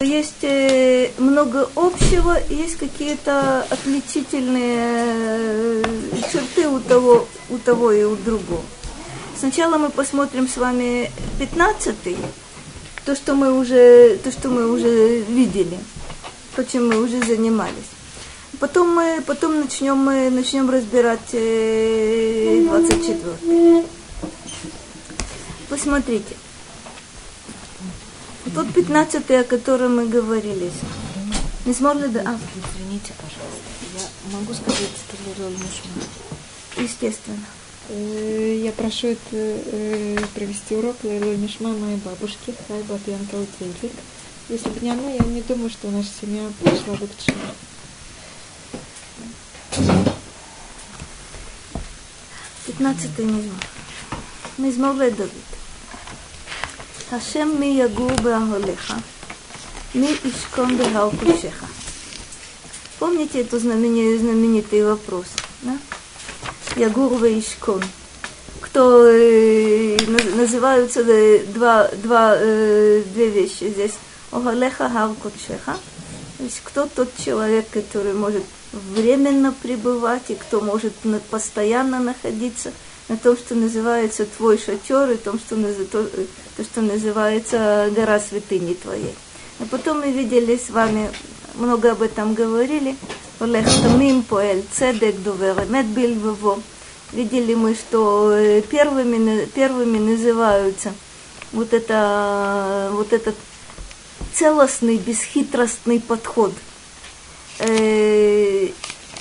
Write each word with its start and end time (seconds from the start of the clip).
Есть 0.00 0.44
э, 0.44 1.10
много 1.18 1.68
общего, 1.74 2.38
есть 2.48 2.76
какие-то 2.76 3.66
отличительные 3.68 5.82
э, 5.82 5.84
черты 6.32 6.68
у 6.68 6.78
того, 6.78 7.26
у 7.50 7.58
того 7.58 7.90
и 7.90 8.04
у 8.04 8.14
другого. 8.14 8.62
Сначала 9.36 9.76
мы 9.76 9.90
посмотрим 9.90 10.46
с 10.46 10.56
вами 10.56 11.10
15 11.40 12.16
то, 13.06 13.16
что 13.16 13.34
мы 13.34 13.58
уже, 13.58 14.18
то, 14.18 14.30
что 14.30 14.50
мы 14.50 14.70
уже 14.70 15.18
видели, 15.22 15.76
то, 16.54 16.64
чем 16.64 16.86
мы 16.86 17.02
уже 17.02 17.20
занимались. 17.24 17.90
Потом 18.60 18.94
мы 18.94 19.20
потом 19.26 19.62
начнем, 19.62 19.96
мы 19.96 20.30
начнем 20.30 20.70
разбирать 20.70 21.32
24. 21.32 23.84
Посмотрите. 25.68 26.36
Тот 28.54 28.72
15 28.72 29.30
о 29.30 29.44
котором 29.44 29.96
мы 29.96 30.08
говорили. 30.08 30.70
Не 31.66 31.74
смогли 31.74 32.08
да? 32.08 32.22
А. 32.24 32.38
Извините, 32.76 33.12
пожалуйста. 33.16 33.68
Я 33.94 34.38
могу 34.38 34.54
сказать 34.54 34.88
Лерол 35.26 35.50
Мушма? 35.50 36.02
Естественно. 36.76 37.44
Э, 37.90 38.60
я 38.62 38.72
прошу 38.72 39.08
это, 39.08 39.20
э, 39.32 40.18
провести 40.34 40.76
урок 40.76 40.96
Лерол 41.02 41.36
Мишма 41.36 41.70
моей 41.70 41.96
бабушки, 41.96 42.54
Хай 42.68 42.82
Бабьянка 42.82 43.34
Утвельвик. 43.34 43.92
Если 44.48 44.68
бы 44.70 44.80
не 44.80 44.90
она, 44.90 45.10
я 45.10 45.18
не 45.24 45.42
думаю, 45.42 45.68
что 45.68 45.90
наша 45.90 46.08
семья 46.20 46.42
пришла 46.62 46.94
бы 46.94 47.06
к 47.06 47.18
чему. 47.18 47.36
Пятнадцатый 52.66 53.24
мизмор. 53.24 53.64
Мизмор 54.56 54.96
Давид. 54.96 55.47
השם 57.11 57.49
מי 57.59 57.81
יגור 57.83 58.11
באהליך, 58.23 58.93
מי 59.95 60.15
ישכון 60.25 60.77
בהר 60.77 61.09
קודשך. 61.19 61.63
Помните 62.99 63.41
этот 63.41 63.61
знаменитый, 63.61 64.17
знаменитый 64.19 64.81
вопрос? 64.85 65.25
Да? 65.63 65.77
Ягур 66.77 67.21
Ишкон. 67.25 67.83
Кто 68.61 69.07
э, 69.09 69.97
называются 70.35 71.01
э, 71.01 71.43
два, 71.47 71.89
два, 72.01 72.35
э, 72.37 73.03
две 73.13 73.29
вещи 73.29 73.65
здесь. 73.65 73.95
Огалеха 74.31 74.89
Хар 74.89 75.09
Кодшеха. 75.21 75.75
То 76.37 76.43
есть 76.45 76.61
кто 76.63 76.87
тот 76.87 77.09
человек, 77.17 77.69
который 77.71 78.13
может 78.13 78.43
временно 78.71 79.53
пребывать 79.61 80.29
и 80.29 80.35
кто 80.35 80.61
может 80.61 80.93
постоянно 81.29 81.99
находиться – 81.99 82.83
на 83.08 83.16
том, 83.16 83.36
что 83.36 83.54
называется 83.54 84.26
твой 84.26 84.58
шатер, 84.58 85.10
и 85.10 85.16
том, 85.16 85.38
что, 85.38 85.56
то, 85.84 86.04
то, 86.56 86.64
что 86.64 86.82
называется 86.82 87.90
гора 87.94 88.20
святыни 88.20 88.74
твоей. 88.74 89.14
А 89.60 89.64
потом 89.70 90.00
мы 90.00 90.12
видели 90.12 90.56
с 90.56 90.70
вами, 90.70 91.10
много 91.54 91.92
об 91.92 92.02
этом 92.02 92.34
говорили. 92.34 92.96
Видели 97.12 97.54
мы, 97.54 97.74
что 97.74 98.32
э, 98.32 98.60
первыми, 98.62 99.46
первыми 99.46 99.98
называются 99.98 100.92
вот, 101.52 101.72
это, 101.72 102.90
вот 102.92 103.12
этот 103.12 103.34
целостный, 104.34 104.98
бесхитростный 104.98 106.00
подход 106.00 106.52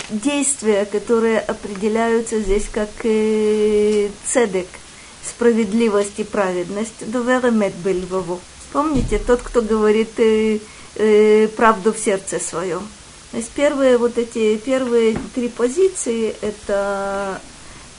действия, 0.10 0.86
которые 0.86 1.40
определяются 1.40 2.40
здесь 2.40 2.68
как 2.72 2.90
э, 3.04 4.10
цедек, 4.26 4.68
справедливость 5.24 6.20
и 6.20 6.24
праведность, 6.24 7.10
доверемет 7.12 7.74
бельвово. 7.76 8.40
Помните, 8.72 9.20
тот, 9.20 9.42
кто 9.42 9.62
говорит 9.62 10.20
э, 10.20 10.60
э, 10.96 11.48
правду 11.50 11.94
в 11.94 12.00
сердце 12.00 12.40
своем. 12.40 12.88
То 13.32 13.38
есть 13.38 13.50
первые 13.52 13.98
вот 13.98 14.18
эти 14.18 14.56
первые 14.58 15.18
три 15.36 15.50
позиции– 15.50 16.34
это 16.42 17.42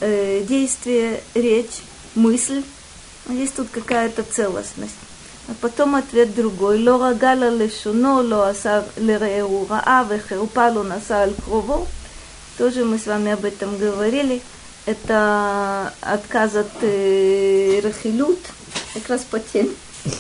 действие, 0.01 1.21
речь, 1.35 1.83
мысль. 2.15 2.63
Есть 3.29 3.57
тут 3.57 3.69
какая-то 3.69 4.23
целостность. 4.23 4.95
А 5.49 5.53
потом 5.61 5.97
ответ 5.97 6.35
другой. 6.35 6.83
Ло 6.83 6.99
рагала 6.99 7.49
лешуно, 7.49 8.21
ло 8.21 8.49
асар 8.49 8.85
лереу 8.97 9.67
раа, 9.69 10.05
наса 10.85 11.23
аль. 11.23 11.35
Тоже 12.59 12.85
мы 12.85 12.99
с 12.99 13.07
вами 13.07 13.33
об 13.33 13.45
этом 13.45 13.79
говорили. 13.79 14.43
Это 14.85 15.93
отказ 16.01 16.57
от 16.57 16.83
э, 16.83 17.81
Рахилют, 17.85 18.41
как 18.95 19.09
раз 19.09 19.23
по 19.23 19.39
теме. 19.39 19.71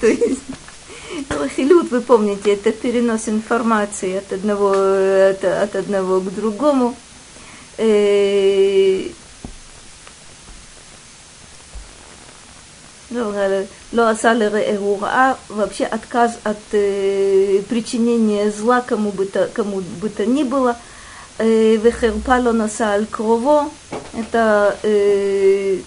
То 0.00 0.06
есть 0.06 0.42
Рахилют, 1.30 1.90
вы 1.90 2.02
помните, 2.02 2.52
это 2.52 2.72
перенос 2.72 3.28
информации 3.28 4.18
от 4.18 4.30
одного, 4.34 4.70
от, 4.72 5.44
от 5.44 5.74
одного 5.74 6.20
к 6.20 6.34
другому. 6.34 6.94
Э, 13.11 13.63
לא 13.93 14.09
עשה 14.09 14.33
לרעהו 14.33 14.99
רעה, 15.01 15.35
вообще 15.49 15.85
отказ 15.85 16.39
от 16.43 16.57
э, 16.73 17.61
причинения 17.69 18.51
зла 18.51 18.81
кому 18.81 19.11
бы 19.11 19.25
то, 19.25 19.47
кому 19.53 19.81
бы 20.01 20.09
то 20.09 20.25
ни 20.25 20.43
было, 20.43 20.75
וחרפה 21.83 22.39
לא 22.39 22.53
נשא 22.53 22.85
על 22.85 23.05
קרובו, 23.11 23.69
это 24.17 24.75
э, 24.83 25.77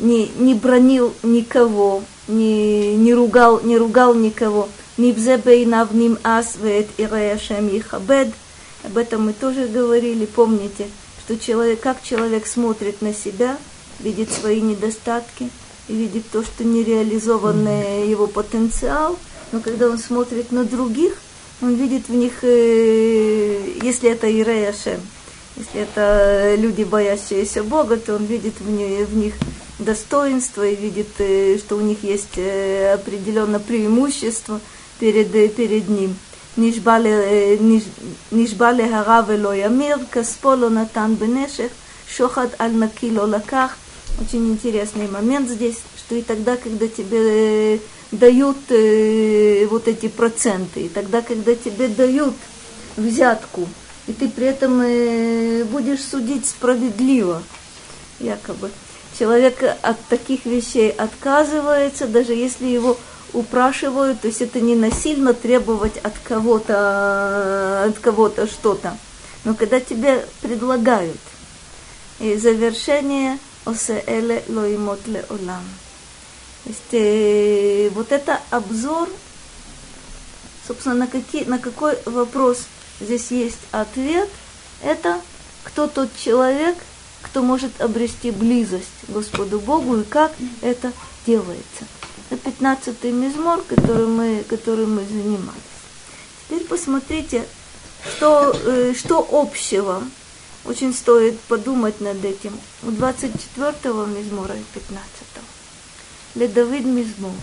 не, 0.00 0.28
не 0.38 0.54
бронил 0.54 1.14
никого, 1.22 2.02
не, 2.28 2.96
не, 2.96 3.14
ругал, 3.14 3.60
не 3.62 3.78
ругал 3.78 4.14
никого. 4.14 4.68
Нивзе 4.98 5.38
бейнав 5.38 5.94
ним 5.94 6.18
ас 6.22 6.56
веет 6.56 6.88
ирея 6.98 7.38
шем 7.38 7.68
ихабед. 7.68 8.28
Об 8.84 8.98
этом 8.98 9.26
мы 9.26 9.32
тоже 9.32 9.66
говорили, 9.68 10.26
помните, 10.26 10.86
что 11.24 11.38
человек, 11.38 11.80
как 11.80 12.02
человек 12.02 12.46
смотрит 12.46 13.00
на 13.00 13.14
себя, 13.14 13.56
видит 14.00 14.30
свои 14.30 14.60
недостатки – 14.60 15.60
и 15.88 15.94
видит 15.94 16.24
то, 16.30 16.42
что 16.42 16.64
нереализованный 16.64 18.08
его 18.08 18.26
потенциал, 18.26 19.18
но 19.52 19.60
когда 19.60 19.88
он 19.88 19.98
смотрит 19.98 20.52
на 20.52 20.64
других, 20.64 21.14
он 21.60 21.74
видит 21.74 22.08
в 22.08 22.14
них, 22.14 22.32
э, 22.42 23.78
если 23.82 24.10
это 24.10 24.30
Ирея 24.30 24.72
Шем, 24.72 25.00
если 25.56 25.82
это 25.82 26.54
люди, 26.56 26.82
боящиеся 26.82 27.62
Бога, 27.62 27.96
то 27.96 28.16
он 28.16 28.24
видит 28.24 28.54
в 28.60 28.70
них, 28.70 29.08
в 29.08 29.16
них 29.16 29.34
достоинство 29.78 30.66
и 30.66 30.74
видит, 30.74 31.08
э, 31.18 31.58
что 31.58 31.76
у 31.76 31.80
них 31.80 32.02
есть 32.02 32.36
э, 32.36 32.94
определенное 32.94 33.60
преимущество 33.60 34.60
перед, 34.98 35.30
перед 35.54 35.88
ним. 35.88 36.16
נשבע 38.32 38.72
להרע 38.72 39.20
ולא 39.26 39.54
ימיר, 39.54 39.96
כספו 40.12 40.54
לא 40.54 40.70
נתן 40.70 41.14
בנשק, 41.18 41.68
שוחד 42.08 42.46
על 42.58 42.70
נקי 42.70 43.10
לא 43.10 43.28
לקח, 43.28 43.74
очень 44.19 44.49
интересный 44.49 45.07
момент 45.07 45.49
здесь, 45.49 45.77
что 45.97 46.15
и 46.15 46.21
тогда, 46.21 46.57
когда 46.57 46.87
тебе 46.87 47.75
э, 47.75 47.79
дают 48.11 48.57
э, 48.69 49.65
вот 49.69 49.87
эти 49.87 50.07
проценты, 50.07 50.81
и 50.81 50.89
тогда, 50.89 51.21
когда 51.21 51.55
тебе 51.55 51.87
дают 51.87 52.35
взятку, 52.95 53.67
и 54.07 54.13
ты 54.13 54.29
при 54.29 54.47
этом 54.47 54.81
э, 54.81 55.63
будешь 55.65 56.03
судить 56.03 56.47
справедливо, 56.47 57.43
якобы. 58.19 58.71
Человек 59.17 59.63
от 59.81 59.99
таких 60.09 60.45
вещей 60.45 60.91
отказывается, 60.91 62.07
даже 62.07 62.33
если 62.33 62.67
его 62.67 62.97
упрашивают, 63.33 64.21
то 64.21 64.27
есть 64.27 64.41
это 64.41 64.59
не 64.61 64.75
насильно 64.75 65.33
требовать 65.33 65.97
от 65.97 66.13
кого-то, 66.23 67.83
от 67.85 67.99
кого-то 67.99 68.47
что-то. 68.47 68.97
Но 69.43 69.53
когда 69.53 69.79
тебе 69.79 70.25
предлагают, 70.41 71.17
и 72.19 72.35
завершение 72.35 73.37
Осе 73.67 74.01
эле 74.07 74.43
лоимот 74.47 75.05
леолам. 75.07 75.63
То 76.63 76.69
есть 76.69 76.93
э, 76.93 77.89
вот 77.93 78.13
это 78.13 78.39
обзор, 78.49 79.09
собственно, 80.65 80.95
на, 80.95 81.07
какие, 81.07 81.43
на 81.43 81.59
какой 81.59 81.97
вопрос 82.05 82.65
здесь 83.01 83.31
есть 83.31 83.59
ответ, 83.71 84.29
это 84.81 85.19
кто 85.63 85.87
тот 85.87 86.09
человек, 86.17 86.77
кто 87.21 87.43
может 87.43 87.81
обрести 87.81 88.31
близость 88.31 88.87
Господу 89.09 89.59
Богу 89.59 89.97
и 89.97 90.03
как 90.03 90.31
это 90.61 90.93
делается. 91.25 91.85
Это 92.29 92.49
15-й 92.49 93.11
мизмор, 93.11 93.61
который 93.63 94.07
мы, 94.07 94.45
который 94.47 94.85
мы 94.85 95.03
занимались. 95.03 95.61
Теперь 96.47 96.65
посмотрите, 96.65 97.45
что, 98.15 98.55
э, 98.65 98.93
что 98.97 99.27
общего 99.29 100.03
очень 100.66 100.94
стоит 100.94 101.38
подумать 101.40 102.00
над 102.00 102.24
этим. 102.24 102.58
У 102.82 102.90
24-го 102.90 104.06
мизмора 104.06 104.54
и 104.54 104.78
15-го. 104.78 105.42
לדוד 106.36 106.86
מזמור. 106.86 107.36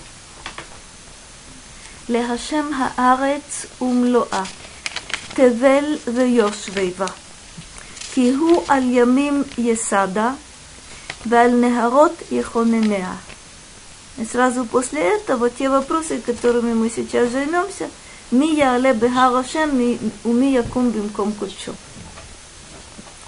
להשם 2.10 2.66
הארץ 2.76 3.66
ומלואה, 3.82 4.44
תבל 5.34 5.98
ויושבי 6.14 6.92
בה. 6.98 7.06
כי 8.14 8.34
הוא 8.34 8.64
על 8.68 8.84
ימים 8.86 9.44
יסדה, 9.58 10.34
ועל 11.26 11.52
נהרות 11.52 12.22
יכונניה. 12.32 13.16
И 14.18 14.26
сразу 14.26 14.66
после 14.66 15.02
этого 15.02 15.50
те 15.50 15.70
вопросы, 15.70 16.20
которыми 16.20 16.74
мы 16.74 16.90
сейчас 16.90 17.30
займемся, 17.30 17.90
Мия 18.32 18.76
але 18.76 18.94
бегарашем, 18.94 19.72
умия 20.26 20.64
кум 20.64 20.90
бимком 20.90 21.32
кучу. 21.32 21.74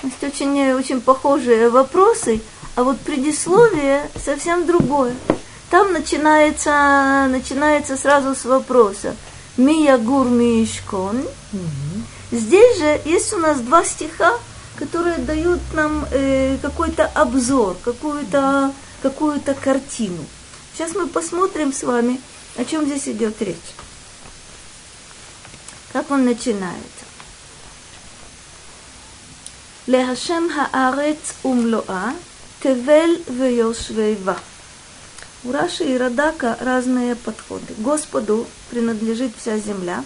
То 0.01 0.09
есть 0.09 0.23
очень, 0.23 0.73
очень 0.73 1.01
похожие 1.01 1.71
вопросы, 1.71 2.41
а 2.75 2.85
вот 2.85 3.01
предисловие 3.01 4.11
совсем 4.23 4.67
другое. 4.67 5.15
Там 5.71 5.93
начинается, 5.93 7.27
начинается 7.29 7.97
сразу 7.97 8.35
с 8.35 8.45
вопроса. 8.45 9.17
Мия 9.57 9.97
гур 9.99 10.29
мишкон. 10.29 11.23
Здесь 12.31 12.79
же 12.79 13.01
есть 13.05 13.33
у 13.33 13.39
нас 13.39 13.61
два 13.61 13.85
стиха, 13.85 14.35
которые 14.77 15.19
дают 15.19 15.61
нам 15.73 16.07
э, 16.11 16.59
какой-то 16.61 17.07
обзор, 17.07 17.77
какую-то 17.83 18.73
какую 19.03 19.41
картину. 19.63 20.25
Сейчас 20.75 20.95
мы 20.95 21.07
посмотрим 21.07 21.73
с 21.73 21.83
вами, 21.83 22.21
о 22.57 22.65
чем 22.65 22.85
здесь 22.87 23.09
идет 23.09 23.41
речь. 23.41 23.57
Как 25.93 26.11
он 26.11 26.25
начинается. 26.25 26.96
להשם 29.88 30.44
הארץ 30.56 31.46
ומלואה, 31.46 32.12
תבל 32.60 33.10
ויושבי 33.38 34.16
У 35.44 35.52
Раши 35.52 35.86
и 35.86 35.98
Радака 35.98 36.56
разные 36.62 37.16
подходы. 37.16 37.74
Господу 37.80 38.46
принадлежит 38.70 39.32
вся 39.36 39.58
земля. 39.58 40.04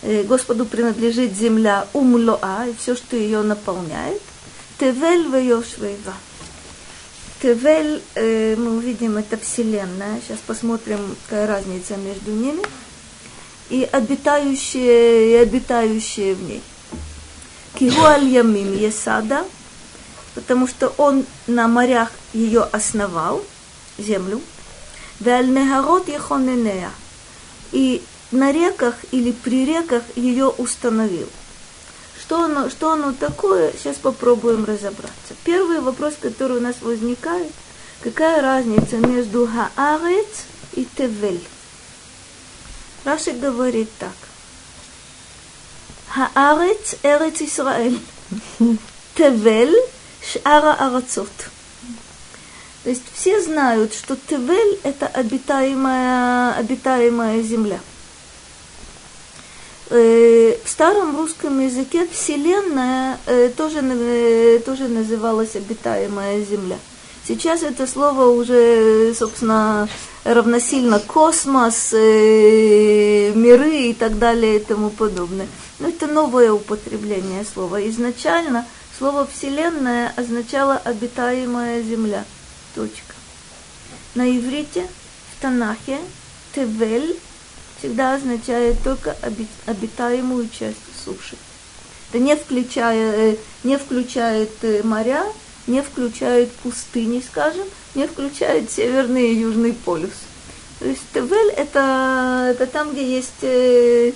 Э, 0.00 0.22
Господу 0.22 0.64
принадлежит 0.64 1.36
земля 1.36 1.86
умлоа 1.92 2.66
и 2.68 2.74
все, 2.74 2.96
что 2.96 3.16
ее 3.16 3.42
наполняет. 3.42 4.22
Тевель 4.78 5.28
вейошвейва. 5.28 6.14
Тевель, 7.42 8.02
э, 8.14 8.56
мы 8.56 8.78
увидим, 8.78 9.18
это 9.18 9.36
Вселенная. 9.36 10.22
Сейчас 10.26 10.38
посмотрим, 10.46 11.14
какая 11.28 11.46
разница 11.46 11.96
между 11.96 12.30
ними. 12.30 12.62
И 13.68 13.86
обитающие, 13.90 15.32
и 15.32 15.34
обитающие 15.34 16.34
в 16.34 16.42
ней. 16.44 16.62
Кигуаль 17.75 18.25
Ямим 18.25 18.73
Есада, 18.77 19.45
потому 20.35 20.67
что 20.67 20.93
он 20.97 21.25
на 21.47 21.67
морях 21.67 22.11
ее 22.33 22.63
основал, 22.63 23.43
землю. 23.97 24.41
Валь 25.19 25.49
Негарот 25.49 26.07
Ехоненея. 26.07 26.91
И 27.71 28.03
на 28.31 28.51
реках 28.51 28.95
или 29.11 29.31
при 29.31 29.65
реках 29.65 30.03
ее 30.15 30.47
установил. 30.47 31.27
Что 32.19 32.43
оно, 32.43 32.69
что 32.69 32.91
оно 32.91 33.13
такое, 33.13 33.73
сейчас 33.73 33.97
попробуем 33.97 34.65
разобраться. 34.65 35.35
Первый 35.43 35.79
вопрос, 35.81 36.15
который 36.19 36.57
у 36.57 36.61
нас 36.61 36.75
возникает, 36.81 37.51
какая 38.01 38.41
разница 38.41 38.97
между 38.97 39.47
Хаарец 39.47 40.45
и 40.73 40.85
Тевель? 40.85 41.43
Раши 43.03 43.31
говорит 43.31 43.89
так. 43.99 44.13
Хаарец– 46.13 46.95
Эрец 47.03 47.41
Исраэль. 47.41 47.99
Тевель– 49.15 49.75
Шара 50.21 50.73
Арацот. 50.73 51.29
Есть 52.85 53.03
все 53.13 53.41
знают, 53.41 53.93
что 53.93 54.15
Тевель– 54.15 54.79
это 54.83 55.07
обитаемая, 55.07 56.53
обитаемая 56.55 57.41
земля– 57.41 57.79
в 59.91 60.55
старом 60.65 61.17
русском 61.17 61.59
языке 61.59 62.07
Вселенная 62.09 63.17
тоже, 63.57 63.81
тоже 64.65 64.87
называлась 64.87 65.57
обитаемая 65.57 66.45
Земля. 66.45 66.77
Сейчас 67.27 67.61
это 67.61 67.85
слово 67.85 68.27
уже, 68.27 69.13
собственно, 69.13 69.89
равносильно 70.23 70.99
космос, 70.99 71.93
миры 71.93 73.89
и 73.89 73.93
так 73.93 74.19
далее 74.19 74.57
и 74.57 74.63
тому 74.63 74.89
подобное. 74.89 75.47
Но 75.79 75.89
это 75.89 76.07
новое 76.07 76.51
употребление 76.51 77.45
слова. 77.45 77.81
Изначально 77.89 78.65
слово 78.97 79.25
«вселенная» 79.25 80.13
означало 80.15 80.77
«обитаемая 80.77 81.81
земля». 81.81 82.23
Точка. 82.75 83.15
На 84.15 84.29
иврите, 84.29 84.87
в 85.35 85.41
Танахе, 85.41 85.97
Тевель 86.53 87.17
всегда 87.79 88.15
означает 88.15 88.81
только 88.83 89.15
обитаемую 89.65 90.47
часть 90.49 90.77
суши. 91.03 91.35
Это 92.09 92.19
не, 92.19 92.35
включая, 92.35 93.31
э, 93.31 93.35
не 93.63 93.77
включает 93.77 94.51
э, 94.61 94.83
моря, 94.83 95.23
не 95.65 95.81
включает 95.81 96.51
пустыни, 96.51 97.23
скажем, 97.25 97.65
не 97.95 98.07
включает 98.07 98.71
северный 98.71 99.29
и 99.31 99.39
южный 99.39 99.73
полюс. 99.73 100.11
То 100.79 100.87
есть 100.87 101.01
Тевель 101.13 101.51
это, 101.51 102.47
это 102.51 102.65
там, 102.65 102.91
где 102.91 103.05
есть, 103.05 103.43
э, 103.43 104.13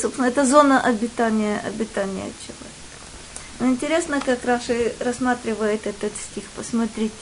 собственно, 0.00 0.26
это 0.26 0.44
зона 0.44 0.80
обитания, 0.80 1.62
обитания 1.64 2.32
человека. 2.44 2.72
Но 3.60 3.68
интересно, 3.68 4.20
как 4.20 4.44
Раши 4.44 4.92
рассматривает 4.98 5.86
этот 5.86 6.12
стих. 6.16 6.42
Посмотрите. 6.56 7.12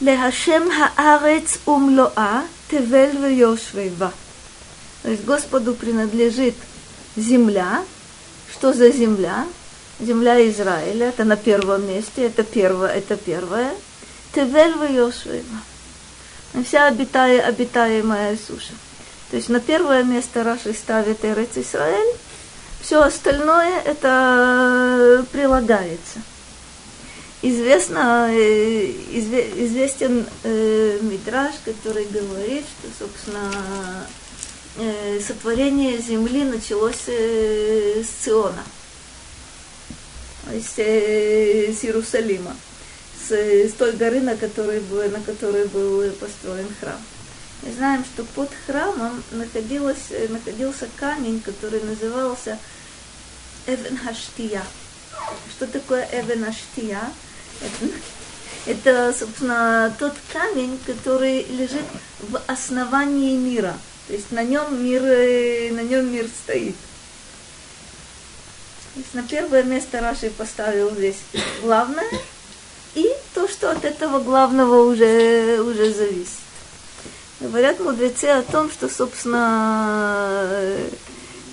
Лехашем 0.00 0.70
хаарец 0.70 1.58
умлоа 1.66 2.44
Тевель 2.70 3.34
Йошвейва. 3.34 4.12
То 5.02 5.10
есть 5.10 5.26
Господу 5.26 5.74
принадлежит 5.74 6.54
земля. 7.16 7.84
Что 8.50 8.72
за 8.72 8.90
земля? 8.90 9.46
Земля 10.00 10.48
Израиля, 10.48 11.08
это 11.10 11.24
на 11.24 11.36
первом 11.36 11.86
месте, 11.86 12.24
это 12.24 12.42
первое, 12.42 12.88
это 12.88 13.18
первое. 13.18 13.74
Тевель 14.34 14.94
Йошвейва. 14.94 15.58
Вся 16.64 16.86
обитая, 16.86 17.42
обитаемая 17.42 18.36
суша. 18.36 18.72
То 19.30 19.36
есть 19.36 19.48
на 19.48 19.60
первое 19.60 20.02
место 20.02 20.42
Раши 20.42 20.74
ставит 20.74 21.24
Эрец 21.24 21.56
Израиль, 21.56 22.16
все 22.80 23.02
остальное 23.02 23.80
это 23.82 25.24
прилагается 25.30 26.20
известно, 27.42 28.28
э, 28.30 28.90
известен 29.14 30.26
э, 30.44 30.98
Мидраж, 31.00 31.54
который 31.64 32.06
говорит, 32.06 32.64
что, 32.64 33.06
собственно, 33.06 34.06
э, 34.78 35.20
сотворение 35.20 35.98
земли 35.98 36.44
началось 36.44 37.04
э, 37.06 38.02
с 38.02 38.24
Циона, 38.24 38.64
то 40.46 40.54
есть 40.54 40.78
э, 40.78 41.72
с 41.72 41.84
Иерусалима, 41.84 42.54
с, 43.36 43.72
той 43.72 43.92
горы, 43.92 44.20
на 44.20 44.36
которой, 44.36 44.80
был, 44.80 45.08
на 45.10 45.20
которой 45.20 45.66
был 45.68 46.10
построен 46.12 46.68
храм. 46.80 47.00
Мы 47.62 47.72
знаем, 47.72 48.04
что 48.04 48.24
под 48.24 48.50
храмом 48.66 49.22
находилось, 49.32 50.12
находился 50.28 50.88
камень, 50.96 51.40
который 51.40 51.82
назывался 51.82 52.58
Эвен 53.66 53.98
Хаштия. 53.98 54.62
Что 55.50 55.66
такое 55.66 56.08
Эвен 56.12 56.44
Хаштия? 56.44 57.00
Это, 58.66 59.14
собственно, 59.18 59.94
тот 59.98 60.14
камень, 60.32 60.78
который 60.86 61.44
лежит 61.44 61.84
в 62.20 62.40
основании 62.46 63.36
мира. 63.36 63.76
То 64.06 64.14
есть 64.14 64.32
на 64.32 64.42
нем 64.42 64.84
мир, 64.84 65.02
э, 65.04 65.70
на 65.72 65.82
нем 65.82 66.12
мир 66.12 66.26
стоит. 66.26 66.74
То 68.94 69.00
есть 69.00 69.14
на 69.14 69.22
первое 69.22 69.62
место 69.62 70.00
Раши 70.00 70.30
поставил 70.30 70.90
здесь 70.90 71.18
главное, 71.62 72.04
и 72.94 73.08
то, 73.34 73.48
что 73.48 73.70
от 73.70 73.84
этого 73.84 74.20
главного 74.20 74.82
уже, 74.82 75.60
уже 75.60 75.92
зависит. 75.92 76.40
Говорят 77.40 77.80
мудрецы 77.80 78.26
о 78.26 78.42
том, 78.42 78.70
что, 78.70 78.88
собственно, 78.88 80.76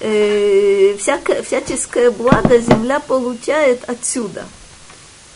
э, 0.01 0.96
всякое, 1.00 1.44
всяческое 1.44 2.12
благо 2.12 2.58
земля 2.60 3.00
получает 3.00 3.89
отсюда– 3.89 4.46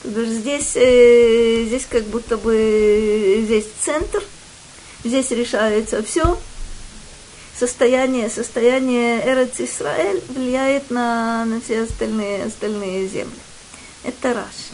Здесь, 0.03 0.75
э, 0.75 1.65
здесь 1.67 1.85
как 1.87 2.03
будто 2.05 2.37
бы 2.37 3.43
здесь 3.45 3.67
центр, 3.79 4.23
здесь 5.03 5.29
решается 5.29 6.01
все. 6.01 6.39
Состояние, 7.55 8.27
состояние 8.31 9.21
Эрец 9.23 9.59
Исраэль 9.59 10.23
влияет 10.29 10.89
на, 10.89 11.45
на 11.45 11.61
все 11.61 11.83
остальные, 11.83 12.45
остальные 12.45 13.07
земли. 13.07 13.37
Это 14.03 14.33
Раш. 14.33 14.71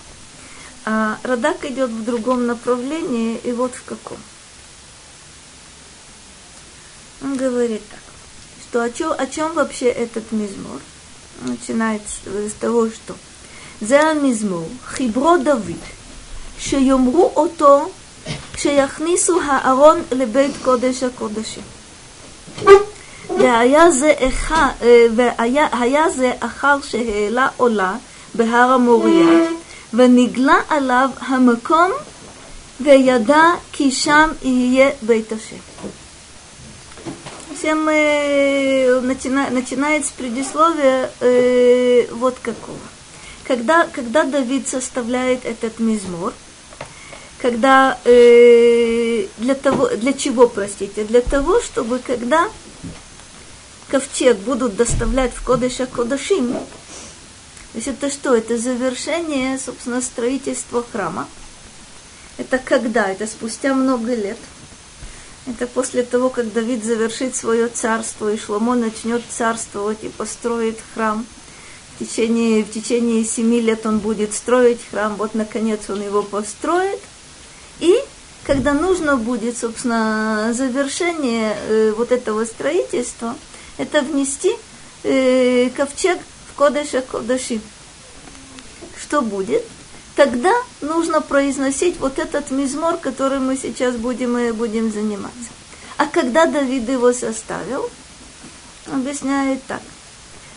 А 0.86 1.18
Радак 1.22 1.64
идет 1.64 1.90
в 1.90 2.04
другом 2.04 2.46
направлении, 2.46 3.38
и 3.44 3.52
вот 3.52 3.74
в 3.74 3.84
каком. 3.84 4.18
Он 7.22 7.36
говорит 7.36 7.82
так, 7.88 8.00
что 8.68 8.82
о 8.82 8.90
чем, 8.90 9.12
о 9.16 9.26
чем 9.26 9.52
вообще 9.52 9.86
этот 9.86 10.32
мизмор? 10.32 10.80
Начинается 11.42 12.20
с 12.26 12.52
того, 12.54 12.88
что 12.88 13.14
זה 13.80 14.00
המזמור, 14.00 14.68
חיברו 14.84 15.36
דוד, 15.44 15.78
שיאמרו 16.58 17.32
אותו 17.36 17.90
כשיכניסו 18.54 19.40
הארון 19.42 20.02
לבית 20.12 20.52
קודש 20.64 21.02
הקודשים. 21.02 21.62
והיה 23.28 23.90
זה, 23.90 24.14
אחד, 24.18 24.68
והיה, 25.16 25.68
היה 25.72 26.10
זה 26.10 26.32
אחר 26.40 26.80
שהעלה 26.82 27.48
עולה 27.56 27.94
בהר 28.34 28.72
המוריה, 28.72 29.48
ונגלה 29.92 30.60
עליו 30.68 31.10
המקום 31.18 31.92
וידע 32.80 33.44
כי 33.72 33.90
שם 33.90 34.30
יהיה 34.42 34.90
בית 35.02 35.32
השם. 35.32 35.56
Всем 37.62 37.88
э, 37.88 39.00
начина, 39.02 39.48
начинает 39.50 40.04
с 40.04 40.10
предисловия 40.10 41.12
э, 41.20 42.08
вот 42.10 42.36
какого. 42.42 42.76
Когда, 43.46 43.86
когда 43.86 44.24
Давид 44.24 44.66
составляет 44.66 45.44
этот 45.44 45.78
мизмор, 45.78 46.32
когда 47.40 48.00
э, 48.04 49.26
для 49.38 49.54
того, 49.54 49.90
для 49.90 50.12
чего, 50.12 50.48
простите, 50.48 51.04
для 51.04 51.20
того, 51.20 51.60
чтобы 51.60 52.00
когда 52.00 52.48
ковчег 53.88 54.38
будут 54.38 54.74
доставлять 54.74 55.32
в 55.32 55.44
Кодыша 55.44 55.86
Кодашим, 55.86 56.56
то 57.77 57.79
есть 57.79 57.89
это 57.89 58.09
что? 58.11 58.35
Это 58.35 58.57
завершение, 58.57 59.59
собственно, 59.59 60.01
строительства 60.01 60.83
храма. 60.91 61.27
Это 62.39 62.57
когда? 62.57 63.05
Это 63.05 63.27
спустя 63.27 63.75
много 63.75 64.15
лет. 64.15 64.39
Это 65.45 65.67
после 65.67 66.01
того, 66.01 66.29
как 66.31 66.51
Давид 66.51 66.83
завершит 66.83 67.35
свое 67.35 67.67
царство, 67.67 68.33
и 68.33 68.37
Шломо 68.39 68.73
начнет 68.73 69.21
царствовать 69.29 70.03
и 70.03 70.09
построит 70.09 70.79
храм. 70.95 71.23
В 71.93 71.99
течение, 72.03 72.63
в 72.63 72.71
течение 72.71 73.23
семи 73.23 73.61
лет 73.61 73.85
он 73.85 73.99
будет 73.99 74.33
строить 74.33 74.79
храм, 74.89 75.15
вот 75.15 75.35
наконец 75.35 75.81
он 75.87 76.01
его 76.01 76.23
построит. 76.23 76.99
И 77.79 77.95
когда 78.43 78.73
нужно 78.73 79.17
будет, 79.17 79.55
собственно, 79.55 80.51
завершение 80.51 81.55
э, 81.55 81.93
вот 81.95 82.11
этого 82.11 82.43
строительства, 82.45 83.35
это 83.77 84.01
внести 84.01 84.55
э, 85.03 85.69
ковчег 85.77 86.17
Кодыша 86.57 87.01
Кодаши. 87.01 87.61
Что 89.01 89.21
будет? 89.21 89.63
тогда 90.17 90.51
нужно 90.81 91.21
произносить 91.21 91.97
вот 91.99 92.19
этот 92.19 92.51
мизмор, 92.51 92.97
который 92.97 93.39
мы 93.39 93.55
сейчас 93.55 93.95
будем, 93.95 94.37
и 94.37 94.51
будем 94.51 94.91
заниматься. 94.91 95.49
А 95.95 96.07
когда 96.07 96.47
Давид 96.47 96.89
его 96.89 97.13
составил, 97.13 97.89
объясняет 98.91 99.63
так. 99.67 99.81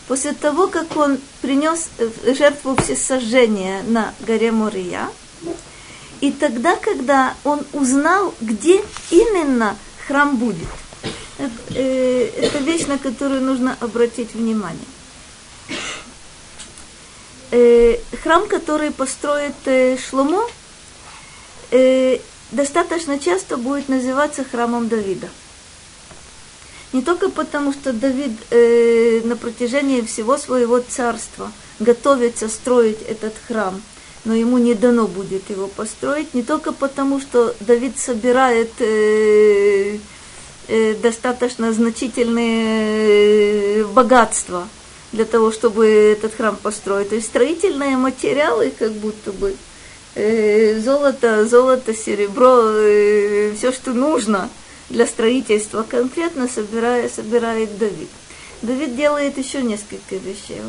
После 0.09 0.33
того, 0.33 0.66
как 0.66 0.97
он 0.97 1.19
принес 1.42 1.90
жертву 2.25 2.75
всесожжения 2.76 3.83
на 3.83 4.12
горе 4.26 4.50
Мория, 4.50 5.09
и 6.21 6.33
тогда, 6.33 6.76
когда 6.76 7.35
он 7.45 7.61
узнал, 7.73 8.35
где 8.40 8.83
именно 9.11 9.76
храм 10.07 10.37
будет, 10.37 10.69
это, 11.38 11.52
э, 11.75 12.30
это 12.42 12.59
вещь, 12.59 12.87
на 12.87 12.99
которую 12.99 13.42
нужно 13.42 13.76
обратить 13.80 14.35
внимание 14.35 14.87
э, 17.50 17.99
храм, 18.23 18.47
который 18.49 18.90
построит 18.90 19.54
э, 19.66 19.97
Шломо, 19.97 20.45
э, 21.71 22.19
достаточно 22.50 23.19
часто 23.19 23.57
будет 23.57 23.88
называться 23.88 24.45
храмом 24.45 24.88
Давида. 24.88 25.28
Не 26.92 27.02
только 27.02 27.28
потому, 27.28 27.73
что 27.73 27.92
Давид 27.92 28.33
э, 28.50 29.21
на 29.25 29.37
протяжении 29.37 30.00
всего 30.00 30.38
своего 30.38 30.80
царства 30.80 31.52
готовится 31.78 32.49
строить 32.49 33.00
этот 33.02 33.35
храм, 33.47 33.80
но 34.25 34.35
ему 34.35 34.59
не 34.59 34.75
дано 34.75 35.07
будет 35.07 35.49
его 35.50 35.69
построить, 35.69 36.35
не 36.35 36.42
только 36.42 36.73
потому, 36.73 37.21
что 37.21 37.54
Давид 37.61 37.99
собирает 37.99 38.73
э, 38.80 39.99
э, 40.66 40.95
достаточно 40.95 41.73
значительные 41.73 43.83
э, 43.83 43.85
богатства– 43.85 44.69
для 45.12 45.24
того, 45.24 45.50
чтобы 45.50 45.86
этот 45.86 46.34
храм 46.34 46.56
построить. 46.56 47.08
То 47.08 47.16
есть 47.16 47.28
строительные 47.28 47.96
материалы, 47.96 48.72
как 48.76 48.92
будто 48.92 49.32
бы 49.32 49.56
э, 50.14 50.78
золото, 50.80 51.46
золото, 51.46 51.94
серебро, 51.94 52.70
э, 52.74 53.52
все, 53.56 53.72
что 53.72 53.92
нужно 53.92 54.48
для 54.88 55.06
строительства, 55.06 55.82
конкретно 55.82 56.48
собирает, 56.48 57.12
собирает 57.12 57.76
Давид. 57.78 58.08
Давид 58.62 58.96
делает 58.96 59.38
еще 59.38 59.62
несколько 59.62 60.16
вещей. 60.16 60.60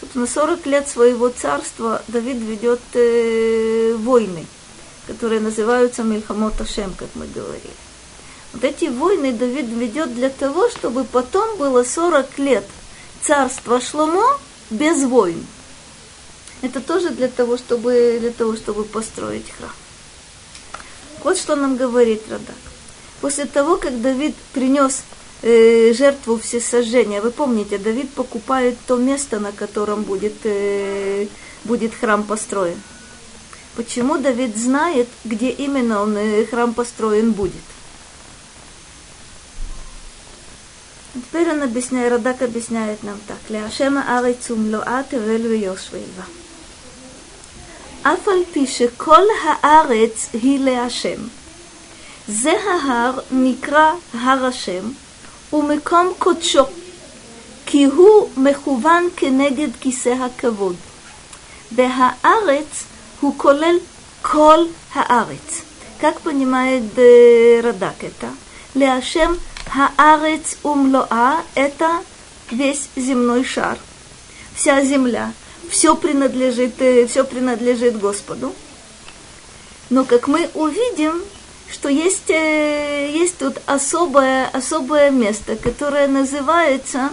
Собственно, 0.00 0.26
40 0.26 0.66
лет 0.66 0.88
своего 0.88 1.28
царства 1.28 2.02
Давид 2.08 2.36
ведет 2.36 2.80
э, 2.94 3.94
войны, 3.98 4.46
которые 5.06 5.40
называются 5.40 6.02
Мильхамот 6.02 6.60
Ашем, 6.60 6.92
как 6.98 7.08
мы 7.14 7.26
говорили. 7.26 7.74
Вот 8.52 8.64
эти 8.64 8.86
войны 8.86 9.32
Давид 9.32 9.68
ведет 9.68 10.14
для 10.14 10.28
того, 10.28 10.68
чтобы 10.68 11.04
потом 11.04 11.56
было 11.56 11.82
40 11.82 12.38
лет– 12.38 12.64
царство 13.22 13.80
Шломо 13.80 14.38
без 14.70 15.04
войн. 15.04 15.44
Это 16.62 16.80
тоже 16.80 17.10
для 17.10 17.28
того, 17.28 17.56
чтобы, 17.56 18.18
для 18.20 18.30
того, 18.30 18.56
чтобы 18.56 18.84
построить 18.84 19.50
храм. 19.50 19.70
Вот 21.22 21.36
что 21.36 21.56
нам 21.56 21.76
говорит 21.76 22.22
Радак. 22.30 22.56
После 23.20 23.44
того, 23.44 23.76
как 23.76 24.00
Давид 24.00 24.34
принес 24.52 25.02
э, 25.42 25.92
жертву 25.92 26.38
всесожжения, 26.38 27.20
вы 27.20 27.30
помните, 27.30 27.78
Давид 27.78 28.10
покупает 28.12 28.76
то 28.86 28.96
место, 28.96 29.40
на 29.40 29.52
котором 29.52 30.02
будет, 30.02 30.34
э, 30.44 31.26
будет 31.64 31.94
храм 31.94 32.22
построен. 32.22 32.80
Почему 33.76 34.18
Давид 34.18 34.56
знает, 34.56 35.08
где 35.24 35.50
именно 35.50 36.02
он, 36.02 36.16
э, 36.16 36.46
храм 36.46 36.72
построен 36.72 37.32
будет? 37.32 37.62
теперь 41.13 41.49
он 41.49 41.61
объясняет, 41.63 42.11
Радак 42.11 42.41
объясняет 42.41 43.03
нам 43.03 43.17
так. 43.27 43.37
להשם 43.49 43.97
הארץ 43.97 44.51
ומלואה 44.51 45.01
תבל 45.09 45.47
ויושביה. 45.47 46.23
אף 48.03 48.27
על 48.27 48.43
פי 48.53 48.67
שכל 48.67 49.21
הארץ 49.43 50.29
היא 50.33 50.59
להשם. 50.59 51.21
זה 52.27 52.53
ההר 52.69 53.19
נקרא 53.31 53.93
הר 54.13 54.45
השם, 54.45 54.91
ומקום 55.53 56.13
קודשו, 56.19 56.63
כי 57.65 57.83
הוא 57.83 58.29
מכוון 58.37 59.09
כנגד 59.15 59.67
כיסא 59.79 60.09
הכבוד. 60.09 60.75
והארץ 61.71 62.83
הוא 63.21 63.33
כולל 63.37 63.77
כל 64.21 64.65
הארץ. 64.93 65.61
Как 65.99 66.19
понимает 66.19 66.83
Радак 67.63 68.03
это? 68.03 68.29
Ляшем 68.75 69.39
Хаарец 69.66 70.56
умлоа– 70.62 71.42
это 71.54 72.02
весь 72.50 72.88
земной 72.96 73.44
шар, 73.44 73.78
вся 74.54 74.82
земля. 74.84 75.32
Все 75.68 75.94
принадлежит, 75.94 76.80
э, 76.82 77.06
все 77.06 77.24
принадлежит 77.24 77.98
Господу. 77.98 78.52
Но 79.88 80.04
как 80.04 80.26
мы 80.26 80.50
увидим, 80.54 81.22
что 81.70 81.88
есть, 81.88 82.28
э, 82.30 83.10
есть 83.12 83.38
тут 83.38 83.58
особое, 83.66 84.48
особое 84.48 85.10
место, 85.10 85.54
которое 85.56 86.08
называется, 86.08 87.10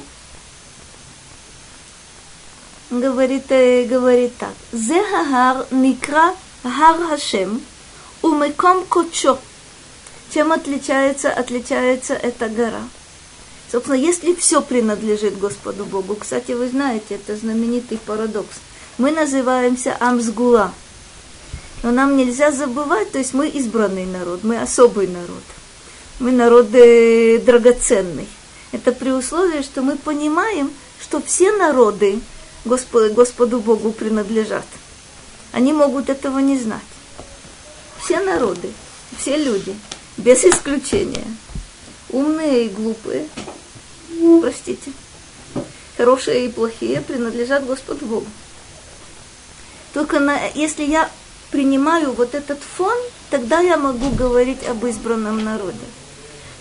говорит, 2.90 3.52
э, 3.52 3.86
говорит 3.86 4.36
так, 4.38 4.54
Зехагар 4.72 5.68
никра 5.72 6.34
Хар 6.64 6.98
Хашем, 7.08 7.62
умеком 8.22 8.86
кочо. 8.86 9.38
Чем 10.34 10.52
отличается, 10.52 11.32
отличается 11.32 12.14
эта 12.14 12.50
гора? 12.50 12.82
Собственно, 13.72 13.96
если 13.96 14.34
все 14.34 14.62
принадлежит 14.62 15.38
Господу 15.40 15.86
Богу, 15.86 16.16
кстати, 16.16 16.52
вы 16.52 16.70
знаете, 16.70 17.16
это 17.16 17.36
знаменитый 17.36 17.98
парадокс. 17.98 18.58
Мы 18.98 19.12
называемся 19.12 19.96
Амсгула. 20.00 20.74
Но 21.84 21.92
нам 21.92 22.18
нельзя 22.18 22.52
забывать, 22.52 23.12
то 23.12 23.20
есть 23.20 23.34
мы 23.34 23.48
избранный 23.50 24.06
народ, 24.06 24.44
мы 24.44 24.60
особый 24.60 25.08
народ. 25.08 25.44
Мы 26.20 26.32
народ 26.32 26.74
э, 26.74 27.40
драгоценный. 27.40 28.28
Это 28.72 28.92
при 28.92 29.12
условии, 29.12 29.62
что 29.62 29.82
мы 29.82 29.96
понимаем, 29.96 30.72
что 31.00 31.22
все 31.22 31.52
народы 31.52 32.20
Господу, 32.66 33.14
Господу 33.14 33.60
Богу 33.60 33.92
принадлежат. 33.92 34.66
Они 35.52 35.72
могут 35.72 36.10
этого 36.10 36.40
не 36.40 36.58
знать. 36.58 36.82
Все 38.04 38.20
народы, 38.20 38.72
все 39.18 39.38
люди– 39.38 39.76
без 40.18 40.44
исключения. 40.44 41.26
Умные 42.10 42.66
и 42.66 42.70
глупые, 42.70 43.28
простите, 44.42 44.92
хорошие 45.98 46.46
и 46.46 46.50
плохие 46.50 47.02
принадлежат 47.02 47.66
Господу 47.66 48.06
Богу. 48.06 48.28
Только 49.94 50.20
на, 50.20 50.40
если 50.56 50.84
я 50.84 51.10
принимаю 51.52 52.14
вот 52.14 52.34
этот 52.36 52.60
фон, 52.60 52.98
тогда 53.30 53.60
я 53.60 53.78
могу 53.78 54.10
говорить 54.12 54.66
об 54.68 54.86
избранном 54.86 55.44
народе. 55.44 55.78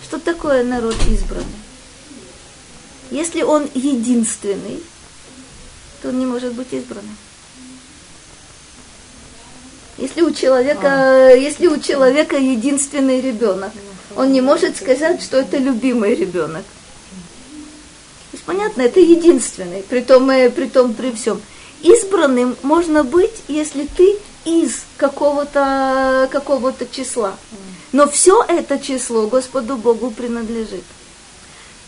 Что 0.02 0.18
такое 0.18 0.64
народ 0.64 0.96
избранный? 1.08 1.44
Если 3.10 3.42
он 3.42 3.68
единственный, 3.75 4.82
то 6.02 6.08
он 6.08 6.18
не 6.18 6.26
может 6.26 6.54
быть 6.54 6.72
избранным. 6.72 7.16
Если 9.99 10.21
у 10.21 10.31
человека, 10.31 10.88
а. 10.88 11.31
если 11.31 11.67
у 11.69 11.79
человека 11.79 12.37
единственный 12.37 13.21
ребенок, 13.21 13.73
он 14.15 14.33
не 14.33 14.41
может 14.41 14.76
сказать, 14.76 15.23
что 15.23 15.38
это 15.38 15.57
любимый 15.57 16.15
ребенок. 16.15 16.62
То 18.31 18.35
есть, 18.35 18.45
понятно, 18.45 18.83
это 18.83 19.00
единственный, 19.00 19.83
при 19.83 20.00
том, 20.00 20.29
э, 20.31 20.50
при 20.50 20.67
том, 20.67 20.93
при 20.93 21.12
всем. 21.12 21.41
Избранным 21.83 22.57
можно 22.62 23.05
быть, 23.05 23.43
если 23.49 23.87
ты 23.87 24.17
из 24.45 24.85
какого-то 24.97 26.29
какого 26.31 26.75
числа. 26.91 27.37
Но 27.93 28.09
все 28.09 28.45
это 28.47 28.79
число 28.79 29.26
Господу 29.26 29.76
Богу 29.76 30.11
принадлежит. 30.11 30.85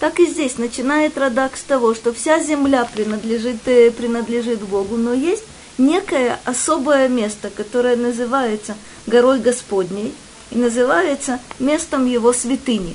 Так 0.01 0.21
и 0.21 0.27
здесь 0.27 0.59
начинает 0.59 1.19
Радак 1.19 1.57
с 1.57 1.63
того, 1.63 1.95
что 1.95 2.13
вся 2.13 2.41
земля 2.41 2.85
принадлежит, 2.85 3.67
э, 3.67 3.91
принадлежит 3.91 4.61
Богу, 4.61 4.97
но 4.97 5.13
есть 5.13 5.45
некое 5.79 6.39
особое 6.45 7.09
место, 7.09 7.51
которое 7.51 7.97
называется 7.97 8.77
горой 9.07 9.41
Господней 9.41 10.15
и 10.51 10.59
называется 10.59 11.41
местом 11.59 12.07
его 12.07 12.33
святыни. 12.33 12.95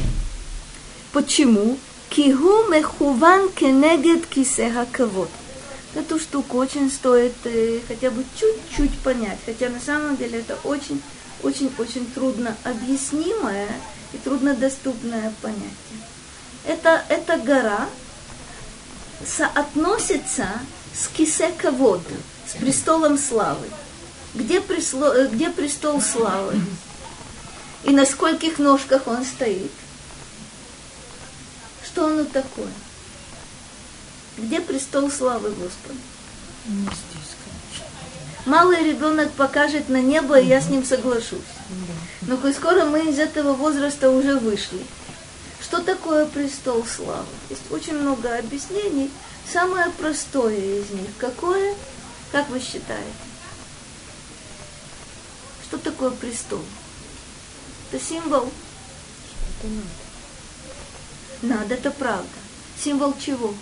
Почему? 1.11 1.77
Кигу 2.09 2.67
мехуван 2.69 3.49
кенегет 3.49 4.27
кисеха 4.27 4.85
кавод. 4.91 5.29
Эту 5.95 6.19
штуку 6.19 6.57
очень 6.57 6.91
стоит 6.91 7.33
э, 7.45 7.79
хотя 7.87 8.11
бы 8.11 8.23
чуть-чуть 8.35 8.97
понять, 8.99 9.37
хотя 9.45 9.69
на 9.69 9.79
самом 9.79 10.17
деле 10.17 10.39
это 10.39 10.57
очень, 10.63 11.01
очень, 11.43 11.71
очень 11.77 12.05
трудно 12.05 12.55
объяснимое 12.63 13.67
и 14.11 14.17
труднодоступное 14.17 15.33
понятие. 15.41 15.69
Это, 16.65 17.03
эта 17.09 17.37
гора 17.37 17.87
соотносится 19.25 20.47
с 20.93 21.07
кисековод, 21.07 22.01
с 22.53 22.60
престолом 22.60 23.17
славы. 23.17 23.67
Где, 24.33 24.62
присло, 24.62 25.13
э, 25.13 25.27
где 25.27 25.50
престол 25.50 26.01
славы? 26.01 26.60
И 27.83 27.91
на 27.91 28.05
скольких 28.05 28.60
ножках 28.60 29.07
он 29.07 29.25
стоит? 29.25 29.72
Что 31.86 32.07
оно 32.07 32.24
такое? 32.24 32.72
Где 34.38 34.62
престол 34.62 35.12
славы 35.12 35.51
Господа? 35.51 36.00
Малый 38.45 38.83
ребенок 38.83 39.31
покажет 39.31 39.89
на 39.89 40.01
небо, 40.01 40.39
и 40.39 40.48
я 40.48 40.60
с 40.60 40.69
ним 40.69 40.83
соглашусь. 40.83 41.39
Но 42.24 42.38
коль 42.38 42.53
скоро 42.53 42.86
мы 42.86 43.10
из 43.10 43.19
этого 43.19 43.53
возраста 43.53 44.10
уже 44.10 44.38
вышли. 44.38 44.79
Что 45.62 45.81
такое 45.81 46.25
престол 46.25 46.86
славы? 46.86 47.25
Есть 47.50 47.72
очень 47.72 47.98
много 47.98 48.38
объяснений. 48.38 49.12
Самое 49.51 49.89
простое 49.91 50.57
из 50.57 50.89
них 50.89 51.10
какое? 51.17 51.75
Как 52.33 52.49
вы 52.49 52.59
считаете? 52.59 53.13
Что 55.67 55.77
такое 55.77 56.09
престол? 56.09 56.63
Это 57.91 58.03
символ. 58.03 58.49
Это 59.61 59.67
надо. 61.43 61.59
Надо, 61.59 61.75
это 61.75 61.91
правда. 61.91 62.27
Символ 62.83 63.13
чего? 63.23 63.53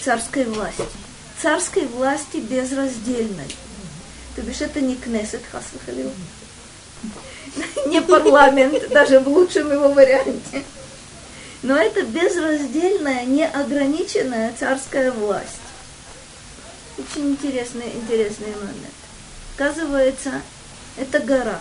Царской 0.00 0.44
власти. 0.44 0.84
Царской 1.42 1.84
власти 1.86 2.36
безраздельной. 2.36 3.56
То 4.36 4.42
бишь 4.42 4.60
это 4.60 4.80
не 4.80 4.94
Кнессет 4.94 5.42
Хасвахалил, 5.50 6.12
не 7.86 8.00
парламент, 8.00 8.88
даже 8.90 9.18
в 9.18 9.26
лучшем 9.26 9.72
его 9.72 9.88
варианте. 9.88 10.62
Но 11.64 11.76
это 11.76 12.02
безраздельная, 12.02 13.24
неограниченная 13.24 14.54
царская 14.56 15.10
власть. 15.10 15.57
Очень 16.98 17.30
интересный, 17.30 17.92
интересный 17.94 18.48
момент. 18.56 18.94
Оказывается, 19.54 20.42
это 20.96 21.20
гора, 21.20 21.60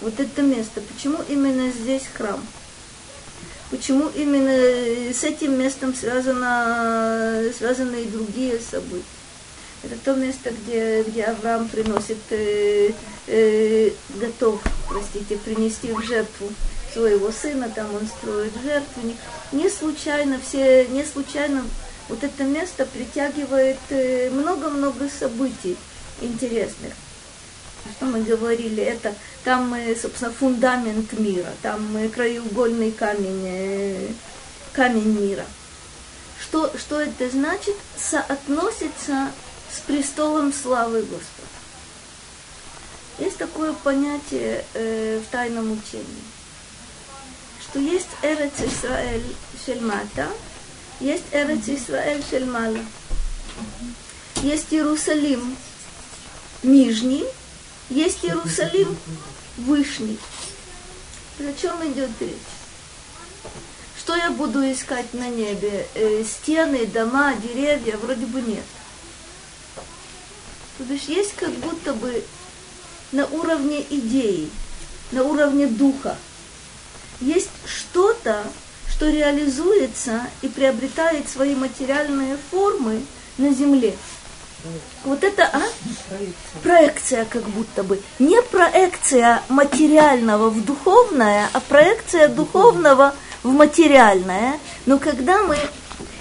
вот 0.00 0.18
это 0.18 0.40
место. 0.40 0.80
Почему 0.80 1.18
именно 1.28 1.70
здесь 1.70 2.04
храм? 2.14 2.40
Почему 3.70 4.08
именно 4.14 5.12
с 5.12 5.24
этим 5.24 5.58
местом 5.58 5.94
связано, 5.94 7.44
связаны 7.56 7.96
и 8.02 8.08
другие 8.08 8.58
события? 8.58 9.04
Это 9.82 9.94
то 10.02 10.14
место, 10.14 10.50
где, 10.50 11.02
где 11.02 11.24
Авраам 11.24 11.68
приносит, 11.68 12.18
э, 12.30 12.92
э, 13.26 13.90
готов, 14.14 14.62
простите, 14.88 15.36
принести 15.36 15.92
в 15.92 16.02
жертву 16.02 16.48
своего 16.94 17.30
сына, 17.30 17.70
там 17.74 17.94
он 17.94 18.06
строит 18.06 18.52
жертвенник. 18.64 19.16
Не 19.52 19.68
случайно 19.68 20.40
все, 20.40 20.86
не 20.86 21.04
случайно 21.04 21.62
вот 22.08 22.24
это 22.24 22.44
место 22.44 22.86
притягивает 22.86 23.78
э, 23.90 24.30
много-много 24.30 25.08
событий 25.08 25.76
интересных. 26.20 26.92
Что 27.96 28.06
мы 28.06 28.22
говорили, 28.22 28.82
это 28.82 29.14
там, 29.44 29.74
собственно, 30.00 30.32
фундамент 30.32 31.12
мира, 31.14 31.50
там 31.62 31.96
краеугольный 32.14 32.92
камень, 32.92 33.42
э, 33.46 34.08
камень 34.72 35.18
мира. 35.18 35.44
Что, 36.40 36.72
что 36.78 37.00
это 37.00 37.28
значит? 37.30 37.74
Соотносится 37.96 39.30
с 39.70 39.80
престолом 39.80 40.52
славы 40.52 41.02
Господа. 41.02 41.48
Есть 43.18 43.36
такое 43.38 43.72
понятие 43.72 44.64
э, 44.74 45.20
в 45.20 45.30
тайном 45.30 45.72
учении, 45.72 46.22
что 47.60 47.80
есть 47.80 48.08
Эрец 48.22 48.52
Исраэль 48.60 49.34
Шельмата, 49.64 50.28
есть 51.00 51.24
Эрец 51.32 51.68
Исраэль 51.68 52.24
Шельмала. 52.28 52.78
Есть 54.42 54.66
Иерусалим 54.70 55.56
нижний, 56.62 57.24
есть 57.90 58.24
Иерусалим 58.24 58.96
вышний. 59.56 60.18
О 61.38 61.52
чем 61.60 61.92
идет 61.92 62.10
речь? 62.20 62.32
Что 63.98 64.16
я 64.16 64.30
буду 64.30 64.60
искать 64.70 65.12
на 65.12 65.28
небе? 65.28 65.86
Э, 65.94 66.24
стены, 66.24 66.86
дома, 66.86 67.34
деревья? 67.34 67.96
Вроде 67.98 68.26
бы 68.26 68.40
нет. 68.40 68.64
То 70.78 70.84
есть 70.92 71.08
есть 71.08 71.34
как 71.34 71.52
будто 71.54 71.92
бы 71.94 72.24
на 73.12 73.26
уровне 73.26 73.84
идеи, 73.90 74.50
на 75.12 75.24
уровне 75.24 75.66
духа. 75.66 76.16
Есть 77.20 77.50
что-то, 77.66 78.44
что 78.98 79.10
реализуется 79.10 80.22
и 80.42 80.48
приобретает 80.48 81.28
свои 81.28 81.54
материальные 81.54 82.36
формы 82.50 83.00
на 83.38 83.54
земле. 83.54 83.94
Вот 85.04 85.22
это, 85.22 85.44
а? 85.44 85.62
Проекция. 86.08 86.60
проекция 86.64 87.24
как 87.26 87.44
будто 87.44 87.84
бы. 87.84 88.00
Не 88.18 88.42
проекция 88.42 89.40
материального 89.48 90.50
в 90.50 90.64
духовное, 90.64 91.48
а 91.52 91.60
проекция 91.60 92.26
духовного 92.26 93.14
в 93.44 93.52
материальное. 93.52 94.58
Но 94.86 94.98
когда 94.98 95.44
мы 95.44 95.56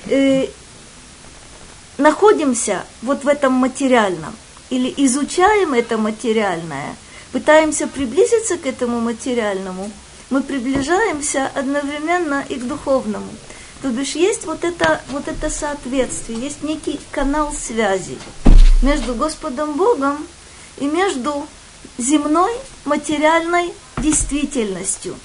э, 0.05 0.47
находимся 1.97 2.83
вот 3.01 3.23
в 3.23 3.27
этом 3.27 3.53
материальном, 3.53 4.35
или 4.69 4.93
изучаем 4.97 5.73
это 5.73 5.97
материальное, 5.97 6.95
пытаемся 7.31 7.87
приблизиться 7.87 8.57
к 8.59 8.67
этому 8.67 8.99
материальному– 8.99 9.89
мы 10.29 10.41
приближаемся 10.41 11.49
одновременно 11.53 12.43
и 12.47 12.55
к 12.55 12.67
духовному. 12.67 13.29
То 13.81 13.89
бишь 13.89 14.15
есть 14.15 14.45
вот 14.45 14.63
это, 14.63 15.01
вот 15.09 15.27
это 15.27 15.49
соответствие, 15.49 16.39
есть 16.39 16.63
некий 16.63 16.99
канал 17.11 17.53
связи 17.53 18.17
между 18.81 19.13
Господом 19.13 19.73
Богом 19.73 20.27
и 20.77 20.85
между 20.85 21.47
земной 21.97 22.51
материальной 22.85 23.73
действительностью. 23.97 25.15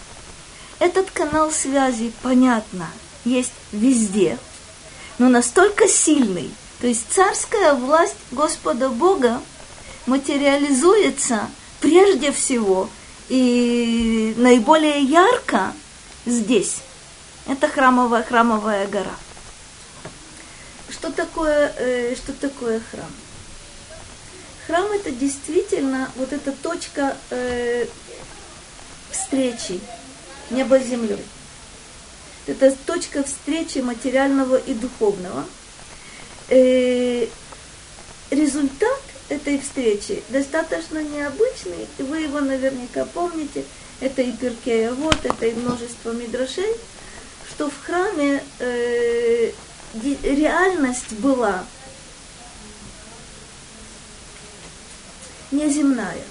Этот 0.79 1.11
канал 1.11 1.51
связи, 1.51 2.13
понятно, 2.23 2.89
есть 3.25 3.53
везде, 3.73 4.39
но 5.19 5.29
настолько 5.29 5.89
сильный, 5.89 6.51
то 6.81 6.87
есть 6.87 7.07
царская 7.11 7.75
власть 7.75 8.17
Господа 8.33 8.89
Бога 8.89 9.41
материализуется 10.07 11.49
прежде 11.81 12.33
всего– 12.33 12.89
и 13.33 14.35
наиболее 14.37 15.01
ярко 15.01 15.73
здесь 16.27 16.83
это 17.47 17.67
храмовая, 17.67 18.23
храмовая 18.23 18.87
гора. 18.89 19.15
Что 20.91 21.11
такое, 21.11 21.73
э, 21.79 22.15
что 22.15 22.35
такое 22.35 22.83
храм? 22.91 23.11
Храм 24.67 24.85
это 24.93 25.11
действительно 25.11 26.11
вот 26.17 26.35
эта 26.35 26.53
точка 26.53 27.17
э, 27.31 27.87
встречи 29.11 29.81
неба 30.51 30.79
с 30.79 30.85
землей. 30.85 31.25
Это 32.47 32.77
точка 32.85 33.25
встречи 33.25 33.79
материального 33.79 34.57
и 34.57 34.75
духовного. 34.75 35.47
Э, 36.51 37.27
результат 38.31 39.01
этой 39.29 39.59
встречи 39.59 40.23
достаточно 40.29 41.03
необычный, 41.03 41.87
и 41.99 42.03
вы 42.03 42.21
его 42.21 42.41
наверняка 42.41 43.05
помните. 43.05 43.65
Это 44.01 44.23
и 44.23 44.33
Перкея, 44.33 44.93
вот, 44.93 45.17
это 45.23 45.47
и 45.47 45.55
множество 45.55 46.11
мидрашей, 46.11 46.75
что 47.49 47.71
в 47.71 47.85
храме 47.85 48.43
э, 48.59 49.53
реальность 50.23 51.13
была 51.13 51.65
неземная. 55.53 56.25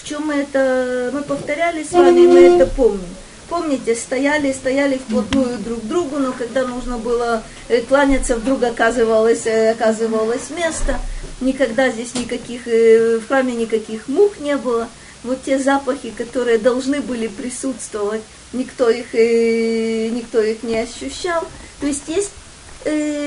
В 0.00 0.08
чем 0.08 0.26
мы 0.26 0.34
это, 0.34 1.10
мы 1.12 1.22
повторяли 1.22 1.84
с 1.84 1.92
вами, 1.92 2.26
мы 2.26 2.40
это 2.40 2.66
помним. 2.66 3.14
Помните, 3.52 3.94
стояли, 3.94 4.50
стояли 4.50 4.96
вплотную 4.96 5.58
друг 5.58 5.82
к 5.82 5.84
другу, 5.84 6.16
но 6.16 6.32
когда 6.32 6.66
нужно 6.66 6.96
было 6.96 7.42
э, 7.68 7.82
кланяться, 7.82 8.36
вдруг 8.36 8.62
оказывалось, 8.62 9.44
э, 9.44 9.72
оказывалось 9.72 10.48
место. 10.48 10.98
Никогда 11.42 11.90
здесь 11.90 12.14
никаких, 12.14 12.66
э, 12.66 13.18
в 13.18 13.28
храме 13.28 13.52
никаких 13.54 14.08
мух 14.08 14.40
не 14.40 14.56
было. 14.56 14.88
Вот 15.22 15.42
те 15.44 15.58
запахи, 15.58 16.14
которые 16.16 16.56
должны 16.56 17.02
были 17.02 17.26
присутствовать, 17.26 18.22
никто 18.54 18.88
их, 18.88 19.12
никто 19.12 20.42
их 20.42 20.62
не 20.62 20.78
ощущал. 20.78 21.46
То 21.80 21.86
есть 21.86 22.08
есть 22.08 22.32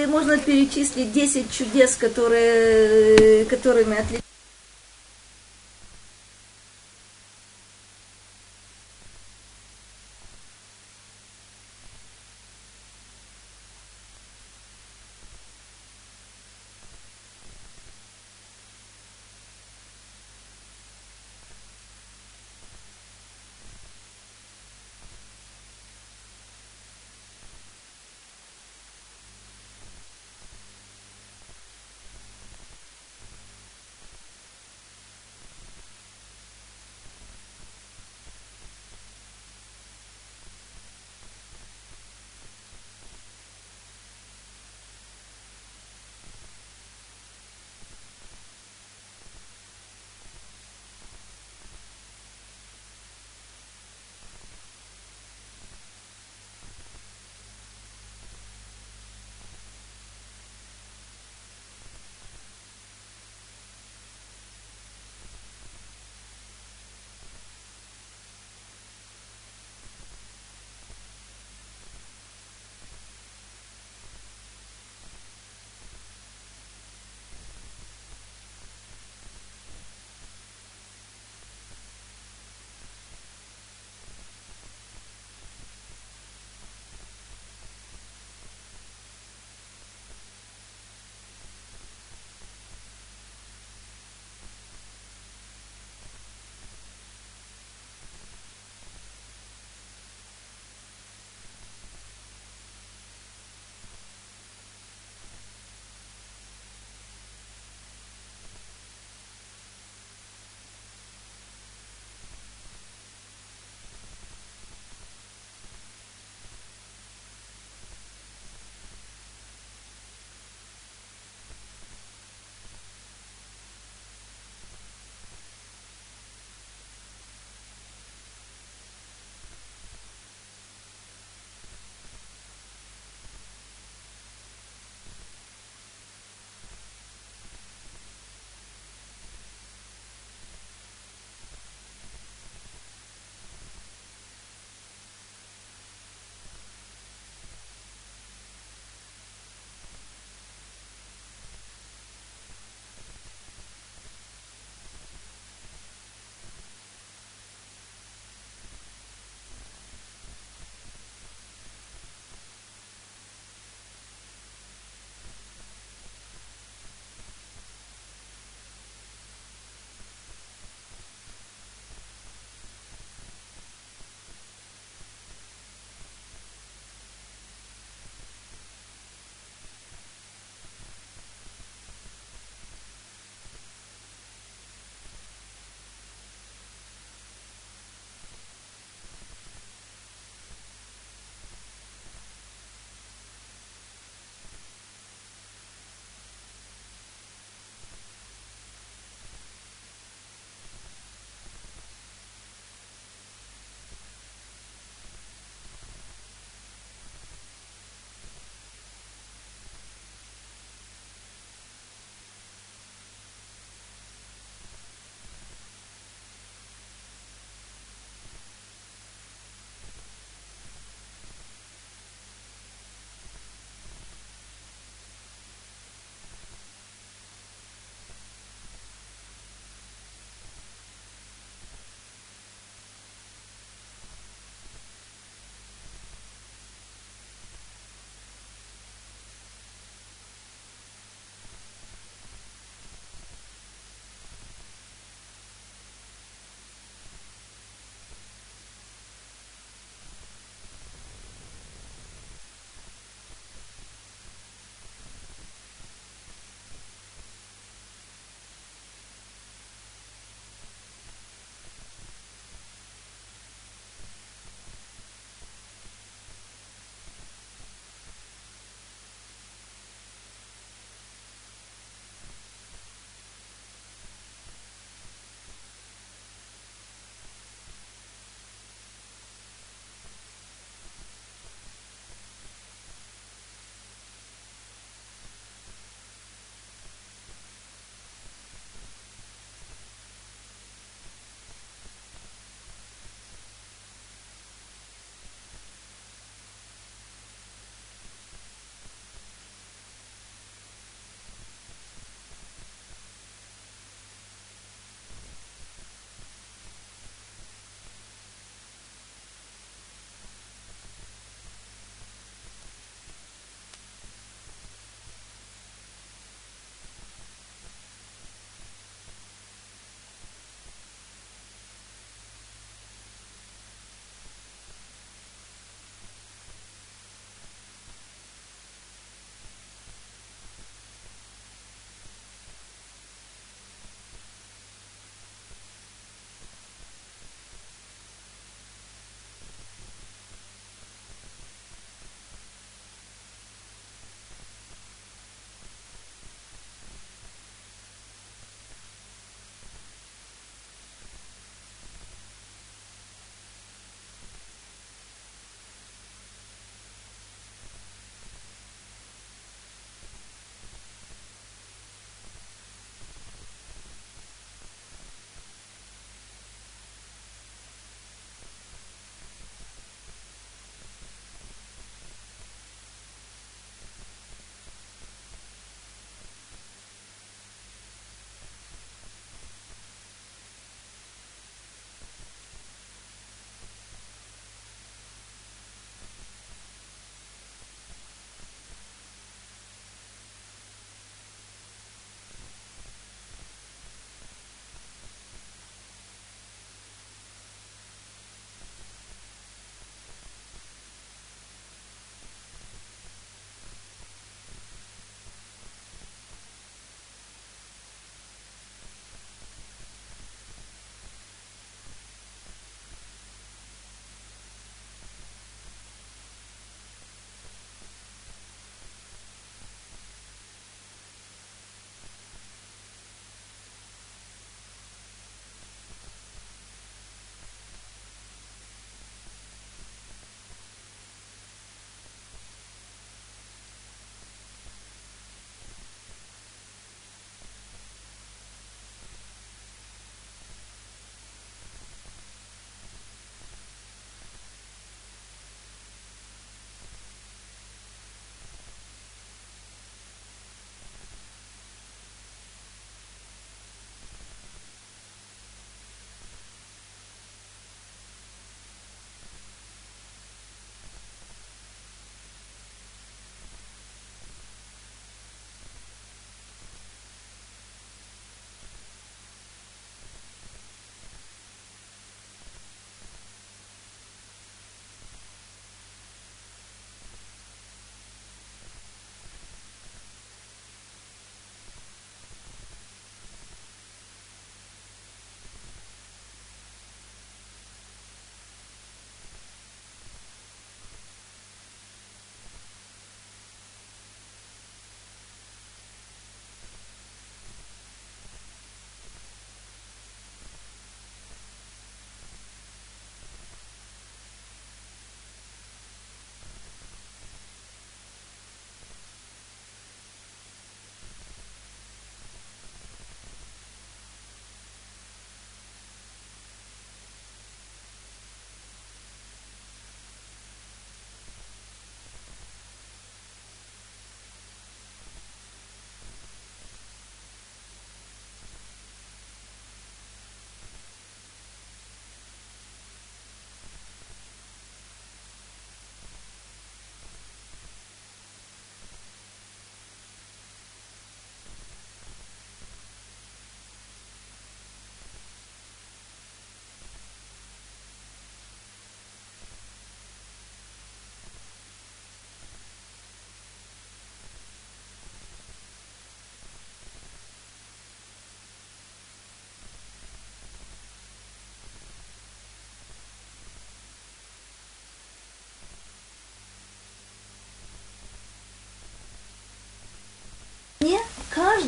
можно 0.09 0.37
перечислить 0.37 1.13
10 1.13 1.49
чудес, 1.49 1.95
которые, 1.95 3.45
которыми 3.45 3.93
отличаются 3.93 4.24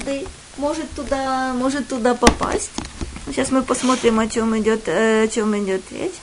каждый 0.07 0.27
может 0.57 0.89
туда, 0.95 1.53
может 1.53 1.87
туда 1.87 2.15
попасть. 2.15 2.71
Сейчас 3.27 3.51
мы 3.51 3.61
посмотрим, 3.61 4.19
о 4.19 4.27
чем 4.27 4.57
идет, 4.57 4.87
э, 4.87 5.23
о 5.23 5.27
чем 5.27 5.55
идет 5.57 5.81
речь. 5.91 6.15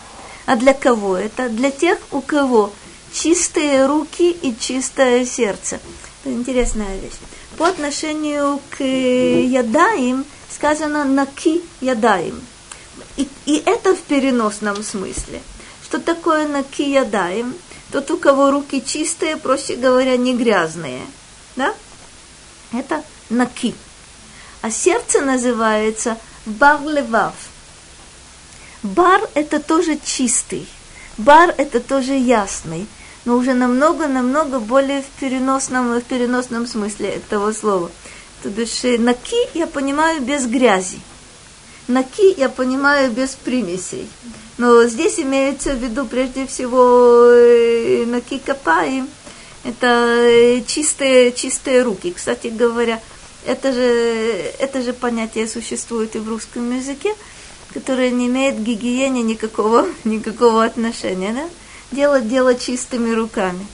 А 0.47 0.57
для 0.57 0.75
кого 0.75 1.17
это? 1.17 1.49
Для 1.49 1.71
тех, 1.71 1.99
у 2.11 2.21
кого 2.21 2.73
чистые 3.13 3.87
руки 3.87 4.31
и 4.31 4.55
чистое 4.59 5.25
сердце. 5.25 5.81
Это 6.23 6.35
интересная 6.35 6.97
вещь. 6.97 7.13
По 7.57 7.69
отношению 7.69 8.61
к 8.71 8.83
ядаим 8.83 10.25
сказано 10.51 11.05
наки 11.05 11.63
ядаим. 11.81 12.41
И, 13.17 13.29
и 13.47 13.63
это 13.65 13.95
в 13.95 14.01
переносном 14.01 14.83
смысле. 14.83 15.41
Что 15.85 16.01
такое 16.01 16.49
наки 16.49 16.91
ядаим? 16.91 17.55
Тот, 17.93 18.11
у 18.11 18.17
кого 18.17 18.51
руки 18.51 18.83
чистые, 18.85 19.37
проще 19.37 19.77
говоря, 19.77 20.17
не 20.17 20.35
грязные. 20.35 21.03
Да? 21.55 21.75
Это 22.73 23.05
наки. 23.35 23.75
А 24.63 24.71
сердце 24.71 25.21
называется 25.21 26.17
бар-левав. 26.47 27.35
Бар– 28.83 29.21
это 29.35 29.61
тоже 29.61 29.99
чистый. 30.03 30.67
Бар– 31.19 31.55
это 31.59 31.81
тоже 31.81 32.15
ясный 32.15 32.87
но 33.25 33.37
уже 33.37 33.55
намного-намного 33.55 34.61
более 34.61 35.03
в 35.03 35.07
переносном, 35.21 35.99
в 35.99 36.03
переносном 36.03 36.67
смысле 36.67 37.09
этого 37.09 37.53
слова. 37.53 37.91
То 38.43 38.51
бишь, 38.51 38.83
наки 38.99 39.37
я 39.55 39.67
понимаю 39.67 40.21
без 40.21 40.47
грязи. 40.47 40.99
Наки 41.89 42.35
я 42.37 42.49
понимаю 42.49 43.11
без 43.11 43.31
примесей. 43.31 44.09
Но 44.57 44.85
здесь 44.85 45.19
имеется 45.19 45.73
в 45.73 45.79
виду 45.79 46.07
прежде 46.07 46.47
всего 46.47 47.27
э, 47.31 48.05
наки 48.07 48.39
капаи. 48.39 49.05
Это 49.65 49.87
э, 49.87 50.63
чистые, 50.67 51.33
чистые 51.33 51.83
руки. 51.83 52.13
Кстати 52.13 52.49
говоря, 52.49 53.01
это 53.47 53.73
же, 53.73 54.53
это 54.59 54.83
же 54.83 54.93
понятие 54.93 55.47
существует 55.49 56.17
и 56.17 56.19
в 56.19 56.29
русском 56.29 56.75
языке, 56.77 57.15
которое 57.73 58.11
не 58.11 58.27
имеет 58.27 58.57
к 58.57 58.61
гигиене 58.61 59.23
никакого, 59.23 59.87
никакого 60.05 60.65
отношения. 60.65 61.33
Да? 61.33 61.49
делать 61.95 62.29
дело 62.29 62.55
чистыми 62.55 63.15
руками. 63.15 63.67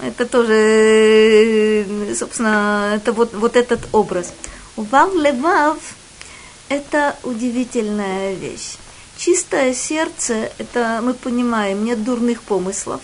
Это 0.00 0.24
тоже, 0.24 0.54
э, 0.54 2.14
собственно, 2.14 2.92
это 2.96 3.12
вот, 3.12 3.34
вот 3.34 3.56
этот 3.56 3.80
образ. 3.92 4.32
Вав 4.76 5.14
левав– 5.14 5.78
это 6.68 7.16
удивительная 7.22 8.34
вещь. 8.34 8.76
Чистое 9.18 9.74
сердце– 9.74 10.50
это, 10.58 11.00
мы 11.02 11.12
понимаем, 11.12 11.84
нет 11.84 12.02
дурных 12.02 12.42
помыслов. 12.42 13.02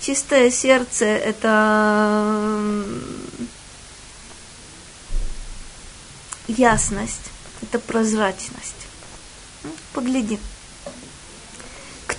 Чистое 0.00 0.50
сердце– 0.52 1.04
это 1.06 2.84
ясность, 6.48 7.30
это 7.62 7.78
прозрачность. 7.78 8.74
Поглядим 9.92 10.40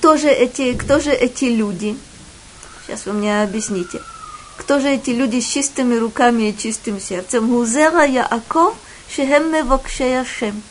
кто 0.07 0.15
же 0.15 0.29
эти, 0.29 0.73
кто 0.73 0.99
же 0.99 1.11
эти 1.11 1.45
люди? 1.45 1.97
Сейчас 2.85 3.05
вы 3.05 3.13
мне 3.13 3.41
объясните. 3.41 4.01
Кто 4.55 4.79
же 4.79 4.89
эти 4.89 5.09
люди 5.09 5.39
с 5.39 5.45
чистыми 5.45 5.95
руками 5.95 6.49
и 6.49 6.57
чистым 6.57 7.01
сердцем? 7.01 7.49
Гузера 7.49 8.05
Яаков 8.05 8.75
Шехем 9.09 9.51
Мевокшеяшем. 9.51 10.61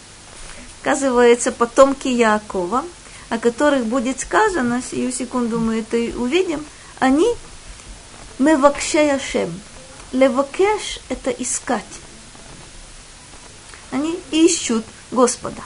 Оказывается, 0.81 1.53
потомки 1.53 2.09
Яакова, 2.09 2.85
о 3.29 3.39
которых 3.39 3.85
будет 3.87 4.21
сказано, 4.21 4.81
сию 4.89 5.13
секунду 5.13 5.59
мы 5.61 5.81
это 5.81 5.97
увидим, 6.19 6.65
они 6.99 7.29
Мевокшеяшем. 8.39 9.61
Левокеш– 10.13 11.01
это 11.09 11.31
искать 11.31 11.85
Они 13.92 14.20
ищут 14.32 14.86
Господа. 15.12 15.62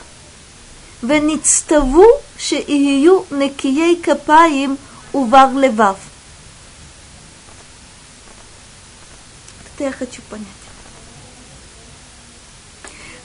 ונצטוו 1.04 2.06
שיהיו 2.38 3.22
נקיי 3.32 3.96
כפיים 4.04 4.76
ובר 5.14 5.48
לבב. 5.56 5.96
Это 9.78 9.84
я 9.84 9.92
хочу 9.92 10.22
понять. 10.30 10.48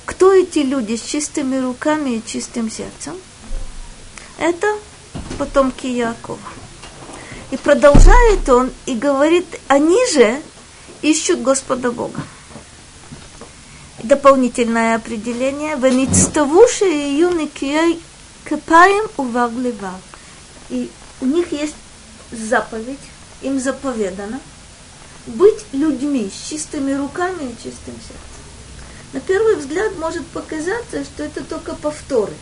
Кто 0.05 0.33
эти 0.33 0.59
люди 0.59 0.97
с 0.97 1.03
чистыми 1.03 1.57
руками 1.57 2.17
и 2.17 2.27
чистым 2.27 2.69
сердцем? 2.69 3.15
Это 4.37 4.67
потомки 5.39 5.87
Якова. 5.87 6.41
И 7.53 7.57
продолжает 7.57 8.49
он 8.49 8.73
и 8.87 8.97
говорит, 8.97 9.47
они 9.69 10.05
же 10.13 10.43
ищут 11.03 11.41
Господа 11.43 11.93
Бога 11.93 12.21
дополнительное 14.08 14.96
определение. 14.96 15.76
Веництовуши 15.76 16.86
и 16.86 17.20
юны 17.20 17.50
капаем 18.44 19.06
уваглевал. 19.18 20.00
И 20.70 20.90
у 21.22 21.26
них 21.26 21.52
есть 21.52 21.76
заповедь, 22.32 23.00
им 23.42 23.60
заповедано 23.60 24.40
быть 25.28 25.66
людьми 25.72 26.30
с 26.30 26.50
чистыми 26.50 26.94
руками 26.94 27.44
и 27.44 27.56
чистым 27.56 27.96
сердцем. 27.96 28.36
На 29.14 29.20
первый 29.20 29.56
взгляд 29.56 29.98
может 29.98 30.26
показаться, 30.28 31.04
что 31.04 31.24
это 31.24 31.44
только 31.44 31.74
повторы. 31.74 32.34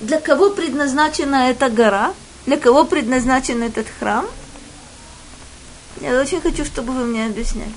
Для 0.00 0.20
кого 0.20 0.50
предназначена 0.50 1.50
эта 1.50 1.70
гора? 1.70 2.14
Для 2.46 2.58
кого 2.58 2.84
предназначен 2.84 3.62
этот 3.62 3.86
храм– 3.98 4.26
я 6.00 6.20
очень 6.20 6.40
хочу, 6.40 6.64
чтобы 6.64 6.92
вы 6.92 7.04
мне 7.04 7.26
объясняли. 7.26 7.72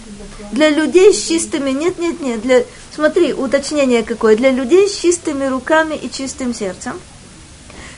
Для 0.51 0.69
людей 0.69 1.13
с 1.13 1.27
чистыми, 1.27 1.71
нет, 1.71 1.99
нет, 1.99 2.19
нет, 2.19 2.41
для, 2.41 2.63
смотри, 2.93 3.33
уточнение 3.33 4.03
какое, 4.03 4.35
для 4.35 4.51
людей 4.51 4.87
с 4.87 4.95
чистыми 4.95 5.45
руками 5.45 5.95
и 5.95 6.09
чистым 6.09 6.53
сердцем, 6.53 6.99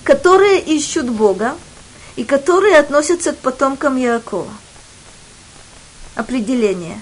которые 0.04 0.60
ищут 0.60 1.10
Бога 1.10 1.56
и 2.16 2.24
которые 2.24 2.78
относятся 2.78 3.34
к 3.34 3.38
потомкам 3.38 3.98
Якова. 3.98 4.52
Определение. 6.16 7.02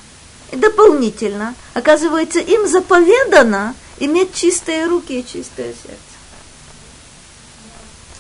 И 0.51 0.56
дополнительно, 0.56 1.56
оказывается, 1.73 2.39
им 2.39 2.67
заповедано 2.67 3.75
иметь 3.99 4.34
чистые 4.34 4.86
руки 4.86 5.19
и 5.19 5.25
чистое 5.25 5.73
сердце. 5.73 5.97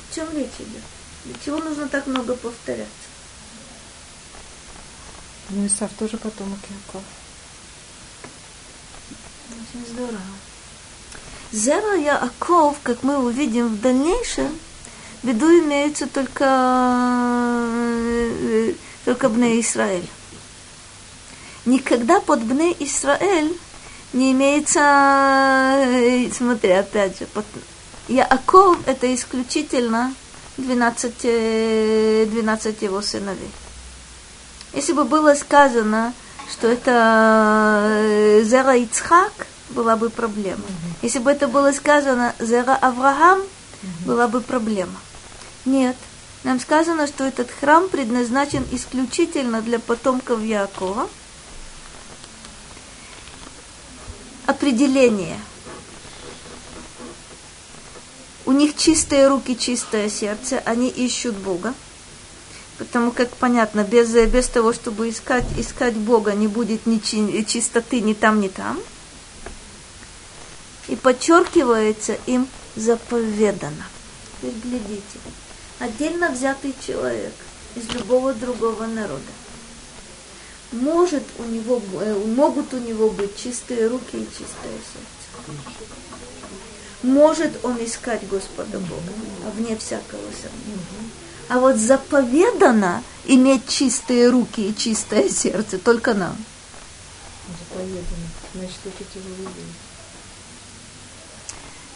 О 0.09 0.15
чем 0.15 0.27
речь 0.35 0.59
идет? 0.59 0.83
Для 1.25 1.35
чего 1.43 1.57
нужно 1.59 1.87
так 1.87 2.07
много 2.07 2.35
повторяться? 2.35 3.06
Ну, 5.49 5.65
Исав 5.65 5.89
тоже 5.97 6.17
потомок 6.17 6.59
Яков. 6.69 7.03
Очень 9.49 9.85
здорово. 9.93 10.19
Зера 11.53 11.95
Яаков, 11.95 12.75
как 12.83 13.03
мы 13.03 13.17
увидим 13.17 13.69
в 13.69 13.79
дальнейшем, 13.79 14.49
в 15.23 15.27
виду 15.27 15.47
имеются 15.47 16.07
только, 16.07 16.45
э, 17.63 18.73
только 19.05 19.29
Бне 19.29 19.61
Израиль. 19.61 20.07
Никогда 21.65 22.19
под 22.19 22.43
Бне 22.43 22.75
Израиль 22.79 23.57
не 24.11 24.33
имеется, 24.33 24.79
э, 25.77 26.29
смотри, 26.35 26.71
опять 26.71 27.19
же, 27.19 27.25
под 27.27 27.45
Яаков 28.09 28.77
это 28.85 29.13
исключительно 29.15 30.13
12, 30.57 32.29
12 32.29 32.81
его 32.81 33.01
сыновей. 33.01 33.51
Если 34.73 34.93
бы 34.93 35.05
было 35.05 35.33
сказано, 35.33 36.13
что 36.51 36.67
это 36.67 37.81
э, 37.83 38.43
Зера 38.43 38.75
Ицхак, 38.75 39.47
была 39.69 39.95
бы 39.95 40.09
проблема. 40.09 40.63
Если 41.01 41.19
бы 41.19 41.31
это 41.31 41.47
было 41.47 41.71
сказано 41.71 42.33
Зера 42.39 42.75
Авраам, 42.75 43.41
была 44.05 44.27
бы 44.27 44.41
проблема. 44.41 44.95
Нет. 45.65 45.95
Нам 46.43 46.59
сказано, 46.59 47.07
что 47.07 47.25
этот 47.25 47.49
храм 47.51 47.89
предназначен 47.89 48.65
исключительно 48.71 49.61
для 49.61 49.79
потомков 49.79 50.41
Якова. 50.41 51.09
Определение. 54.45 55.37
У 58.45 58.53
них 58.53 58.77
чистые 58.77 59.27
руки, 59.27 59.57
чистое 59.57 60.09
сердце, 60.09 60.61
они 60.63 60.87
ищут 60.87 61.35
Бога. 61.35 61.73
Потому 62.77 63.11
как 63.11 63.29
понятно, 63.29 63.83
без, 63.83 64.09
без 64.29 64.47
того, 64.47 64.71
чтобы 64.71 65.09
искать, 65.09 65.45
искать 65.57 65.95
Бога, 65.95 66.33
не 66.33 66.47
будет 66.47 66.85
ни 66.85 66.99
чистоты 67.43 68.01
ни 68.01 68.13
там, 68.13 68.39
ни 68.39 68.49
там. 68.49 68.79
И 70.87 70.95
подчеркивается 70.95 72.17
им 72.27 72.47
заповедано. 72.75 73.85
Теперь 74.37 74.53
глядите. 74.63 75.19
Отдельно 75.79 76.29
взятый 76.29 76.75
человек 76.85 77.33
из 77.75 77.89
любого 77.89 78.33
другого 78.33 78.85
народа. 78.85 79.21
Может 80.71 81.23
у 81.39 81.43
него, 81.43 81.81
э, 82.01 82.13
могут 82.35 82.73
у 82.73 82.77
него 82.77 83.09
быть 83.09 83.35
чистые 83.37 83.87
руки 83.87 84.17
и 84.17 84.25
чистое 84.25 84.73
сердце. 84.73 85.61
Может 87.03 87.63
он 87.63 87.83
искать 87.83 88.27
Господа 88.27 88.79
Бога, 88.79 89.13
а 89.45 89.51
вне 89.51 89.77
всякого 89.77 90.19
сомнения 90.41 91.11
А 91.49 91.59
вот 91.59 91.77
заповедано 91.77 93.03
иметь 93.25 93.67
чистые 93.67 94.29
руки 94.29 94.69
и 94.69 94.75
чистое 94.75 95.29
сердце 95.29 95.77
только 95.77 96.13
нам. 96.13 96.35
Заповедано. 97.69 98.03
Значит, 98.53 98.79
это 98.85 99.03
тяжело 99.13 99.49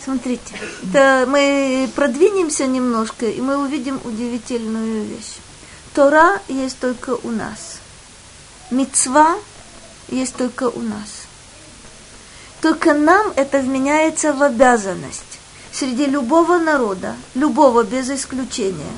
Смотрите, 0.04 0.56
да, 0.82 1.26
мы 1.28 1.88
продвинемся 1.96 2.66
немножко, 2.66 3.28
и 3.28 3.40
мы 3.40 3.58
увидим 3.58 4.00
удивительную 4.04 5.04
вещь. 5.04 5.38
Тора 5.94 6.42
есть 6.48 6.80
только 6.80 7.16
у 7.24 7.30
нас. 7.30 7.78
Мецва 8.72 9.38
есть 10.08 10.36
только 10.36 10.70
у 10.70 10.82
нас. 10.82 11.28
Только 12.62 12.94
нам 12.94 13.32
это 13.36 13.60
вменяется 13.60 14.34
в 14.34 14.42
обязанность. 14.42 15.40
Среди 15.72 16.06
любого 16.06 16.58
народа, 16.58 17.16
любого 17.36 17.84
без 17.84 18.10
исключения, 18.10 18.92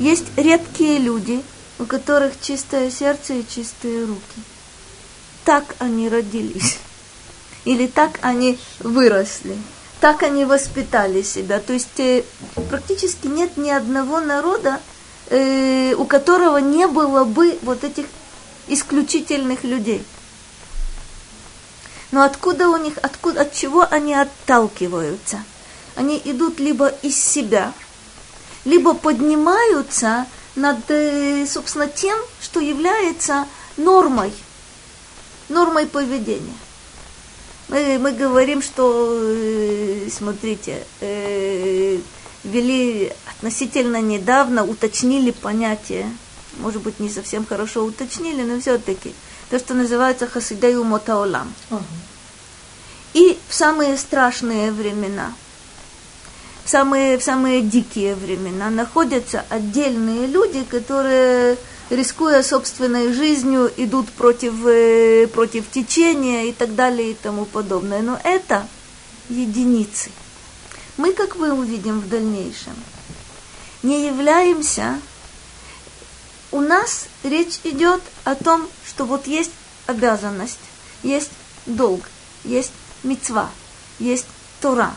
есть 0.00 0.24
редкие 0.36 0.98
люди, 0.98 1.42
у 1.78 1.84
которых 1.84 2.40
чистое 2.40 2.90
сердце 2.90 3.34
и 3.34 3.46
чистые 3.46 4.06
руки. 4.06 4.40
Так 5.44 5.76
они 5.78 6.08
родились. 6.08 6.78
Или 7.64 7.86
так 7.86 8.18
они 8.22 8.58
выросли. 8.78 9.56
Так 10.00 10.22
они 10.22 10.46
воспитали 10.46 11.20
себя. 11.20 11.60
То 11.60 11.74
есть 11.74 12.00
э, 12.00 12.24
практически 12.70 13.26
нет 13.26 13.58
ни 13.58 13.68
одного 13.68 14.20
народа, 14.20 14.80
э, 15.28 15.92
у 15.94 16.06
которого 16.06 16.56
не 16.56 16.86
было 16.86 17.24
бы 17.24 17.58
вот 17.60 17.84
этих 17.84 18.06
исключительных 18.68 19.64
людей. 19.64 20.02
Но 22.10 22.22
откуда 22.22 22.70
у 22.70 22.76
них, 22.78 22.94
откуда, 23.02 23.42
от 23.42 23.52
чего 23.52 23.86
они 23.88 24.14
отталкиваются? 24.14 25.44
Они 25.94 26.20
идут 26.24 26.58
либо 26.58 26.88
из 27.02 27.22
себя, 27.22 27.74
либо 28.64 28.94
поднимаются 28.94 30.26
над, 30.56 30.78
э, 30.90 31.46
собственно, 31.46 31.86
тем, 31.88 32.18
что 32.40 32.60
является 32.60 33.46
нормой, 33.76 34.32
нормой 35.48 35.86
поведения. 35.86 36.58
Мы, 37.68 37.98
мы 37.98 38.12
говорим, 38.12 38.62
что, 38.62 39.12
э, 39.22 40.08
смотрите, 40.10 40.84
э, 41.00 41.98
ввели 42.42 43.12
относительно 43.36 44.00
недавно, 44.00 44.64
уточнили 44.64 45.30
понятие, 45.30 46.10
может 46.58 46.82
быть, 46.82 46.98
не 47.00 47.08
совсем 47.08 47.46
хорошо 47.46 47.84
уточнили, 47.84 48.42
но 48.42 48.60
все-таки, 48.60 49.14
то, 49.50 49.58
что 49.58 49.74
называется 49.74 50.26
хасидею 50.26 50.84
мотаолам. 50.84 51.52
Uh-huh. 51.70 51.82
И 53.14 53.38
в 53.48 53.54
самые 53.54 53.96
страшные 53.96 54.72
времена, 54.72 55.32
самые, 56.70 57.18
в 57.18 57.22
самые 57.22 57.62
дикие 57.62 58.14
времена 58.14 58.70
находятся 58.70 59.44
отдельные 59.48 60.26
люди, 60.28 60.62
которые, 60.62 61.58
рискуя 61.90 62.44
собственной 62.44 63.12
жизнью, 63.12 63.70
идут 63.76 64.08
против, 64.10 64.54
э, 64.64 65.26
против 65.26 65.68
течения 65.68 66.44
и 66.44 66.52
так 66.52 66.76
далее 66.76 67.10
и 67.10 67.14
тому 67.14 67.44
подобное. 67.44 68.02
Но 68.02 68.20
это 68.22 68.68
единицы. 69.28 70.10
Мы, 70.96 71.12
как 71.12 71.36
мы 71.36 71.52
увидим 71.52 72.00
в 72.00 72.08
дальнейшем, 72.08 72.74
не 73.82 74.06
являемся... 74.06 75.00
У 76.52 76.60
нас 76.60 77.06
речь 77.22 77.60
идет 77.62 78.02
о 78.24 78.34
том, 78.34 78.68
что 78.84 79.04
вот 79.04 79.28
есть 79.28 79.52
обязанность, 79.86 80.58
есть 81.04 81.30
долг, 81.64 82.02
есть 82.42 82.72
мецва, 83.04 83.50
есть 84.00 84.26
Тора. 84.60 84.92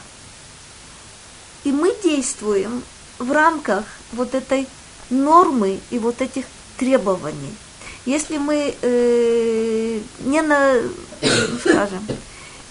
И 1.64 1.72
мы 1.72 1.95
действуем 2.03 2.84
в 3.20 3.32
рамках 3.32 3.86
вот 4.11 4.36
этой 4.36 4.68
нормы 5.09 5.80
и 5.91 5.99
вот 5.99 6.22
этих 6.22 6.45
требований. 6.78 7.55
Если 8.05 8.38
мы 8.38 8.76
э, 8.82 9.99
не 10.26 10.41
на, 10.41 10.76
скажем, 11.59 12.05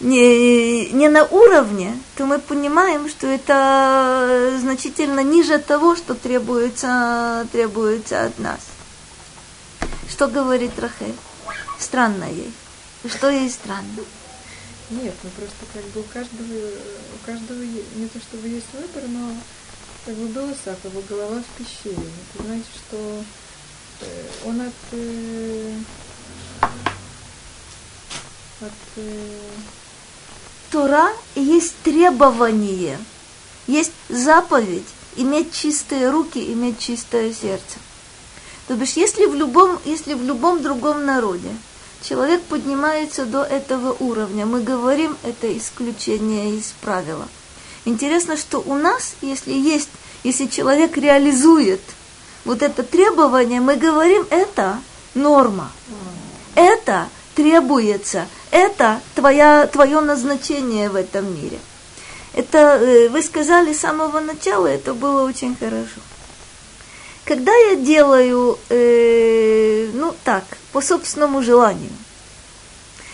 не, 0.01 0.91
не 0.91 1.09
на 1.09 1.25
уровне, 1.25 1.99
то 2.17 2.27
мы 2.27 2.39
понимаем, 2.39 3.09
что 3.09 3.27
это 3.27 4.59
значительно 4.61 5.21
ниже 5.21 5.59
того, 5.59 5.97
что 5.97 6.15
требуется, 6.15 7.47
требуется 7.53 8.25
от 8.25 8.39
нас. 8.39 8.61
Что 10.11 10.27
говорит 10.29 10.73
Рахель? 10.79 11.15
Странно 11.79 12.25
ей. 12.25 12.53
Что 13.09 13.31
ей 13.31 13.49
странно? 13.49 13.87
Нет, 15.01 15.15
ну 15.23 15.31
просто 15.31 15.65
как 15.73 15.85
бы 15.87 16.01
у 16.01 16.05
каждого, 16.05 16.69
у 17.15 17.27
каждого 17.27 17.63
не 17.63 18.09
то 18.09 18.21
чтобы 18.21 18.49
есть 18.49 18.67
выбор, 18.75 19.09
но 19.09 19.35
как 20.05 20.15
бы 20.17 20.27
был 20.27 20.53
Исаак, 20.53 20.79
его 20.85 21.03
голова 21.09 21.43
в 21.43 21.59
пещере. 21.59 21.97
Это 22.35 22.45
значит, 22.45 22.67
что 22.87 23.25
э, 24.01 24.27
он 24.45 24.61
от, 24.61 24.73
э, 24.93 25.79
от 28.61 28.73
э... 28.97 29.41
Тора 30.71 31.11
есть 31.37 31.75
требование, 31.83 32.99
есть 33.67 33.93
заповедь 34.11 34.89
иметь 35.17 35.55
чистые 35.55 36.11
руки, 36.11 36.53
иметь 36.53 36.79
чистое 36.79 37.33
сердце. 37.33 37.79
То 38.69 38.75
бишь, 38.75 38.93
если 38.93 39.25
в 39.25 39.35
любом, 39.35 39.79
если 39.87 40.13
в 40.13 40.23
любом 40.23 40.63
другом 40.63 41.07
народе 41.07 41.49
человек 42.03 42.43
поднимается 42.43 43.25
до 43.25 43.43
этого 43.43 43.97
уровня. 44.01 44.47
Мы 44.47 44.61
говорим, 44.61 45.17
это 45.23 45.57
исключение 45.57 46.57
из 46.57 46.75
правила. 46.81 47.29
Интересно, 47.85 48.37
что 48.37 48.59
у 48.61 48.75
нас, 48.75 49.15
если 49.23 49.53
есть, 49.53 49.89
если 50.25 50.47
человек 50.47 50.97
реализует 50.97 51.81
вот 52.45 52.63
это 52.63 52.83
требование, 52.83 53.61
мы 53.61 53.77
говорим, 53.77 54.27
это 54.31 54.79
норма. 55.15 55.71
Это 56.55 57.09
требуется. 57.35 58.27
Это 58.51 59.01
твоя, 59.15 59.67
твое 59.67 60.01
назначение 60.01 60.91
в 60.91 60.97
этом 60.97 61.35
мире. 61.35 61.59
Это 62.35 62.79
э, 62.81 63.09
вы 63.09 63.23
сказали 63.23 63.73
с 63.73 63.81
самого 63.81 64.21
начала, 64.21 64.67
это 64.67 64.95
было 64.95 65.23
очень 65.25 65.55
хорошо. 65.57 66.01
Когда 67.25 67.53
я 67.71 67.77
делаю, 67.77 68.59
э, 68.69 69.62
ну 69.93 70.15
так, 70.25 70.45
по 70.73 70.81
собственному 70.81 71.43
желанию, 71.43 71.91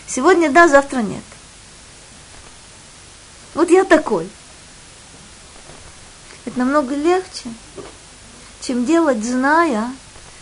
сегодня 0.07 0.51
да, 0.51 0.69
завтра 0.69 1.01
нет. 1.01 1.23
Вот 3.55 3.71
я 3.71 3.85
такой. 3.85 4.29
Это 6.45 6.59
намного 6.59 6.95
легче, 6.95 7.51
чем 8.61 8.87
делать, 8.87 9.23
зная, 9.25 9.93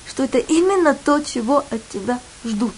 что 0.08 0.24
это 0.24 0.38
именно 0.38 0.94
то, 0.94 1.20
чего 1.20 1.64
от 1.70 1.88
тебя 1.88 2.20
ждут. 2.44 2.74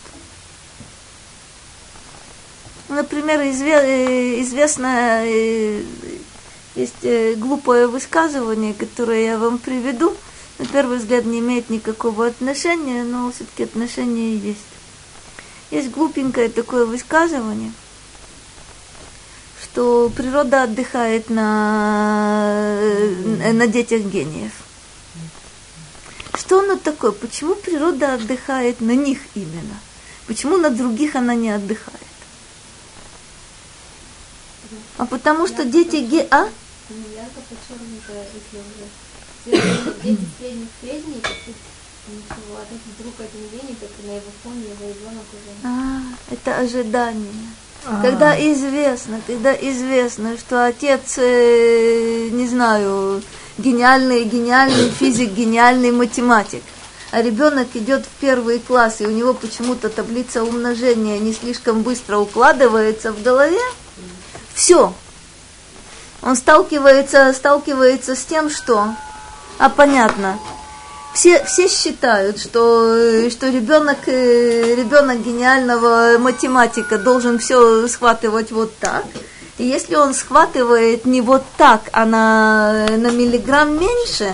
Например, 2.89 3.41
э, 3.41 4.41
известное 4.41 5.27
э, 5.27 5.83
есть 6.75 6.95
э, 7.03 7.35
глупое 7.35 7.87
высказывание, 7.87 8.73
которое 8.73 9.25
я 9.25 9.37
вам 9.37 9.59
приведу– 9.59 10.17
на 10.59 10.67
первый 10.67 10.99
взгляд 10.99 11.25
не 11.25 11.39
имеет 11.39 11.71
никакого 11.71 12.27
отношения, 12.27 13.05
но 13.05 13.31
все-таки 13.31 13.65
отношения 13.65 14.35
есть. 14.35 14.59
Есть 15.71 15.91
глупенькое 15.91 16.49
такое 16.49 16.85
высказывание, 16.87 17.73
что 19.63 20.11
природа 20.15 20.65
отдыхает 20.65 21.31
на, 21.31 22.77
на 23.53 23.67
детях 23.67 24.03
гениев. 24.03 24.53
Что 26.35 26.61
оно 26.61 26.77
такое? 26.77 27.13
Почему 27.13 27.55
природа 27.55 28.15
отдыхает 28.15 28.81
на 28.81 28.93
них 28.93 29.19
именно? 29.35 29.79
Почему 30.27 30.57
на 30.57 30.71
других 30.71 31.15
она 31.15 31.35
не 31.35 31.51
отдыхает? 31.51 31.99
А 34.97 35.07
потому 35.07 35.47
что 35.47 35.65
дети 35.65 35.97
ге... 35.97 36.27
А? 36.31 36.49
Дети 39.51 40.21
средних 40.39 40.69
средних, 40.81 41.23
ничего, 42.09 42.57
а 42.57 42.65
так 42.69 42.79
вдруг 42.99 43.15
один 43.19 43.49
день, 43.51 43.71
и 43.71 43.75
только 43.75 44.03
на 44.07 44.13
его 44.13 44.31
фоне 44.43 44.63
его 44.63 44.89
ребенок 44.89 45.25
уже. 45.33 45.53
А, 45.65 46.01
это 46.31 46.59
ожидание. 46.59 47.47
А-а-а. 47.87 48.03
Когда 48.03 48.53
известно, 48.53 49.21
когда 49.27 49.55
известно, 49.55 50.37
что 50.37 50.67
отец, 50.67 51.19
э, 51.19 52.29
не 52.31 52.49
знаю, 52.49 53.23
гениальный, 53.59 54.25
гениальный 54.25 54.91
физик, 54.91 55.33
гениальный 55.33 55.93
математик, 55.93 56.63
а 57.11 57.23
ребенок 57.23 57.69
идет 57.75 58.05
в 58.05 58.21
первый 58.21 58.59
класс, 58.59 59.01
и 59.01 59.07
у 59.07 59.11
него 59.11 59.33
почему-то 59.33 59.89
таблица 59.89 60.45
умножения 60.45 61.19
не 61.19 61.33
слишком 61.33 61.83
быстро 61.83 62.19
укладывается 62.19 63.13
в 63.13 63.23
голове, 63.23 63.61
все. 64.55 64.93
Он 66.21 66.37
сталкивается, 66.37 67.33
сталкивается 67.33 68.17
с 68.17 68.25
тем, 68.25 68.51
что 68.51 68.89
а 69.59 69.69
понятно. 69.69 70.39
Все, 71.15 71.45
все 71.45 71.69
считают, 71.69 72.39
что, 72.39 73.29
что 73.31 73.49
ребенок, 73.49 73.99
э, 74.07 74.75
ребенок 74.77 75.21
гениального 75.23 76.17
математика 76.19 76.99
должен 76.99 77.39
все 77.39 77.89
схватывать 77.89 78.53
вот 78.53 78.77
так. 78.79 79.05
И 79.59 79.65
если 79.65 79.97
он 79.97 80.15
схватывает 80.15 81.07
не 81.07 81.21
вот 81.21 81.43
так, 81.57 81.81
а 81.93 82.05
на, 82.05 82.87
на 82.97 83.11
миллиграмм 83.11 83.81
меньше, 83.81 84.33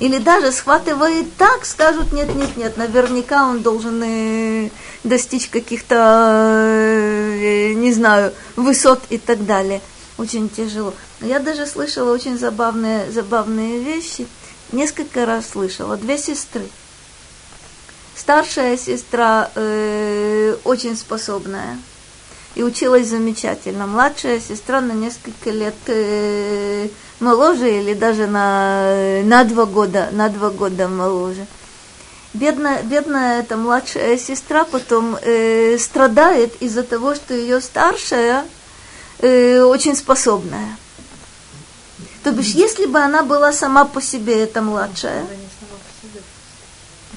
Или 0.00 0.18
даже 0.18 0.52
схватывает 0.52 1.36
так, 1.36 1.64
скажут, 1.64 2.12
нет, 2.12 2.34
нет, 2.34 2.56
нет, 2.56 2.76
наверняка 2.76 3.48
он 3.48 3.60
должен 3.60 4.02
э, 4.04 4.70
достичь 5.04 5.48
каких-то, 5.48 5.94
э, 6.66 7.72
не 7.74 7.92
знаю, 7.92 8.32
высот 8.56 9.00
и 9.10 9.18
так 9.18 9.46
далее. 9.46 9.80
Очень 10.16 10.48
тяжело. 10.48 10.94
Я 11.20 11.40
даже 11.40 11.66
слышала 11.66 12.12
очень 12.12 12.38
забавные, 12.38 13.10
забавные 13.10 13.80
вещи. 13.80 14.26
Несколько 14.70 15.26
раз 15.26 15.50
слышала. 15.50 15.96
Две 15.96 16.18
сестры. 16.18 16.68
Старшая 18.14 18.76
сестра 18.76 19.50
э, 19.54 20.56
очень 20.64 20.96
способная 20.96 21.78
и 22.54 22.62
училась 22.62 23.08
замечательно. 23.08 23.86
Младшая 23.86 24.40
сестра 24.40 24.80
на 24.80 24.92
несколько 24.92 25.50
лет 25.50 25.74
э, 25.86 26.88
моложе 27.18 27.80
или 27.80 27.94
даже 27.94 28.28
на, 28.28 29.20
на 29.24 29.44
два 29.44 29.66
года, 29.66 30.08
на 30.12 30.28
два 30.28 30.50
года 30.50 30.88
моложе. 30.88 31.46
Бедная, 32.32 32.82
бедная 32.82 33.40
эта 33.40 33.56
младшая 33.56 34.16
сестра 34.18 34.64
потом 34.64 35.16
э, 35.20 35.76
страдает 35.78 36.54
из-за 36.60 36.82
того, 36.82 37.14
что 37.14 37.34
ее 37.34 37.60
старшая 37.60 38.44
э, 39.24 39.62
очень 39.62 39.96
способная. 39.96 40.76
То 42.22 42.32
бишь, 42.32 42.52
если 42.54 42.86
бы 42.86 42.98
она 42.98 43.22
была 43.22 43.52
сама 43.52 43.84
по 43.84 44.00
себе, 44.00 44.42
эта 44.42 44.62
младшая, 44.62 45.26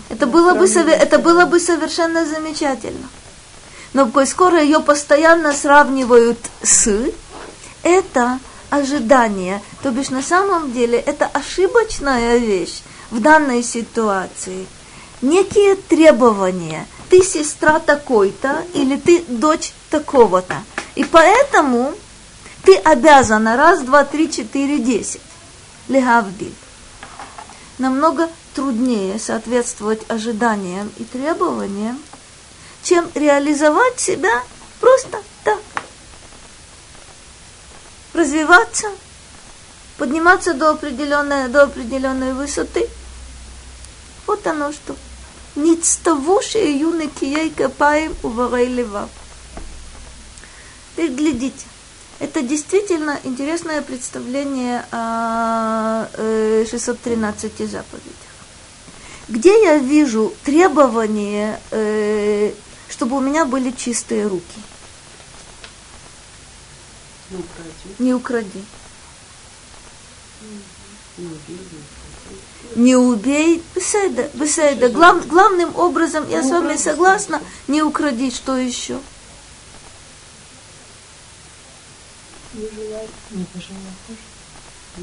это 0.10 0.26
было, 0.26 0.54
бы, 0.54 0.66
это 0.66 1.20
было 1.20 1.46
бы 1.46 1.60
совершенно 1.60 2.26
замечательно. 2.26 3.08
Но 3.94 4.12
скоро 4.26 4.62
ее 4.62 4.80
постоянно 4.80 5.54
сравнивают 5.54 6.38
с, 6.62 7.12
это 7.84 8.40
ожидание. 8.70 9.62
То 9.84 9.92
бишь 9.92 10.10
на 10.10 10.22
самом 10.22 10.72
деле 10.72 10.98
это 10.98 11.26
ошибочная 11.26 12.38
вещь 12.38 12.82
в 13.12 13.22
данной 13.22 13.64
ситуации. 13.64 14.68
Некие 15.22 15.76
требования. 15.76 16.86
Ты 17.10 17.24
сестра 17.24 17.80
такой-то 17.80 18.64
или 18.74 18.98
ты 18.98 19.24
дочь 19.28 19.74
такого-то. 19.90 20.56
И 20.98 21.04
поэтому 21.04 21.94
ты 22.64 22.76
обязана 22.76 23.56
раз, 23.56 23.82
два, 23.82 24.04
три, 24.04 24.32
четыре, 24.32 24.80
десять. 24.80 25.22
Легавдиль. 25.88 26.56
Намного 27.78 28.28
труднее 28.56 29.20
соответствовать 29.20 30.02
ожиданиям 30.10 30.92
и 30.98 31.04
требованиям, 31.04 32.02
чем 32.82 33.08
реализовать 33.14 34.00
себя 34.00 34.42
просто 34.80 35.22
так 35.44 35.60
развиваться, 38.16 38.88
подниматься 40.00 40.56
до 40.56 40.72
определенной, 40.72 41.48
до 41.48 41.62
определенной 41.62 42.34
высоты. 42.34 42.90
Вот 44.26 44.48
оно 44.48 44.72
что. 44.72 44.96
Ництавуши 45.54 46.58
юны 46.58 47.08
кией 47.08 47.52
капаем 47.52 48.16
уварей 48.24 48.66
лева. 48.66 49.08
Теперь 50.98 51.12
глядите. 51.12 51.66
Это 52.18 52.42
действительно 52.42 53.20
интересное 53.24 53.84
представление 53.84 54.84
о 54.92 56.08
613 56.18 57.52
э, 57.62 57.68
заповедях. 57.68 58.14
Где 59.28 59.62
я 59.62 59.78
вижу 59.78 60.34
требование, 60.44 61.62
э, 61.70 62.52
чтобы 62.90 63.18
у 63.18 63.20
меня 63.20 63.46
были 63.46 63.70
чистые 63.70 64.26
руки– 64.26 64.60
не 67.30 67.38
укради. 67.38 68.00
Не 68.00 68.14
укради. 68.14 68.64
Не 72.76 72.96
убей. 72.96 73.64
Беседа, 73.76 74.30
беседа. 74.34 74.90
Глав, 74.90 75.28
главным 75.28 75.76
образом, 75.76 76.30
я 76.30 76.42
с 76.42 76.50
вами 76.50 76.78
согласна, 76.78 77.42
не 77.68 77.82
укради, 77.82 78.32
что 78.32 78.56
еще? 78.56 79.00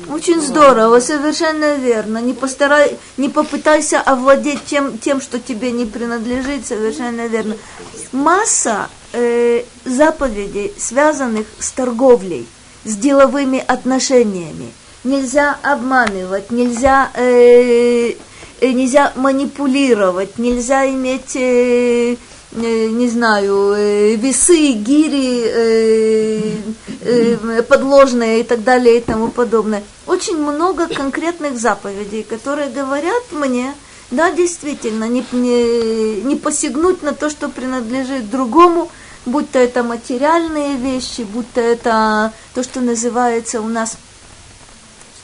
Очень 0.08 0.40
здорово, 0.40 0.98
совершенно 0.98 1.76
верно. 1.76 2.18
Не, 2.18 2.32
постарай, 2.32 2.98
не 3.16 3.28
попытайся 3.28 4.00
овладеть 4.00 4.64
тем, 4.64 4.98
тем, 4.98 5.20
что 5.20 5.38
тебе 5.38 5.70
не 5.70 5.86
принадлежит, 5.86 6.66
совершенно 6.66 7.26
верно. 7.28 7.56
Масса 8.10 8.88
э, 9.12 9.62
заповедей, 9.84 10.72
связанных 10.76 11.46
с 11.60 11.70
торговлей, 11.70 12.46
с 12.84 12.96
деловыми 12.96 13.62
отношениями. 13.64 14.72
Нельзя 15.04 15.58
обманывать, 15.62 16.50
нельзя, 16.50 17.10
э, 17.14 18.14
э, 18.60 18.72
нельзя 18.72 19.12
манипулировать, 19.14 20.38
нельзя 20.38 20.88
иметь, 20.88 21.36
э, 21.36 22.16
не 22.54 23.08
знаю, 23.08 23.74
э, 23.76 24.14
весы, 24.14 24.72
гири 24.72 25.42
э, 25.44 26.52
э, 27.00 27.62
подложные 27.62 28.40
и 28.40 28.42
так 28.44 28.62
далее 28.62 28.98
и 28.98 29.00
тому 29.00 29.28
подобное. 29.28 29.82
Очень 30.06 30.38
много 30.38 30.86
конкретных 30.86 31.58
заповедей, 31.58 32.22
которые 32.22 32.70
говорят 32.70 33.24
мне, 33.32 33.74
да, 34.10 34.30
действительно, 34.30 35.08
не, 35.08 35.24
не, 35.32 36.22
не 36.22 36.36
посягнуть 36.36 37.02
на 37.02 37.12
то, 37.12 37.28
что 37.28 37.48
принадлежит 37.48 38.30
другому, 38.30 38.90
будь 39.26 39.50
то 39.50 39.58
это 39.58 39.82
материальные 39.82 40.76
вещи, 40.76 41.22
будь 41.22 41.50
то 41.52 41.60
это 41.60 42.32
то, 42.54 42.62
что 42.62 42.80
называется 42.80 43.60
у 43.60 43.68
нас, 43.68 43.96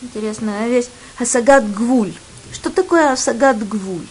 интересная 0.03 0.69
вещь, 0.69 0.87
асагат 1.19 1.73
гвуль. 1.73 2.13
Что 2.53 2.71
такое 2.71 3.13
асагат 3.13 3.59
гвуль? 3.69 4.07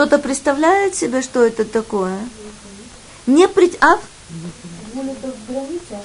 Кто-то 0.00 0.18
представляет 0.18 0.94
себе, 0.94 1.20
что 1.20 1.44
это 1.44 1.62
такое? 1.62 2.16
Не 3.26 3.46
при... 3.46 3.70
А? 3.82 3.98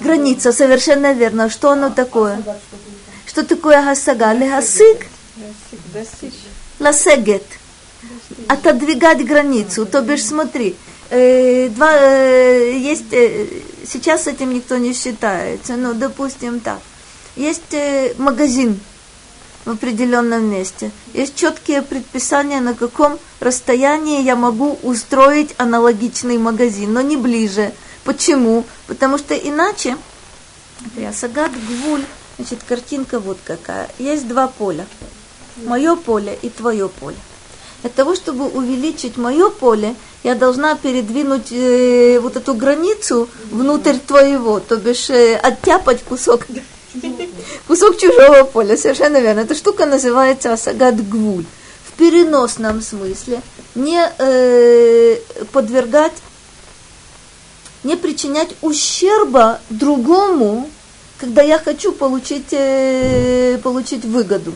Граница, 0.02 0.52
совершенно 0.52 1.14
верно. 1.14 1.50
Что 1.50 1.72
оно 1.72 1.90
такое? 1.90 2.44
Что 3.26 3.46
такое 3.46 3.82
гасага? 3.82 4.34
Легасык? 4.34 5.08
Ласегет. 6.78 7.46
Отодвигать 8.50 9.26
границу. 9.26 9.86
То 9.86 10.02
бишь, 10.02 10.26
смотри, 10.26 10.76
э, 11.10 11.70
два, 11.70 11.94
э, 11.94 12.78
есть, 12.78 13.14
э, 13.14 13.48
сейчас 13.88 14.28
этим 14.28 14.54
никто 14.54 14.76
не 14.76 14.94
считается, 14.94 15.78
но 15.78 15.94
допустим 15.94 16.60
так. 16.60 16.82
Есть 17.38 17.74
э, 17.74 18.14
магазин 18.18 18.78
в 19.66 19.72
определенном 19.72 20.46
месте. 20.46 20.92
Есть 21.14 21.36
четкие 21.36 21.82
предписания, 21.82 22.62
на 22.62 22.74
каком 22.74 23.20
расстоянии 23.40 24.22
я 24.22 24.36
могу 24.36 24.78
устроить 24.84 25.56
аналогичный 25.58 26.38
магазин, 26.38 26.94
но 26.94 27.02
не 27.02 27.18
ближе. 27.18 27.74
Почему? 28.04 28.64
Потому 28.88 29.18
что 29.18 29.36
иначе, 29.36 29.98
я 30.96 31.12
сагат 31.12 31.52
гвуль, 31.52 32.06
значит, 32.38 32.64
картинка 32.64 33.20
вот 33.20 33.40
какая. 33.44 33.90
Есть 33.98 34.28
два 34.28 34.48
поля. 34.48 34.86
Мое 35.66 35.96
поле 35.96 36.38
и 36.42 36.50
твое 36.50 36.88
поле. 36.88 37.18
Для 37.82 37.90
того, 37.90 38.16
чтобы 38.16 38.48
увеличить 38.48 39.18
мое 39.18 39.50
поле, 39.50 39.96
я 40.24 40.36
должна 40.36 40.76
передвинуть 40.76 41.52
э, 41.52 42.20
вот 42.20 42.36
эту 42.36 42.56
границу 42.56 43.30
внутрь 43.52 43.98
твоего, 43.98 44.60
то 44.60 44.78
бишь 44.78 45.10
э, 45.12 45.36
оттяпать 45.36 46.04
кусок, 46.04 46.48
кусок 47.68 47.98
чужого 47.98 48.44
поля, 48.44 48.78
совершенно 48.78 49.20
верно. 49.20 49.42
Эта 49.42 49.56
штука 49.56 49.86
называется 49.86 50.54
асагат 50.54 51.08
гвуль. 51.08 51.46
В 51.86 51.98
переносном 51.98 52.82
смысле 52.82 53.42
не 53.74 54.02
э, 54.18 55.18
подвергать, 55.52 56.14
не 57.84 57.96
причинять 57.96 58.56
ущерба 58.62 59.60
другому, 59.70 60.70
когда 61.20 61.42
я 61.42 61.58
хочу 61.60 61.92
получить, 61.92 62.52
э, 62.52 63.58
получить 63.64 64.06
выгоду. 64.06 64.54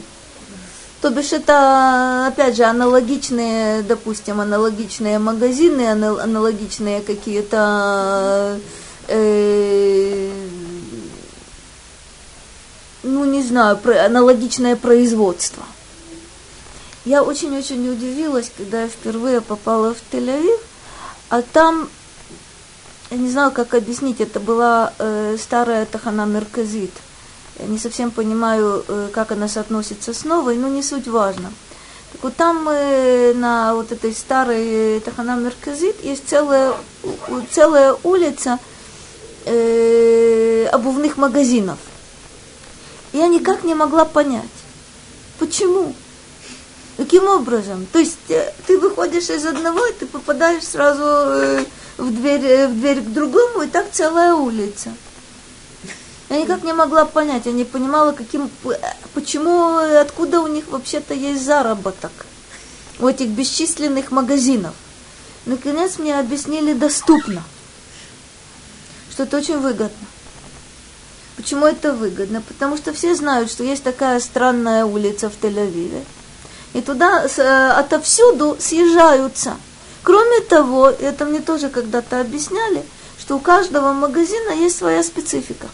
То 1.02 1.12
бишь 1.12 1.32
это, 1.32 2.28
опять 2.28 2.58
же, 2.58 2.64
аналогичные, 2.64 3.84
допустим, 3.84 4.42
аналогичные 4.42 5.18
магазины, 5.18 5.88
аналогичные 5.88 7.00
какие-то, 7.00 8.60
э, 9.08 10.30
ну 13.04 13.26
не 13.26 13.44
знаю, 13.44 13.80
аналогичное 14.06 14.76
производство. 14.76 15.64
Я 17.06 17.24
очень-очень 17.24 17.90
удивилась, 17.90 18.52
когда 18.56 18.84
я 18.84 18.88
впервые 18.88 19.42
попала 19.42 19.94
в 19.94 20.14
Тель-Авив, 20.14 20.60
а 21.30 21.42
там, 21.42 21.90
я 23.10 23.18
не 23.18 23.30
знаю, 23.30 23.52
как 23.52 23.74
объяснить, 23.74 24.22
это 24.22 24.40
была 24.40 24.94
э, 25.00 25.38
старая 25.40 25.86
Тахана 25.86 26.26
Мерказит– 26.26 26.92
я 27.60 27.66
не 27.66 27.78
совсем 27.78 28.10
понимаю, 28.10 28.86
э, 28.88 29.10
как 29.12 29.34
она 29.34 29.50
соотносится 29.50 30.14
с 30.14 30.24
новой, 30.24 30.56
но 30.56 30.70
не 30.70 30.82
суть 30.82 31.08
важно. 31.08 31.52
Так 32.14 32.24
вот 32.24 32.36
там 32.36 32.68
э, 32.70 33.34
на 33.34 33.76
вот 33.76 33.92
этой 33.92 34.14
старой 34.14 35.02
Тахана 35.02 35.36
Мерказит 35.36 36.02
есть 36.04 36.28
целая, 36.28 36.74
целая 37.52 37.96
улица 38.04 38.60
э, 39.46 40.68
обувных 40.72 41.18
магазинов. 41.18 41.78
Я 43.14 43.28
никак 43.28 43.64
не 43.64 43.74
могла 43.74 44.06
понять, 44.06 44.46
почему. 45.40 45.94
Каким 46.98 47.28
образом? 47.28 47.88
То 47.94 48.00
есть 48.00 48.18
э, 48.30 48.54
ты 48.68 48.78
выходишь 48.78 49.30
из 49.30 49.46
одного, 49.46 49.86
и 49.86 49.94
ты 49.94 50.06
попадаешь 50.06 50.64
сразу 50.64 51.02
э, 51.02 51.66
в 51.98 52.14
дверь, 52.14 52.46
э, 52.46 52.68
в 52.68 52.78
дверь 52.78 53.00
к 53.00 53.14
другому, 53.14 53.62
и 53.62 53.68
так 53.68 53.88
целая 53.92 54.34
улица. 54.36 54.92
Я 56.30 56.42
никак 56.42 56.62
не 56.64 56.74
могла 56.74 57.06
понять, 57.06 57.46
я 57.46 57.54
не 57.54 57.64
понимала, 57.64 58.12
каким, 58.12 58.52
почему, 59.14 59.78
откуда 59.78 60.42
у 60.42 60.48
них 60.48 60.68
вообще-то 60.68 61.14
есть 61.14 61.44
заработок 61.44 62.12
у 63.00 63.08
этих 63.08 63.30
бесчисленных 63.30 64.12
магазинов. 64.12 64.76
Наконец 65.46 65.98
мне 66.00 66.20
объяснили 66.20 66.74
доступно, 66.74 67.44
что 69.10 69.24
это 69.24 69.38
очень 69.38 69.58
выгодно. 69.58 70.06
Почему 71.40 71.66
это 71.66 71.94
выгодно? 71.94 72.42
Потому 72.42 72.76
что 72.76 72.92
все 72.92 73.16
знают, 73.16 73.50
что 73.50 73.64
есть 73.64 73.82
такая 73.82 74.20
странная 74.20 74.84
улица 74.84 75.30
в 75.30 75.42
Тель-Авиве. 75.42 76.04
И 76.74 76.82
туда 76.82 77.26
э, 77.26 77.70
отовсюду 77.70 78.58
съезжаются. 78.60 79.56
Кроме 80.04 80.42
того, 80.42 80.90
это 80.90 81.24
мне 81.24 81.40
тоже 81.40 81.70
когда-то 81.70 82.20
объясняли, 82.20 82.84
что 83.18 83.38
у 83.38 83.40
каждого 83.40 83.94
магазина 83.94 84.52
есть 84.52 84.78
своя 84.78 85.02
специфика 85.02 85.68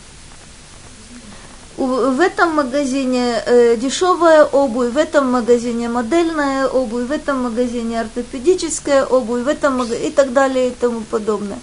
в 1.77 2.19
этом 2.19 2.55
магазине 2.55 3.41
э, 3.43 3.75
дешевая 3.75 4.45
обувь, 4.45 4.93
в 4.93 4.97
этом 4.97 5.31
магазине 5.31 5.89
модельная 5.89 6.67
обувь, 6.67 7.07
в 7.07 7.11
этом 7.11 7.43
магазине 7.43 8.01
ортопедическая 8.01 9.03
обувь, 9.03 9.41
в 9.41 9.47
этом 9.47 9.79
магазине 9.79 10.09
и 10.09 10.11
так 10.11 10.31
далее 10.31 10.67
и 10.67 10.71
тому 10.71 11.01
подобное. 11.01 11.59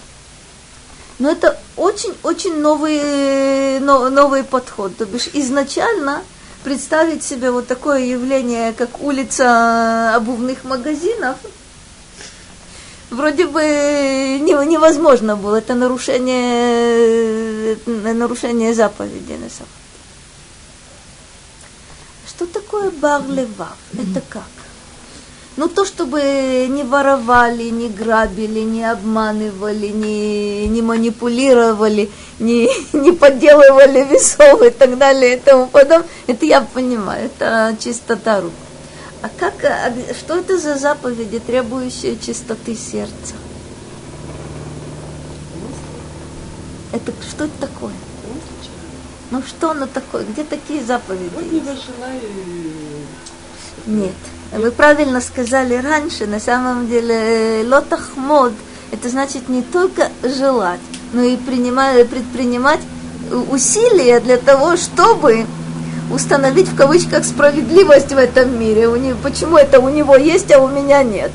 Но 1.19 1.31
это 1.31 1.59
очень-очень 1.77 2.59
новый, 2.59 3.79
новый 3.79 4.43
подход. 4.43 4.97
То 4.97 5.05
бишь 5.05 5.29
изначально 5.33 6.21
представить 6.63 7.23
себе 7.23 7.51
вот 7.51 7.67
такое 7.67 7.99
явление, 7.99 8.73
как 8.73 9.01
улица 9.01 10.15
обувных 10.15 10.63
магазинов, 10.63 11.37
вроде 13.09 13.47
бы 13.47 13.61
невозможно 14.41 15.35
было. 15.35 15.57
Это 15.57 15.75
нарушение, 15.75 17.75
э, 17.75 18.13
нарушение 18.13 18.73
заповеди 18.73 19.33
на 19.33 19.49
самом 19.49 19.69
что 22.33 22.47
такое 22.47 22.89
барлевав? 22.89 23.77
Это 23.93 24.21
как? 24.27 24.49
Ну, 25.55 25.69
то, 25.69 25.85
чтобы 25.85 26.67
не 26.67 26.83
воровали, 26.83 27.69
не 27.69 27.87
грабили, 27.87 28.61
не 28.61 28.83
обманывали, 28.89 29.87
не, 29.89 30.67
не 30.67 30.81
манипулировали, 30.81 32.09
не, 32.39 32.69
не 32.93 33.11
подделывали 33.11 34.03
весов 34.03 34.63
и 34.63 34.71
так 34.71 34.97
далее 34.97 35.35
и 35.35 35.39
тому 35.39 35.67
подобное, 35.67 36.07
это 36.25 36.45
я 36.45 36.61
понимаю, 36.61 37.25
это 37.25 37.75
чистота 37.79 38.41
рук. 38.41 38.53
А 39.21 39.29
как, 39.39 39.53
а 39.63 39.93
что 40.17 40.37
это 40.37 40.57
за 40.57 40.75
заповеди, 40.75 41.39
требующие 41.39 42.17
чистоты 42.17 42.75
сердца? 42.75 43.35
Это 46.91 47.13
что 47.29 47.45
это 47.45 47.53
такое? 47.59 47.93
Ну 49.31 49.41
что 49.43 49.71
оно 49.71 49.87
такое? 49.87 50.25
Где 50.25 50.43
такие 50.43 50.83
заповеди? 50.83 51.31
Вот 51.33 51.51
не 51.51 51.59
Нет. 53.85 54.13
Вы 54.55 54.71
правильно 54.71 55.19
сказали 55.19 55.75
раньше, 55.75 56.27
на 56.27 56.39
самом 56.39 56.87
деле 56.87 57.65
лотахмод 57.67 58.53
это 58.91 59.09
значит 59.09 59.49
не 59.49 59.63
только 59.63 60.09
желать, 60.21 60.79
но 61.11 61.23
и 61.23 61.35
принимать, 61.37 62.07
предпринимать 62.07 62.79
усилия 63.49 64.19
для 64.19 64.37
того, 64.37 64.77
чтобы 64.77 65.47
установить 66.11 66.67
в 66.67 66.75
кавычках 66.75 67.25
справедливость 67.25 68.11
в 68.11 68.17
этом 68.17 68.59
мире. 68.59 68.87
У 68.87 68.95
него, 68.95 69.17
почему 69.23 69.57
это 69.57 69.79
у 69.79 69.89
него 69.89 70.15
есть, 70.15 70.51
а 70.51 70.59
у 70.59 70.67
меня 70.67 71.01
нет? 71.01 71.31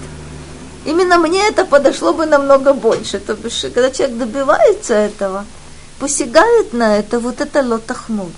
Именно 0.85 1.19
мне 1.19 1.47
это 1.49 1.65
подошло 1.65 2.13
бы 2.13 2.25
намного 2.25 2.73
больше. 2.73 3.19
То 3.19 3.35
бишь, 3.35 3.63
когда 3.75 3.91
человек 3.91 4.17
добивается 4.17 4.95
этого, 4.95 5.45
посягают 5.99 6.73
на 6.73 6.97
это, 6.97 7.19
вот 7.19 7.41
это 7.41 7.63
лотахмуд. 7.63 8.33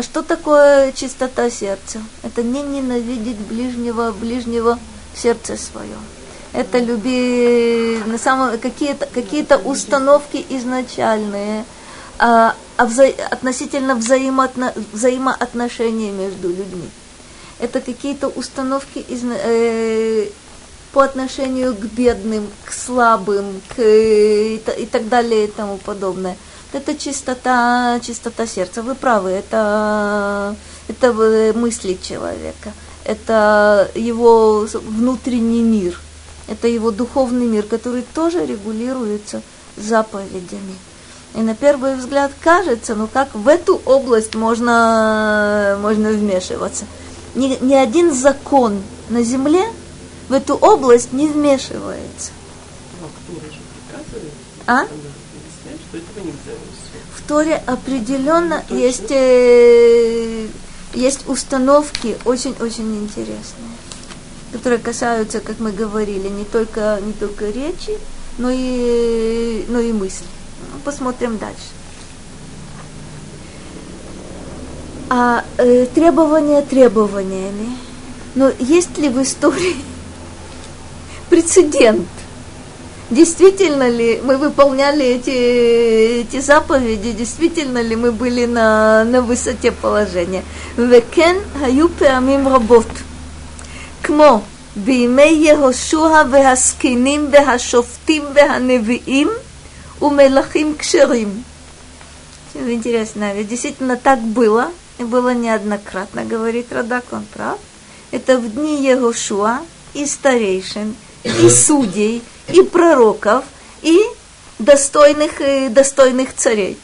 А 0.00 0.02
что 0.02 0.22
такое 0.22 0.92
чистота 0.92 1.50
сердца? 1.50 2.00
Это 2.22 2.42
не 2.42 2.62
ненавидеть 2.62 3.36
ближнего, 3.36 4.12
ближнего 4.12 4.78
в 5.12 5.20
сердце 5.20 5.58
свое. 5.58 5.98
Это 6.54 6.78
люби 6.78 8.00
на 8.06 8.16
самом 8.16 8.58
какие-то 8.58 9.04
какие 9.04 9.46
установки 9.62 10.42
изначальные 10.48 11.66
а, 12.18 12.56
а 12.78 12.86
вза, 12.86 13.08
относительно 13.30 13.94
взаимоотно, 13.94 14.72
взаимоотношений 14.94 16.12
между 16.12 16.48
людьми. 16.48 16.88
Это 17.58 17.82
какие-то 17.82 18.28
установки 18.28 19.00
из, 19.00 19.20
э, 19.22 20.30
по 20.92 21.02
отношению 21.02 21.74
к 21.74 21.84
бедным, 21.84 22.48
к 22.64 22.72
слабым, 22.72 23.60
к, 23.68 23.82
и, 23.82 24.62
и 24.78 24.86
так 24.86 25.10
далее 25.10 25.44
и 25.44 25.50
тому 25.50 25.76
подобное 25.76 26.38
это 26.72 26.96
чистота, 26.96 28.00
чистота 28.00 28.46
сердца. 28.46 28.82
Вы 28.82 28.94
правы, 28.94 29.30
это, 29.30 30.56
это 30.88 31.12
мысли 31.54 31.98
человека, 32.02 32.72
это 33.04 33.90
его 33.94 34.66
внутренний 34.72 35.62
мир, 35.62 36.00
это 36.48 36.68
его 36.68 36.90
духовный 36.90 37.46
мир, 37.46 37.64
который 37.64 38.02
тоже 38.14 38.46
регулируется 38.46 39.42
заповедями. 39.76 40.76
И 41.34 41.40
на 41.40 41.54
первый 41.54 41.94
взгляд 41.94 42.32
кажется, 42.40 42.94
ну 42.94 43.06
как 43.06 43.34
в 43.34 43.46
эту 43.46 43.80
область 43.86 44.34
можно, 44.34 45.78
можно 45.80 46.10
вмешиваться. 46.10 46.86
Ни, 47.34 47.56
ни 47.62 47.74
один 47.74 48.12
закон 48.12 48.82
на 49.08 49.22
земле 49.22 49.64
в 50.28 50.32
эту 50.32 50.54
область 50.56 51.12
не 51.12 51.28
вмешивается. 51.28 52.32
А? 54.66 54.86
В 55.92 57.26
Торе 57.26 57.60
определенно 57.66 58.62
Точно? 58.68 58.74
есть, 58.74 59.10
э, 59.10 60.46
есть 60.94 61.28
установки 61.28 62.16
очень-очень 62.24 62.96
интересные, 62.96 63.70
которые 64.52 64.78
касаются, 64.78 65.40
как 65.40 65.58
мы 65.58 65.72
говорили, 65.72 66.28
не 66.28 66.44
только, 66.44 67.00
не 67.04 67.12
только 67.12 67.46
речи, 67.50 67.98
но 68.38 68.50
и, 68.50 69.64
но 69.68 69.80
и 69.80 69.92
мысли. 69.92 70.26
Ну, 70.72 70.78
посмотрим 70.84 71.38
дальше. 71.38 71.58
А 75.08 75.44
э, 75.58 75.86
требования 75.86 76.62
требованиями. 76.62 77.76
Но 78.36 78.52
есть 78.60 78.96
ли 78.96 79.08
в 79.08 79.20
истории 79.20 79.74
прецедент 81.30 82.06
действительно 83.09 83.89
ли 83.89 84.19
мы 84.23 84.37
выполняли 84.37 85.05
эти, 85.05 86.21
эти 86.21 86.39
заповеди, 86.39 87.11
действительно 87.11 87.81
ли 87.81 87.95
мы 87.95 88.11
были 88.11 88.45
на, 88.45 89.03
на 89.03 89.21
высоте 89.21 89.71
положения. 89.71 90.43
וכן 90.77 91.35
היו 91.61 91.87
פעמים 91.99 92.47
רבות, 92.47 92.87
כמו 94.03 94.41
בימי 94.75 95.23
יהושע 95.23 96.23
והזקנים 96.31 97.29
והשופטים 97.31 98.23
והנביאים 98.33 99.29
ומלכים 100.01 100.75
כשרים. 100.77 101.43
Интересно, 102.55 103.33
ведь 103.33 103.49
действительно 103.49 103.97
так 103.97 104.21
было, 104.21 104.71
и 104.97 105.03
было 105.03 105.33
неоднократно, 105.33 106.23
говорит 106.23 106.71
Радак, 106.71 107.03
он 107.11 107.25
прав. 107.25 107.59
Это 108.11 108.37
в 108.37 108.53
дни 108.53 108.81
Егошуа 108.81 109.59
и 109.93 110.05
старейшин, 110.05 110.95
и 111.23 111.49
судей, 111.49 112.23
и 112.52 112.62
пророков, 112.62 113.44
и 113.82 114.00
достойных, 114.58 115.40
и 115.40 115.68
достойных 115.68 116.34
царей. 116.34 116.78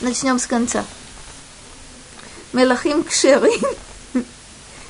Начнем 0.00 0.38
с 0.38 0.46
конца. 0.46 0.84
Мелахим 2.52 3.04
Кшерим. 3.04 3.64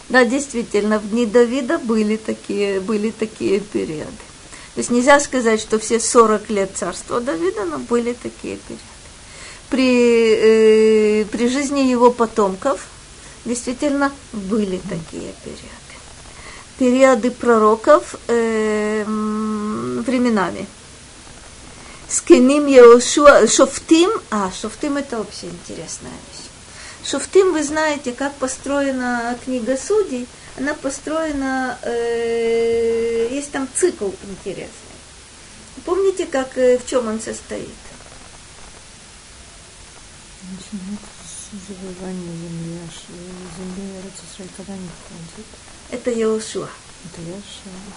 Да, 0.09 0.25
действительно, 0.25 0.99
в 0.99 1.09
дни 1.09 1.25
Давида 1.25 1.79
были 1.79 2.17
такие, 2.17 2.81
были 2.81 3.13
такие 3.13 3.61
периоды. 3.61 4.11
То 4.75 4.79
есть 4.79 4.91
нельзя 4.91 5.21
сказать, 5.21 5.61
что 5.61 5.79
все 5.79 6.01
40 6.01 6.51
лет 6.51 6.73
царства 6.75 7.21
Давида, 7.21 7.65
но 7.67 7.79
были 7.79 8.15
такие 8.15 8.57
периоды. 8.57 8.83
При, 9.69 10.35
э, 10.35 11.25
при 11.27 11.49
жизни 11.49 11.83
его 11.83 12.11
потомков 12.11 12.89
действительно 13.45 14.13
были 14.33 14.81
такие 14.89 15.33
периоды 15.45 15.90
периоды 16.81 17.31
пророков 17.31 18.15
э, 18.27 19.05
временами. 19.05 20.67
Скиним 22.09 22.67
Еошуа, 22.67 23.47
Шофтим, 23.47 24.11
а, 24.31 24.51
Шофтим 24.51 24.97
это 24.97 25.19
вообще 25.19 25.49
интересная 25.49 26.11
вещь. 26.11 26.49
Шофтим, 27.05 27.53
вы 27.53 27.63
знаете, 27.65 28.13
как 28.13 28.33
построена 28.37 29.39
книга 29.45 29.77
судей, 29.77 30.27
она 30.57 30.73
построена, 30.73 31.79
э, 31.83 33.29
есть 33.31 33.51
там 33.53 33.69
цикл 33.75 34.09
интересный. 34.23 34.97
Помните, 35.85 36.25
как, 36.25 36.57
э, 36.57 36.79
в 36.79 36.87
чем 36.87 37.09
он 37.09 37.21
состоит? 37.21 37.69
Начинается 40.51 41.21
с 41.29 41.69
завоевания 41.69 42.33
земли, 42.33 42.79
аж 42.89 42.97
земли 43.59 44.01
Израиль 44.01 44.51
когда 44.57 44.73
не 44.73 44.89
входит. 44.89 45.60
Это 45.91 46.11
Яшуа. 46.11 46.69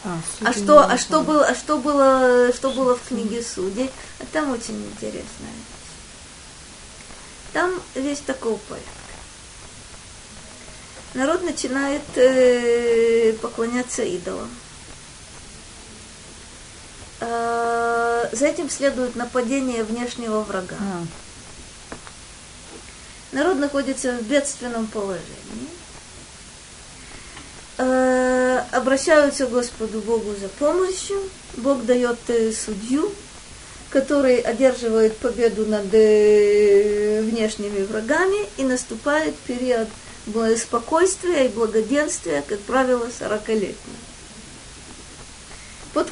А, 0.06 0.20
А 0.42 0.54
что, 0.54 0.80
а 0.80 0.98
что 0.98 1.22
было, 1.22 1.46
а 1.46 1.56
что 1.56 1.78
было, 1.78 2.52
что 2.54 2.72
было 2.72 2.96
в 2.96 3.08
книге 3.08 3.44
Судей? 3.44 3.92
А 4.20 4.26
там 4.32 4.52
очень 4.52 4.76
интересная 4.86 5.52
вещь. 5.52 5.84
Там 7.52 7.82
весь 7.96 8.20
такого 8.20 8.58
порядка. 8.58 8.90
Народ 11.14 11.44
начинает 11.44 12.02
э, 12.16 13.34
поклоняться 13.34 14.04
идолам. 14.04 14.50
Э, 17.20 18.30
за 18.32 18.48
этим 18.48 18.70
следует 18.70 19.16
нападение 19.16 19.84
внешнего 19.84 20.40
врага. 20.42 20.78
А, 20.80 21.04
Народ 23.32 23.60
находится 23.60 24.18
в 24.18 24.24
бедственном 24.24 24.88
положении. 24.88 25.70
Э, 27.78 28.62
обращаются 28.72 29.48
к 29.48 29.52
Господу 29.52 30.00
Богу 30.02 30.36
за 30.40 30.48
помощью. 30.48 31.18
Бог 31.58 31.86
дает 31.86 32.20
э, 32.28 32.52
судью, 32.52 33.12
который 33.90 34.38
одерживает 34.38 35.18
победу 35.18 35.66
над 35.66 35.92
э, 35.92 37.22
внешними 37.22 37.84
врагами, 37.84 38.48
и 38.58 38.64
наступает 38.64 39.36
период 39.48 39.88
спокойствия 40.58 41.48
и 41.48 41.50
благоденствия, 41.50 42.44
как 42.48 42.60
правило, 42.60 43.08
40-летний. 43.20 43.76
Под, 45.94 46.10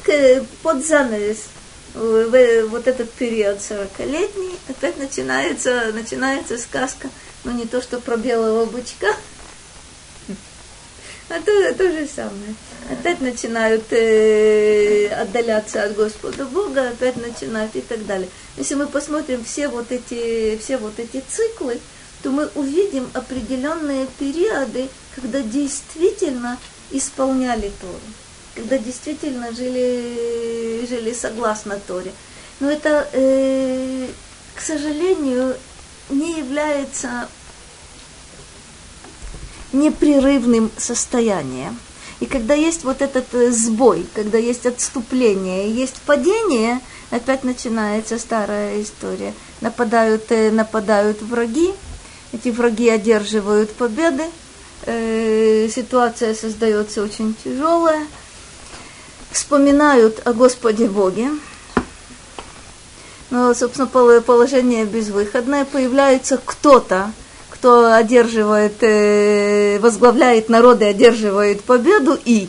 под 0.62 0.84
занавес 0.84 1.38
вот 1.94 2.86
этот 2.86 3.10
период 3.12 3.58
40-летний 3.58 4.56
опять 4.68 4.98
начинается, 4.98 5.92
начинается 5.92 6.58
сказка, 6.58 7.08
ну 7.44 7.52
не 7.52 7.66
то 7.66 7.82
что 7.82 8.00
про 8.00 8.16
белого 8.16 8.64
бычка, 8.66 9.14
а 11.34 11.40
то, 11.40 11.74
то 11.74 11.90
же 11.90 12.06
самое. 12.06 12.54
Опять 12.90 13.20
начинают 13.20 13.84
э, 13.90 15.08
отдаляться 15.08 15.82
от 15.84 15.94
Господа 15.94 16.44
Бога, 16.44 16.90
опять 16.90 17.16
начинают 17.16 17.74
и 17.74 17.80
так 17.80 18.04
далее. 18.06 18.28
Если 18.56 18.74
мы 18.74 18.86
посмотрим 18.86 19.42
все 19.44 19.68
вот 19.68 19.90
эти, 19.90 20.58
все 20.58 20.76
вот 20.76 20.98
эти 20.98 21.22
циклы, 21.26 21.80
то 22.22 22.30
мы 22.30 22.48
увидим 22.54 23.08
определенные 23.14 24.06
периоды, 24.18 24.88
когда 25.14 25.40
действительно 25.40 26.58
исполняли 26.90 27.72
Тору, 27.80 27.94
когда 28.54 28.76
действительно 28.76 29.52
жили, 29.52 30.86
жили 30.86 31.14
согласно 31.14 31.78
Торе. 31.86 32.12
Но 32.60 32.70
это, 32.70 33.08
э, 33.12 34.06
к 34.54 34.60
сожалению, 34.60 35.56
не 36.10 36.38
является 36.38 37.28
непрерывным 39.72 40.70
состоянием. 40.76 41.78
И 42.20 42.26
когда 42.26 42.54
есть 42.54 42.84
вот 42.84 43.02
этот 43.02 43.34
э, 43.34 43.50
сбой, 43.50 44.06
когда 44.14 44.38
есть 44.38 44.64
отступление, 44.64 45.72
есть 45.72 45.96
падение, 46.06 46.80
опять 47.10 47.42
начинается 47.42 48.18
старая 48.18 48.80
история. 48.80 49.34
Нападают, 49.60 50.30
э, 50.30 50.50
нападают 50.50 51.20
враги, 51.20 51.72
эти 52.32 52.50
враги 52.50 52.88
одерживают 52.88 53.72
победы, 53.72 54.24
э, 54.86 55.68
ситуация 55.74 56.34
создается 56.34 57.02
очень 57.02 57.34
тяжелая, 57.42 58.06
вспоминают 59.32 60.24
о 60.24 60.32
Господе 60.32 60.86
Боге, 60.86 61.28
но, 63.30 63.52
собственно, 63.54 63.86
пол- 63.86 64.20
положение 64.20 64.84
безвыходное, 64.84 65.64
появляется 65.64 66.38
кто-то, 66.44 67.12
кто 67.62 67.94
одерживает, 67.94 68.82
э, 68.82 69.78
возглавляет 69.78 70.48
народ 70.48 70.82
и 70.82 70.84
одерживает 70.84 71.62
победу, 71.62 72.18
и 72.24 72.48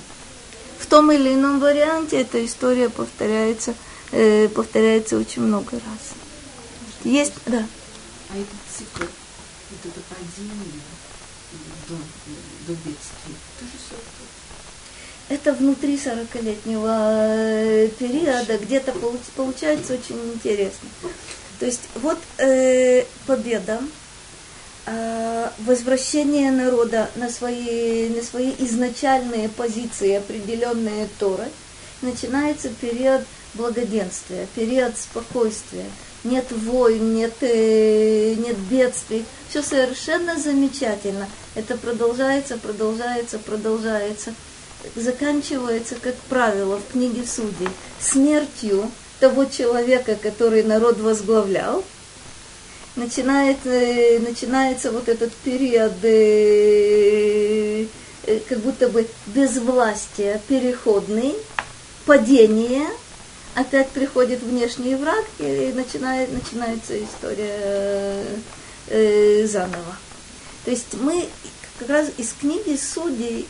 в 0.80 0.88
том 0.88 1.12
или 1.12 1.36
ином 1.36 1.60
варианте 1.60 2.22
эта 2.22 2.44
история 2.44 2.90
повторяется, 2.90 3.76
э, 4.12 4.48
повторяется 4.48 5.16
очень 5.20 5.44
много 5.44 5.74
раз. 5.74 6.16
Есть, 7.04 7.34
да. 7.46 7.64
А 8.32 8.34
этот 8.34 8.58
цикл, 8.76 9.04
вот 9.04 9.80
это 9.84 10.02
падение 10.10 10.82
до, 11.88 11.96
до 12.66 12.74
бедствия, 12.74 13.36
тоже 13.60 13.72
все 13.86 13.96
Это 15.30 15.54
внутри 15.54 15.96
40-летнего 15.96 16.90
э, 16.90 17.88
периода 18.00 18.58
где-то 18.58 18.94
получ- 18.94 19.32
получается 19.36 19.94
очень 19.94 20.18
интересно. 20.34 20.90
То 21.60 21.68
есть 21.68 21.82
вот 22.02 22.18
э, 22.40 23.06
победа, 23.28 23.80
возвращение 25.60 26.52
народа 26.52 27.10
на 27.16 27.30
свои, 27.30 28.10
на 28.10 28.22
свои 28.22 28.52
изначальные 28.60 29.50
позиции, 29.50 30.16
определенные 30.16 31.08
Торой, 31.20 31.48
начинается 32.02 32.70
период 32.70 33.22
благоденствия, 33.54 34.48
период 34.56 34.98
спокойствия. 34.98 35.86
Нет 36.24 36.52
войн, 36.52 37.16
нет, 37.16 37.34
э, 37.42 38.36
нет 38.36 38.58
бедствий. 38.58 39.26
Все 39.50 39.62
совершенно 39.62 40.38
замечательно. 40.40 41.28
Это 41.56 41.78
продолжается, 41.78 42.58
продолжается, 42.58 43.40
продолжается 43.40 44.34
заканчивается, 44.96 45.96
как 45.96 46.16
правило, 46.30 46.78
в 46.78 46.92
книге 46.92 47.26
Судей 47.26 47.70
смертью 48.00 48.90
того 49.20 49.46
человека, 49.46 50.16
который 50.16 50.64
народ 50.64 51.00
возглавлял. 51.00 51.84
Начинает, 52.96 53.58
э, 53.66 54.20
начинается 54.20 54.92
вот 54.92 55.10
этот 55.10 55.34
период 55.34 55.94
э, 56.04 57.88
э, 58.28 58.40
как 58.48 58.60
будто 58.60 58.88
бы 58.88 59.08
безвластия, 59.28 60.40
переходный, 60.48 61.34
падение, 62.06 62.88
опять 63.56 63.90
приходит 63.90 64.44
внешний 64.44 64.94
враг 64.94 65.26
и 65.40 65.74
начинает, 65.74 66.32
начинается 66.32 66.94
история 67.04 68.24
заново. 69.48 69.98
То 70.66 70.72
есть 70.72 70.94
мы 71.00 71.28
как 71.80 71.90
раз 71.90 72.12
из 72.18 72.34
книги 72.34 72.78
Судей, 72.78 73.48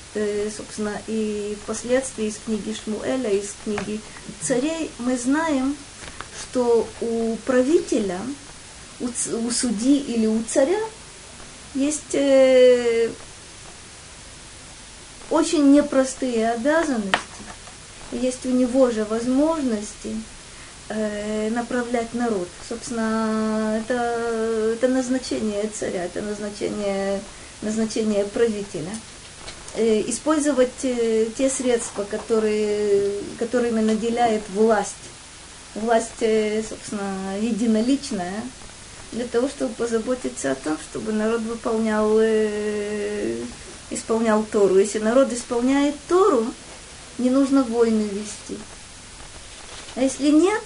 собственно, 0.56 0.94
и 1.08 1.58
впоследствии 1.64 2.28
из 2.28 2.38
книги 2.46 2.74
Шмуэля, 2.74 3.32
из 3.32 3.54
книги 3.64 4.00
Царей, 4.42 4.90
мы 5.00 5.18
знаем, 5.18 5.76
что 6.40 6.88
у 7.02 7.36
правителя, 7.46 8.20
у, 9.04 9.38
у 9.48 9.52
судьи 9.52 9.98
или 9.98 10.26
у 10.26 10.42
царя 10.44 10.80
есть 11.76 12.14
э, 12.14 13.10
очень 15.30 15.72
непростые 15.72 16.52
обязанности, 16.52 17.18
есть 18.12 18.46
у 18.46 18.50
него 18.50 18.92
же 18.92 19.06
возможности 19.06 20.16
э, 20.90 21.50
направлять 21.50 22.14
народ. 22.14 22.48
Собственно, 22.68 23.82
это, 23.84 24.74
это 24.74 24.88
назначение 24.88 25.68
царя, 25.68 26.06
это 26.06 26.22
назначение, 26.22 27.20
назначение 27.62 28.26
правителя. 28.26 28.92
Э, 29.76 30.02
использовать 30.08 30.84
э, 30.84 31.26
те 31.36 31.50
средства, 31.50 32.04
которые, 32.04 33.12
которыми 33.40 33.82
наделяет 33.82 34.44
власть, 34.50 34.94
власть, 35.74 36.22
э, 36.22 36.62
собственно, 36.62 37.40
единоличная, 37.42 38.44
для 39.14 39.26
того, 39.26 39.48
чтобы 39.48 39.74
позаботиться 39.76 40.52
о 40.52 40.56
том, 40.56 40.78
чтобы 40.90 41.12
народ 41.12 41.42
выполнял, 41.42 42.18
э, 42.20 43.38
исполнял 43.90 44.44
Тору. 44.44 44.78
Если 44.78 45.00
народ 45.00 45.32
исполняет 45.32 45.96
Тору, 46.08 46.46
не 47.18 47.30
нужно 47.30 47.64
войны 47.64 48.10
вести. 48.12 48.60
А 49.96 50.02
если 50.02 50.30
нет, 50.30 50.62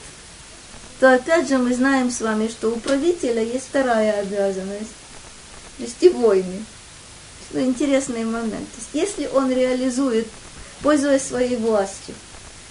то 0.99 1.13
опять 1.13 1.49
же 1.49 1.57
мы 1.57 1.73
знаем 1.73 2.09
с 2.09 2.21
вами, 2.21 2.47
что 2.47 2.69
у 2.69 2.79
правителя 2.79 3.43
есть 3.43 3.67
вторая 3.67 4.21
обязанность– 4.21 4.91
вести 5.79 6.09
войны. 6.09 6.65
Ну, 7.51 7.61
интересный 7.61 8.25
момент. 8.25 8.67
То 8.71 8.77
есть, 8.77 8.89
если 8.93 9.27
он 9.27 9.51
реализует, 9.51 10.27
пользуясь 10.81 11.23
своей 11.23 11.55
властью, 11.55 12.15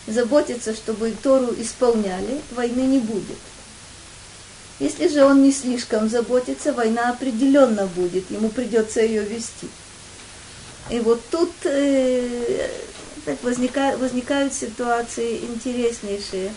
заботится, 0.06 0.74
чтобы 0.74 1.14
Тору 1.22 1.54
исполняли, 1.58 2.40
войны 2.52 2.80
не 2.80 2.98
будет. 2.98 3.38
Если 4.79 5.07
же 5.07 5.23
он 5.23 5.43
не 5.43 5.51
слишком 5.51 6.09
заботится, 6.09 6.73
война 6.73 7.09
определенно 7.09 7.85
будет, 7.85 8.31
ему 8.31 8.49
придется 8.49 9.01
ее 9.01 9.23
вести. 9.23 9.69
И 10.89 10.99
вот 10.99 11.21
тут 11.29 11.51
э, 11.65 12.69
опять 13.17 13.39
возника- 13.43 13.97
возникают 13.97 14.53
ситуации 14.53 15.37
интереснейшие. 15.37 16.51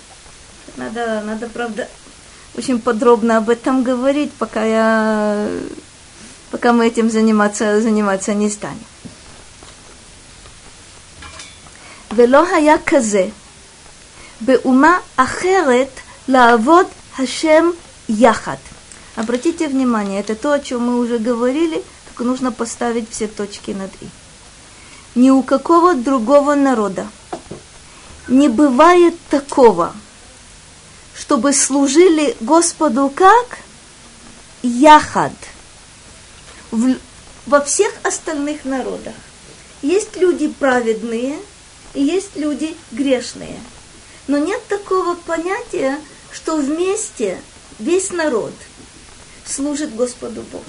Надо, 0.76 1.22
надо, 1.26 1.48
правда, 1.48 1.86
очень 2.56 2.80
подробно 2.80 3.36
об 3.36 3.50
этом 3.50 3.82
говорить, 3.82 4.32
пока 4.32 4.64
я, 4.64 5.48
пока 6.50 6.72
мы 6.72 6.86
этим 6.86 7.10
заниматься, 7.10 7.80
заниматься 7.80 8.32
не 8.34 8.48
станем. 8.48 8.84
ולא 12.16 12.46
היה 12.54 12.74
כזה 12.86 13.26
באומה 14.40 14.98
אחרת 15.16 15.88
לעבוד 16.28 16.86
השם 17.18 17.70
яхат. 18.09 18.59
Обратите 19.15 19.67
внимание, 19.67 20.19
это 20.19 20.35
то, 20.35 20.51
о 20.51 20.59
чем 20.59 20.87
мы 20.87 20.99
уже 20.99 21.19
говорили, 21.19 21.83
только 22.07 22.23
нужно 22.23 22.51
поставить 22.51 23.09
все 23.09 23.27
точки 23.27 23.71
над 23.71 23.91
«и». 24.01 24.07
Ни 25.15 25.29
у 25.29 25.41
какого 25.43 25.95
другого 25.95 26.55
народа 26.55 27.07
не 28.27 28.47
бывает 28.47 29.15
такого, 29.29 29.93
чтобы 31.15 31.53
служили 31.53 32.35
Господу 32.39 33.11
как 33.13 33.59
яхад. 34.61 35.33
В, 36.71 36.95
во 37.45 37.61
всех 37.61 37.91
остальных 38.03 38.65
народах 38.65 39.15
есть 39.81 40.15
люди 40.17 40.47
праведные 40.47 41.39
и 41.93 42.03
есть 42.03 42.35
люди 42.35 42.75
грешные. 42.91 43.59
Но 44.27 44.37
нет 44.37 44.61
такого 44.67 45.15
понятия, 45.15 45.99
что 46.31 46.57
вместе 46.57 47.41
весь 47.79 48.11
народ 48.11 48.53
служит 49.45 49.95
Господу 49.95 50.41
Богу. 50.43 50.65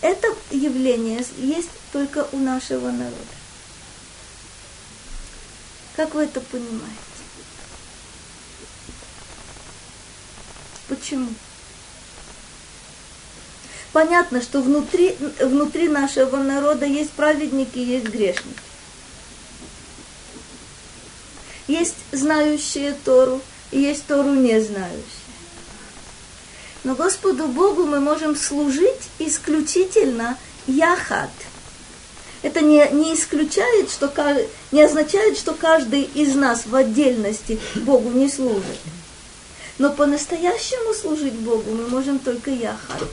Это 0.00 0.28
явление 0.50 1.24
есть 1.36 1.68
только 1.92 2.26
у 2.32 2.38
нашего 2.38 2.90
народа. 2.90 3.16
Как 5.96 6.14
вы 6.14 6.22
это 6.22 6.40
понимаете? 6.40 6.96
Почему? 10.88 11.28
Понятно, 13.92 14.40
что 14.40 14.62
внутри, 14.62 15.16
внутри 15.40 15.88
нашего 15.88 16.36
народа 16.36 16.86
есть 16.86 17.10
праведники, 17.10 17.78
есть 17.78 18.06
грешники. 18.06 18.58
Есть 21.66 21.96
знающие 22.12 22.94
Тору, 23.04 23.40
есть 23.70 24.06
Тору 24.06 24.30
не 24.30 24.60
знающие. 24.60 25.19
Но 26.82 26.94
Господу 26.94 27.46
Богу 27.46 27.84
мы 27.84 28.00
можем 28.00 28.34
служить 28.34 29.10
исключительно 29.18 30.38
Яхат. 30.66 31.30
Это 32.42 32.62
не, 32.62 32.88
не 32.92 33.14
исключает, 33.14 33.90
что 33.90 34.10
не 34.72 34.82
означает, 34.82 35.36
что 35.36 35.52
каждый 35.52 36.02
из 36.02 36.34
нас 36.34 36.64
в 36.64 36.74
отдельности 36.74 37.60
Богу 37.74 38.10
не 38.10 38.30
служит. 38.30 38.78
Но 39.76 39.90
по-настоящему 39.92 40.94
служить 40.94 41.34
Богу 41.34 41.70
мы 41.72 41.88
можем 41.88 42.18
только 42.18 42.50
Яхат. 42.50 43.08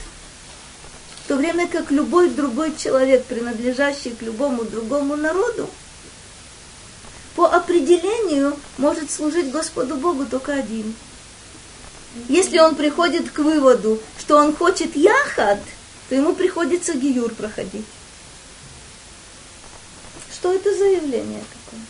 В 1.23 1.27
то 1.27 1.35
время 1.35 1.67
как 1.67 1.91
любой 1.91 2.29
другой 2.29 2.73
человек, 2.77 3.25
принадлежащий 3.25 4.11
к 4.11 4.21
любому 4.21 4.63
другому 4.63 5.17
народу, 5.17 5.69
по 7.35 7.47
определению 7.47 8.57
может 8.77 9.11
служить 9.11 9.51
Господу 9.51 9.95
Богу 9.95 10.25
только 10.25 10.53
один. 10.53 10.95
Если 12.27 12.57
он 12.59 12.75
приходит 12.75 13.31
к 13.31 13.39
выводу, 13.39 14.01
что 14.19 14.37
он 14.37 14.55
хочет 14.55 14.95
яхат, 14.95 15.59
то 16.09 16.15
ему 16.15 16.33
приходится 16.33 16.93
гиюр 16.93 17.33
проходить. 17.33 17.85
Что 20.31 20.53
это 20.53 20.75
за 20.75 20.85
явление 20.85 21.41
такое? 21.41 21.81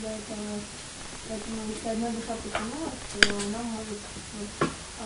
Для 0.00 0.10
этого. 0.10 0.60
Поэтому 1.28 1.56
если 1.68 1.88
одна 1.88 2.08
душа 2.10 2.36
потянулась, 2.36 2.94
то 3.12 3.28
она 3.28 3.62
может... 3.62 3.98
А, 5.00 5.04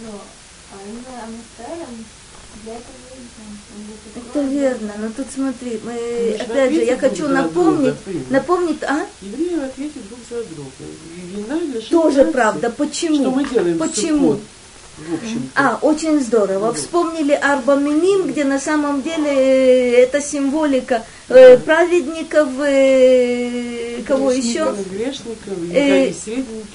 но 0.00 0.20
а 0.70 0.76
именно 0.84 1.24
этого 1.24 1.86
это 4.16 4.40
верно, 4.40 4.92
но 4.98 5.08
тут 5.10 5.26
смотри, 5.32 5.80
мы, 5.84 6.36
опять 6.38 6.74
же, 6.74 6.84
я 6.84 6.96
хочу 6.96 7.28
напомнить, 7.28 7.94
напомнить, 8.30 8.82
а? 8.82 9.06
Евреи 9.20 9.64
ответят 9.64 10.08
друг 10.08 10.20
за 10.28 10.44
друга. 10.54 10.70
И 11.16 11.36
вина 11.36 11.60
лежит 11.60 11.90
Тоже 11.90 12.24
правда. 12.26 12.70
Почему? 12.70 13.16
Что 13.16 13.30
мы 13.30 13.44
делаем 13.44 13.78
Почему? 13.78 14.40
А, 15.54 15.78
очень 15.80 16.20
здорово. 16.20 16.74
Вспомнили 16.74 17.32
Арбаминим, 17.32 18.26
где 18.26 18.44
на 18.44 18.58
самом 18.58 19.02
деле 19.02 19.30
э, 19.30 20.02
это 20.02 20.20
символика 20.20 21.04
э, 21.28 21.56
праведников, 21.58 22.48
э, 22.60 24.02
кого 24.06 24.32
еще? 24.32 24.74
Э, 25.72 26.12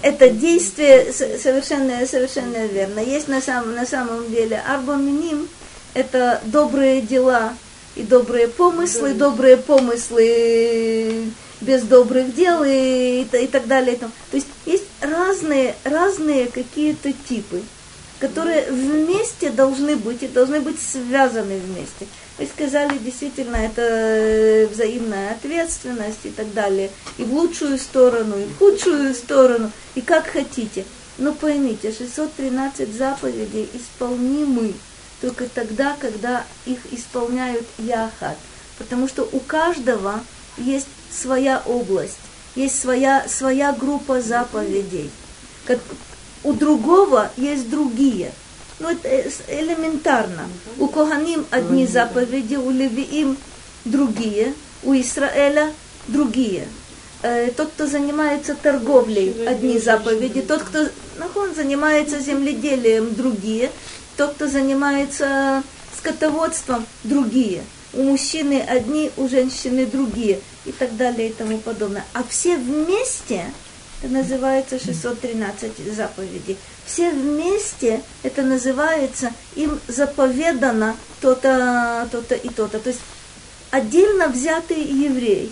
это 0.01 0.29
действие 0.29 1.11
совершенно, 1.11 2.05
совершенно 2.05 2.65
верно. 2.65 2.99
Есть 2.99 3.27
на 3.27 3.41
самом, 3.41 3.75
на 3.75 3.85
самом 3.85 4.29
деле 4.31 4.61
Арбаминим, 4.67 5.49
это 5.93 6.41
добрые 6.45 7.01
дела 7.01 7.53
и 7.95 8.03
добрые 8.03 8.47
помыслы, 8.47 9.13
да. 9.13 9.29
добрые 9.29 9.57
помыслы 9.57 11.25
без 11.61 11.83
добрых 11.83 12.35
дел 12.35 12.63
и, 12.63 13.21
и, 13.21 13.37
и 13.37 13.47
так 13.47 13.67
далее. 13.67 13.97
То 13.97 14.09
есть 14.31 14.47
есть 14.65 14.85
разные, 15.01 15.75
разные 15.83 16.47
какие-то 16.47 17.13
типы 17.27 17.61
которые 18.23 18.71
вместе 18.71 19.49
должны 19.49 19.97
быть 19.97 20.23
и 20.23 20.29
должны 20.29 20.61
быть 20.61 20.79
связаны 20.79 21.59
вместе. 21.59 22.07
Вы 22.37 22.45
сказали, 22.45 22.97
действительно, 22.97 23.57
это 23.57 23.81
э, 23.81 24.67
взаимная 24.67 25.31
ответственность 25.31 26.23
и 26.23 26.29
так 26.29 26.53
далее. 26.53 26.89
И 27.17 27.25
в 27.25 27.33
лучшую 27.33 27.77
сторону, 27.77 28.37
и 28.37 28.45
в 28.45 28.57
худшую 28.59 29.13
сторону, 29.13 29.71
и 29.95 29.99
как 30.01 30.27
хотите. 30.27 30.85
Но 31.17 31.33
поймите, 31.33 31.91
613 31.91 32.95
заповедей 32.95 33.67
исполнимы 33.73 34.73
только 35.23 35.47
тогда, 35.47 35.95
когда 36.01 36.43
их 36.65 36.79
исполняют 36.91 37.65
Яхат. 37.77 38.37
Потому 38.77 39.07
что 39.07 39.23
у 39.31 39.39
каждого 39.39 40.19
есть 40.57 40.87
своя 41.09 41.63
область, 41.65 42.17
есть 42.55 42.77
своя, 42.77 43.25
своя 43.29 43.71
группа 43.71 44.19
заповедей, 44.19 45.09
у 46.43 46.51
другого 46.51 47.31
есть 47.37 47.69
другие. 47.69 48.33
Ну, 48.79 48.89
это 48.89 49.07
элементарно. 49.47 50.49
У 50.77 50.87
Коганим 50.87 51.45
одни 51.51 51.87
заповеди, 51.87 52.55
у 52.55 52.69
Левиим 52.69 53.37
другие, 53.85 54.53
у 54.83 54.93
Израиля 54.93 55.71
другие. 56.09 56.67
Э, 57.21 57.49
тот, 57.55 57.69
кто 57.69 57.87
занимается 57.87 58.55
торговлей, 58.55 59.47
одни 59.47 59.79
заповеди. 59.79 60.41
Тот, 60.41 60.63
кто 60.63 60.89
ну, 61.17 61.25
он 61.35 61.55
занимается 61.55 62.19
земледелием, 62.19 63.15
другие. 63.15 63.71
Тот, 64.17 64.33
кто 64.35 64.47
занимается 64.47 65.63
скотоводством, 65.97 66.85
другие. 67.03 67.63
У 67.93 68.03
мужчины 68.03 68.61
одни, 68.61 69.11
у 69.17 69.27
женщины 69.27 69.85
другие. 69.85 70.39
И 70.65 70.71
так 70.71 70.95
далее 70.95 71.29
и 71.29 71.33
тому 71.33 71.57
подобное. 71.57 72.05
А 72.13 72.23
все 72.23 72.57
вместе 72.57 73.45
это 74.01 74.11
называется 74.11 74.79
613 74.79 75.93
заповедей. 75.95 76.57
Все 76.85 77.09
вместе 77.11 78.01
это 78.23 78.41
называется, 78.41 79.31
им 79.55 79.79
заповедано 79.87 80.97
то-то, 81.21 82.07
то-то 82.11 82.35
и 82.35 82.49
то-то. 82.49 82.79
То 82.79 82.89
есть 82.89 83.01
отдельно 83.71 84.27
взятый 84.27 84.81
еврей 84.81 85.51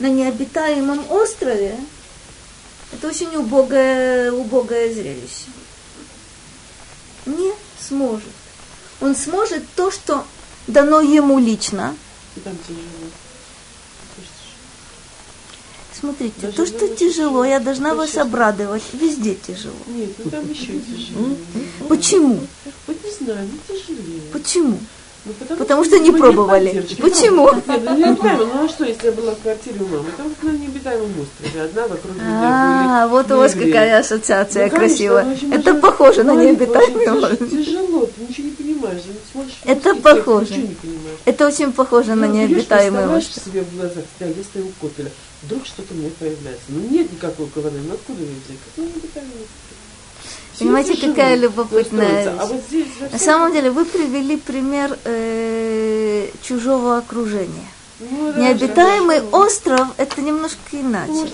на 0.00 0.06
необитаемом 0.06 1.08
острове, 1.10 1.76
это 2.92 3.06
очень 3.06 3.34
убогое, 3.36 4.32
убогое 4.32 4.92
зрелище. 4.92 5.46
Не 7.26 7.52
сможет. 7.92 8.32
Он 9.00 9.14
сможет 9.14 9.62
то, 9.76 9.90
что 9.90 10.24
дано 10.66 11.00
ему 11.00 11.38
лично. 11.38 11.94
Тяжело 12.34 12.82
смотрите, 16.02 16.34
Даже 16.40 16.56
то, 16.56 16.66
что 16.66 16.88
тяжело, 16.88 17.44
я 17.44 17.60
должна 17.60 17.94
вас 17.94 18.16
обрадовать. 18.16 18.82
Везде 18.92 19.36
тяжело. 19.36 19.74
Нет, 19.86 20.10
ну 20.18 20.30
там 20.30 20.50
еще 20.50 20.78
тяжелее. 20.80 21.36
Почему? 21.88 22.40
Вот 22.86 22.96
не 23.04 23.24
знаю, 23.24 23.48
ну 23.52 23.58
тяжелее. 23.68 24.22
Почему? 24.32 24.78
Ну, 25.24 25.32
потому, 25.34 25.58
потому 25.60 25.84
что, 25.84 25.96
что 25.96 26.04
не 26.04 26.10
пробовали. 26.10 26.84
Почему? 27.00 27.48
Нет, 27.54 27.64
ну, 27.66 27.96
не 27.96 28.04
обитаемый. 28.04 28.46
Ну 28.46 28.64
а 28.64 28.68
что, 28.68 28.84
если 28.84 29.06
я 29.06 29.12
была 29.12 29.32
в 29.32 29.38
квартире 29.38 29.80
у 29.80 29.86
мамы? 29.86 30.06
Там 30.16 30.34
на 30.42 30.56
необитаемом 30.56 31.10
острове. 31.20 31.62
Одна 31.62 31.82
вокруг 31.82 32.16
меня 32.16 33.04
А, 33.04 33.08
вот 33.08 33.30
у 33.30 33.36
вас 33.36 33.52
какая 33.52 34.00
ассоциация 34.00 34.68
ну, 34.68 34.76
красивая. 34.76 35.36
Это 35.52 35.74
похоже 35.74 36.24
на 36.24 36.34
необитаемый 36.34 37.08
остров. 37.08 37.50
Тяжело, 37.50 38.06
ты 38.06 38.22
ничего 38.28 38.48
не 38.48 38.54
понимаешь. 38.54 39.02
Это 39.64 39.94
похоже. 39.94 40.68
Это 41.24 41.46
очень 41.46 41.72
похоже 41.72 42.16
на 42.16 42.26
необитаемый 42.26 43.06
остров. 43.16 43.44
себе 43.44 43.62
в 43.62 43.76
глазах, 43.76 44.04
я 44.18 44.26
стою 44.42 44.66
у 44.66 44.88
вдруг 45.42 45.66
что-то 45.66 45.94
мне 45.94 46.10
появляется. 46.10 46.64
Ну 46.68 46.80
нет 46.88 47.12
никакой 47.12 47.46
каваны, 47.48 47.78
ну 47.86 47.94
откуда 47.94 48.22
ее 48.22 48.34
взять? 48.44 48.58
Ну, 48.76 48.84
не 48.84 49.08
Понимаете, 50.58 50.96
какая 50.96 51.36
любопытная 51.36 52.36
А 52.38 52.46
вот 52.46 52.62
здесь 52.68 52.86
На 53.10 53.18
самом 53.18 53.52
деле 53.52 53.70
вы 53.70 53.84
привели 53.84 54.36
пример 54.36 54.98
э, 55.04 56.28
чужого 56.42 56.98
окружения. 56.98 57.68
Ну, 58.00 58.32
Необитаемый 58.36 59.20
да, 59.20 59.38
остров– 59.38 59.88
это 59.96 60.20
немножко 60.20 60.58
иначе. 60.72 61.12
Ну, 61.12 61.28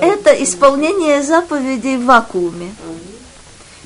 это 0.00 0.30
исполнение 0.42 1.22
заповедей 1.22 1.96
в 1.96 2.06
вакууме. 2.06 2.74
Ага. 2.84 2.98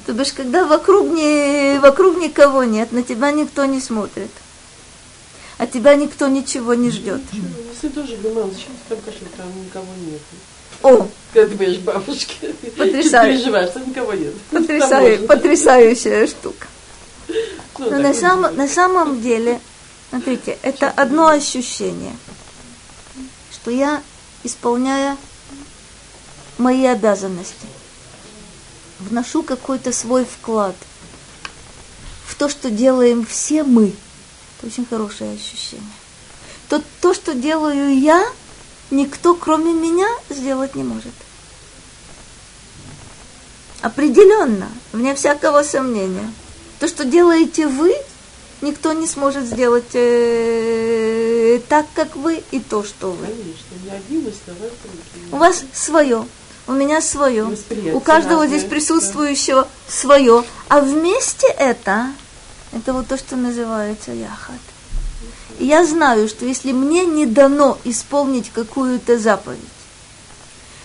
То 0.06 0.12
бишь, 0.14 0.32
когда 0.32 0.64
вокруг, 0.64 1.10
не, 1.10 1.78
вокруг 1.78 2.16
никого 2.16 2.64
нет, 2.64 2.90
на 2.92 3.02
тебя 3.02 3.30
никто 3.30 3.64
не 3.66 3.80
смотрит 3.80 4.30
от 5.62 5.70
тебя 5.72 5.94
никто 5.94 6.28
ничего 6.28 6.74
не 6.74 6.90
ждет. 6.90 7.20
Если 7.72 7.88
тоже 7.88 8.16
думал, 8.16 8.50
зачем 8.52 8.72
ты 8.88 8.94
там 8.94 9.04
кошель, 9.04 9.28
там 9.36 9.46
никого 9.64 9.86
нет. 10.06 10.20
О, 10.82 11.06
Когда 11.32 11.48
ты 11.48 11.54
боишь 11.56 11.78
бабушки. 11.78 12.34
Потрясающе. 12.76 13.34
Чуть 13.36 13.42
переживаешь, 13.44 13.70
что 13.70 13.80
никого 13.80 14.12
нет. 14.14 14.34
потрясаю- 14.50 15.18
Там 15.18 15.26
потрясающая 15.28 16.26
штука. 16.26 16.66
Ну, 17.78 17.90
Но 17.90 17.98
на, 17.98 18.08
будет. 18.12 18.56
на 18.56 18.68
самом 18.68 19.22
деле, 19.22 19.60
смотрите, 20.10 20.58
это 20.62 20.90
одно 20.90 21.28
ощущение, 21.28 22.16
что 23.52 23.70
я, 23.70 24.02
исполняя 24.44 25.16
мои 26.58 26.84
обязанности, 26.86 27.66
вношу 28.98 29.42
какой-то 29.44 29.92
свой 29.92 30.24
вклад 30.24 30.74
в 32.26 32.34
то, 32.34 32.48
что 32.48 32.70
делаем 32.70 33.24
все 33.24 33.62
мы. 33.62 33.92
Это 34.62 34.68
очень 34.68 34.86
хорошее 34.86 35.34
ощущение. 35.34 35.84
То, 36.68 36.80
то, 37.00 37.14
что 37.14 37.34
делаю 37.34 37.98
я, 37.98 38.24
никто, 38.92 39.34
кроме 39.34 39.72
меня, 39.72 40.06
сделать 40.30 40.76
не 40.76 40.84
может. 40.84 41.12
Определенно, 43.80 44.68
вне 44.92 45.16
всякого 45.16 45.64
сомнения. 45.64 46.32
То, 46.78 46.86
что 46.86 47.04
делаете 47.04 47.66
вы, 47.66 47.92
никто 48.60 48.92
не 48.92 49.08
сможет 49.08 49.46
сделать 49.46 49.94
э, 49.94 51.60
так, 51.68 51.86
как 51.94 52.14
вы, 52.14 52.44
и 52.52 52.60
то, 52.60 52.84
что 52.84 53.10
вы. 53.10 53.26
Конечно. 53.26 53.66
У 55.32 55.36
вас 55.38 55.64
свое, 55.74 56.24
у 56.68 56.72
меня 56.72 57.02
свое, 57.02 57.52
у 57.92 58.00
каждого 58.00 58.46
здесь 58.46 58.62
присутствующего 58.62 59.66
свое. 59.88 60.44
А 60.68 60.80
вместе 60.80 61.48
это, 61.48 62.12
это 62.72 62.92
вот 62.92 63.06
то, 63.06 63.16
что 63.16 63.36
называется 63.36 64.12
яхат. 64.12 64.60
И 65.58 65.66
я 65.66 65.84
знаю, 65.84 66.28
что 66.28 66.46
если 66.46 66.72
мне 66.72 67.04
не 67.04 67.26
дано 67.26 67.78
исполнить 67.84 68.50
какую-то 68.50 69.18
заповедь, 69.18 69.60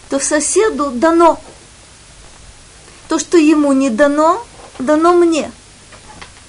то 0.10 0.20
соседу 0.20 0.92
дано. 0.92 1.40
То, 3.08 3.20
что 3.20 3.38
ему 3.38 3.72
не 3.72 3.90
дано, 3.90 4.46
дано 4.80 5.14
мне. 5.14 5.52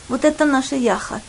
Вот 0.09 0.25
это 0.25 0.45
наша 0.45 0.75
яхат. 0.75 1.23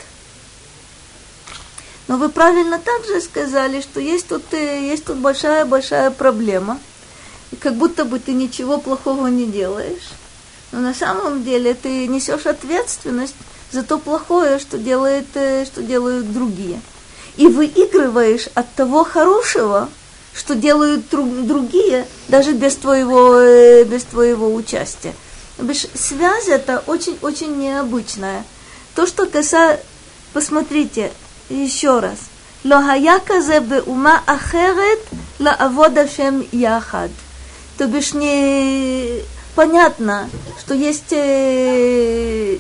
Но 2.07 2.18
вы 2.18 2.30
правильно 2.30 2.80
также 2.80 3.22
сказали, 3.22 3.82
что 3.82 3.99
есть 3.99 4.28
тут, 4.28 4.43
э, 4.53 4.82
есть 4.82 5.05
тут 5.05 5.18
большая-большая 5.18 6.10
проблема. 6.10 6.80
И 7.51 7.55
как 7.55 7.76
будто 7.76 8.03
бы 8.03 8.18
ты 8.18 8.34
ничего 8.34 8.80
плохого 8.80 9.28
не 9.28 9.45
делаешь. 9.45 10.10
Но 10.72 10.80
на 10.80 10.95
самом 10.95 11.43
деле 11.43 11.76
ты 11.76 12.07
несешь 12.07 12.47
ответственность 12.47 13.36
за 13.72 13.84
то 13.84 13.98
плохое, 13.98 14.60
что, 14.60 14.78
делает, 14.78 15.28
э, 15.36 15.66
что 15.66 15.82
делают 15.82 16.32
другие. 16.32 16.82
И 17.38 17.48
выигрываешь 17.48 18.48
от 18.56 18.74
того 18.74 19.04
хорошего, 19.04 19.90
что 20.34 20.56
делают 20.56 21.06
другие, 21.10 22.08
даже 22.28 22.54
без 22.54 22.76
твоего, 22.76 23.40
э, 23.40 23.84
без 23.84 24.04
твоего 24.04 24.54
участия. 24.54 25.14
Связь 25.94 26.48
это 26.48 26.84
очень-очень 26.88 27.58
необычная. 27.58 28.44
То, 28.96 29.06
что 29.06 29.26
касается... 29.26 29.84
Посмотрите 30.32 31.12
еще 31.50 32.00
раз. 32.00 32.20
Ума 32.64 34.22
ахерет 34.28 35.00
лаавода 35.40 36.08
яхад. 36.52 37.12
То 37.78 37.88
бишь 37.88 38.14
не 38.14 39.22
понятно, 39.56 40.30
что 40.60 40.76
есть 40.76 41.12
э, 41.12 42.58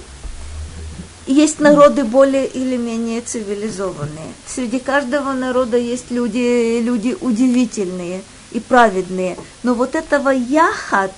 есть 1.27 1.59
народы 1.59 2.03
более 2.03 2.47
или 2.47 2.77
менее 2.77 3.21
цивилизованные. 3.21 4.33
Среди 4.47 4.79
каждого 4.79 5.33
народа 5.33 5.77
есть 5.77 6.11
люди, 6.11 6.79
люди 6.81 7.15
удивительные 7.19 8.23
и 8.51 8.59
праведные. 8.59 9.37
Но 9.63 9.73
вот 9.73 9.95
этого 9.95 10.29
яхат 10.29 11.13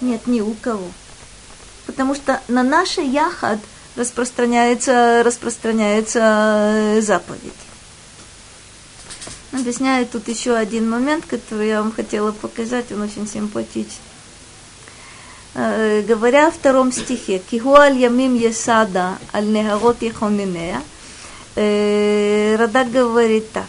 нет 0.00 0.26
ни 0.26 0.40
у 0.40 0.54
кого. 0.54 0.90
Потому 1.86 2.14
что 2.14 2.40
на 2.48 2.62
наше 2.62 3.00
яхат 3.00 3.58
распространяется, 3.96 5.22
распространяется 5.24 6.20
э, 6.20 7.00
заповедь. 7.00 7.52
Объясняю 9.52 10.06
тут 10.06 10.28
еще 10.28 10.54
один 10.54 10.88
момент, 10.88 11.26
который 11.26 11.68
я 11.68 11.82
вам 11.82 11.92
хотела 11.92 12.32
показать, 12.32 12.90
он 12.90 13.02
очень 13.02 13.28
симпатичный. 13.28 14.11
Э, 15.55 16.03
Говоря 16.07 16.47
о 16.47 16.51
втором 16.51 16.91
стихе, 16.91 17.39
«Киху 17.39 17.75
аль 17.75 17.97
ямим 17.97 18.35
есада, 18.35 19.17
аль 19.33 19.47
нехарот 19.47 20.01
ехонинея», 20.01 20.81
э, 21.55 22.55
Радак 22.57 22.91
говорит 22.91 23.51
так. 23.51 23.65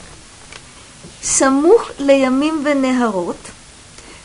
סמוך 1.22 1.91
לימים 1.99 2.64
ונהרות, 2.64 3.51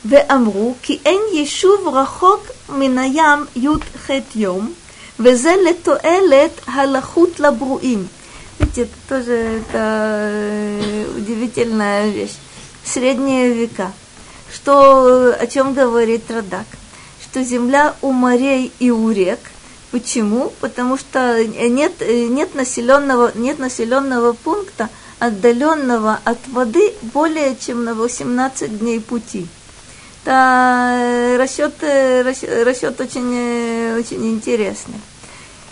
ואמרו 0.05 0.75
כי 0.81 0.99
אין 1.05 1.21
יישוב 1.33 1.87
רחוק 1.87 2.47
מן 2.69 2.97
הים 2.97 3.45
י"ח 3.55 4.09
יום, 4.35 4.73
וזה 5.19 5.53
לתועלת 5.69 6.51
הלחות 6.67 7.39
לברואים. 7.39 8.07
Видите, 8.59 8.83
это 8.83 8.95
тоже 9.09 9.33
это 9.33 9.73
э, 9.73 11.05
удивительная 11.17 12.09
вещь. 12.09 12.35
Средние 12.85 13.51
века. 13.51 13.91
Что, 14.53 15.35
о 15.39 15.47
чем 15.47 15.73
говорит 15.73 16.29
Радак? 16.29 16.67
Что 17.30 17.42
земля 17.42 17.94
у 18.02 18.12
морей 18.12 18.72
и 18.78 18.90
у 18.90 19.10
рек. 19.10 19.40
Почему? 19.90 20.52
Потому 20.60 20.96
что 20.98 21.44
нет, 21.44 21.92
нет, 22.00 22.54
населенного, 22.54 23.32
нет 23.34 23.58
населенного 23.58 24.32
пункта, 24.32 24.88
отдаленного 25.18 26.20
от 26.24 26.38
воды 26.48 26.92
более 27.14 27.56
чем 27.56 27.84
на 27.84 27.94
18 27.94 28.78
дней 28.78 29.00
пути. 29.00 29.46
Это 30.24 31.36
расчет, 31.38 31.74
расчет, 31.82 32.66
расчет 32.66 33.00
очень, 33.00 33.98
очень 33.98 34.28
интересный. 34.30 35.00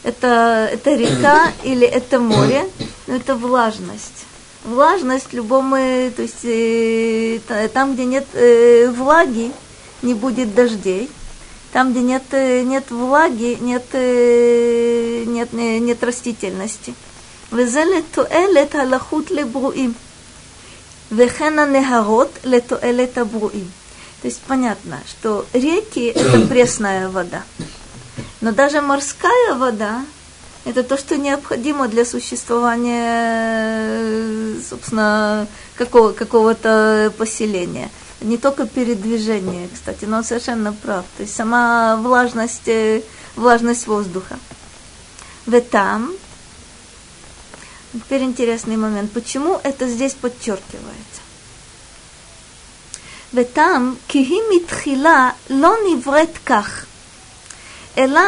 Это, 0.02 0.70
это 0.72 0.94
река 0.94 1.52
или 1.64 1.86
это 1.86 2.20
море, 2.20 2.64
но 3.06 3.16
это 3.16 3.34
влажность. 3.34 4.24
Влажность 4.64 5.26
в 5.26 5.32
любом, 5.32 5.74
э, 5.74 6.10
то 6.10 6.22
есть 6.22 6.44
э, 6.44 7.40
та- 7.46 7.68
там, 7.68 7.94
где 7.94 8.04
нет 8.04 8.26
э, 8.32 8.88
влаги, 8.96 9.52
не 10.02 10.14
будет 10.14 10.54
дождей 10.54 11.10
Там, 11.75 11.91
где 11.91 12.01
нет, 12.01 12.23
э, 12.31 12.63
нет 12.63 12.91
влаги, 12.91 13.57
нет, 13.61 13.85
э, 13.93 15.23
нет, 15.25 15.49
э, 15.53 15.77
нет 15.79 16.03
растительности. 16.03 16.93
וזה 17.51 17.83
לתועלת 17.85 18.75
הלחות 18.75 19.31
לברואים. 19.31 19.93
וכן 21.11 21.59
הנהרות 21.59 22.29
לתועלת 22.43 23.17
הברואים. 23.17 23.69
То 24.21 24.27
есть 24.27 24.41
понятно, 24.47 24.99
что 25.09 25.47
реки – 25.51 26.15
это 26.15 26.41
пресная 26.47 27.09
вода. 27.09 27.41
Но 28.39 28.51
даже 28.51 28.79
морская 28.79 29.55
вода – 29.55 30.65
это 30.65 30.83
то, 30.83 30.95
что 30.95 31.17
необходимо 31.17 31.87
для 31.87 32.05
существования, 32.05 33.17
э, 33.97 34.55
собственно, 34.69 35.47
какого, 35.75 36.11
какого-то 36.11 37.11
поселения. 37.17 37.89
Не 38.21 38.37
только 38.37 38.65
передвижение, 38.67 39.67
кстати, 39.73 40.05
но 40.05 40.17
он 40.17 40.23
совершенно 40.23 40.73
прав. 40.73 41.05
То 41.17 41.23
есть 41.23 41.35
сама 41.35 41.97
влажность, 41.97 42.67
э, 42.67 43.01
влажность 43.35 43.87
воздуха. 43.87 44.37
В 45.45 45.59
там 45.61 46.13
Теперь 47.93 48.23
интересный 48.23 48.77
момент. 48.77 49.11
Почему 49.11 49.59
это 49.63 49.85
здесь 49.87 50.13
подчеркивается? 50.13 51.21
ותם 53.33 53.93
כי 54.07 54.19
היא 54.19 54.41
מתחילה 54.55 55.29
לא 55.49 55.73
נבראת 55.91 56.37
כך, 56.45 56.85
אלא 57.97 58.21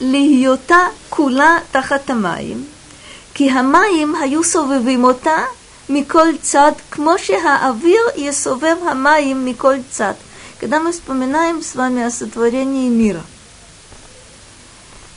להיותה 0.00 0.86
כולה 1.08 1.58
תחת 1.70 2.10
המים, 2.10 2.64
כי 3.34 3.50
המים 3.50 4.14
היו 4.14 4.44
סובבים 4.44 5.04
אותה 5.04 5.36
миколь 5.87 6.37
цад, 6.41 6.77
кмошиха 6.89 7.69
авир 7.69 8.13
и 8.15 8.31
совем 8.31 8.81
хамаим 8.81 9.45
миколь 9.45 9.83
цад. 9.91 10.17
Когда 10.59 10.79
мы 10.79 10.91
вспоминаем 10.91 11.61
с 11.61 11.75
вами 11.75 12.03
о 12.03 12.09
сотворении 12.09 12.89
мира, 12.89 13.21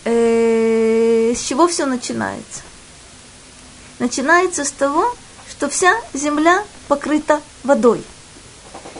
э, 0.05 1.33
с 1.35 1.41
чего 1.41 1.69
все 1.69 1.87
начинается? 1.87 2.63
Начинается 3.99 4.65
с 4.65 4.71
того, 4.71 5.15
что 5.51 5.69
вся 5.69 5.95
земля 6.13 6.63
покрыта 6.89 7.41
водой. 7.65 8.03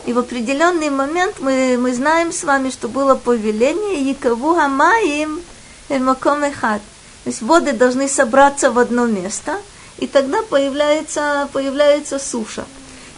И 0.05 0.13
в 0.13 0.19
определенный 0.19 0.89
момент 0.89 1.35
мы, 1.39 1.77
мы 1.77 1.93
знаем 1.93 2.31
с 2.31 2.43
вами, 2.43 2.69
что 2.69 2.87
было 2.87 3.15
повеление 3.15 4.01
Якову 4.01 4.55
Хамаим 4.55 5.41
Эмакомехат, 5.89 6.81
То 7.23 7.29
есть 7.29 7.41
воды 7.41 7.73
должны 7.73 8.07
собраться 8.07 8.71
в 8.71 8.79
одно 8.79 9.05
место– 9.05 9.57
и 9.98 10.06
тогда 10.06 10.42
появляется, 10.42 11.48
появляется 11.52 12.18
суша. 12.18 12.64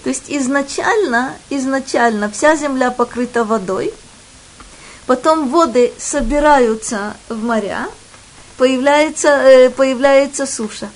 То 0.05 0.11
есть 0.11 0.25
изначально, 0.29 1.35
изначально 1.51 2.31
вся 2.31 2.55
земля 2.57 2.91
покрыта 2.91 3.45
водой, 3.45 3.93
потом 5.07 5.49
воды 5.49 5.93
собираются 5.99 7.17
в 7.29 7.43
моря, 7.43 7.89
появляется, 8.57 9.29
э, 9.29 9.71
появляется 9.71 10.47
суша. 10.47 10.89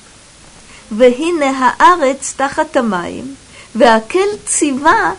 והנה 0.91 1.51
הארץ 1.79 2.35
תחת 2.37 2.77
המים, 2.77 3.35
והקל 3.75 4.29
ציווה 4.45 5.13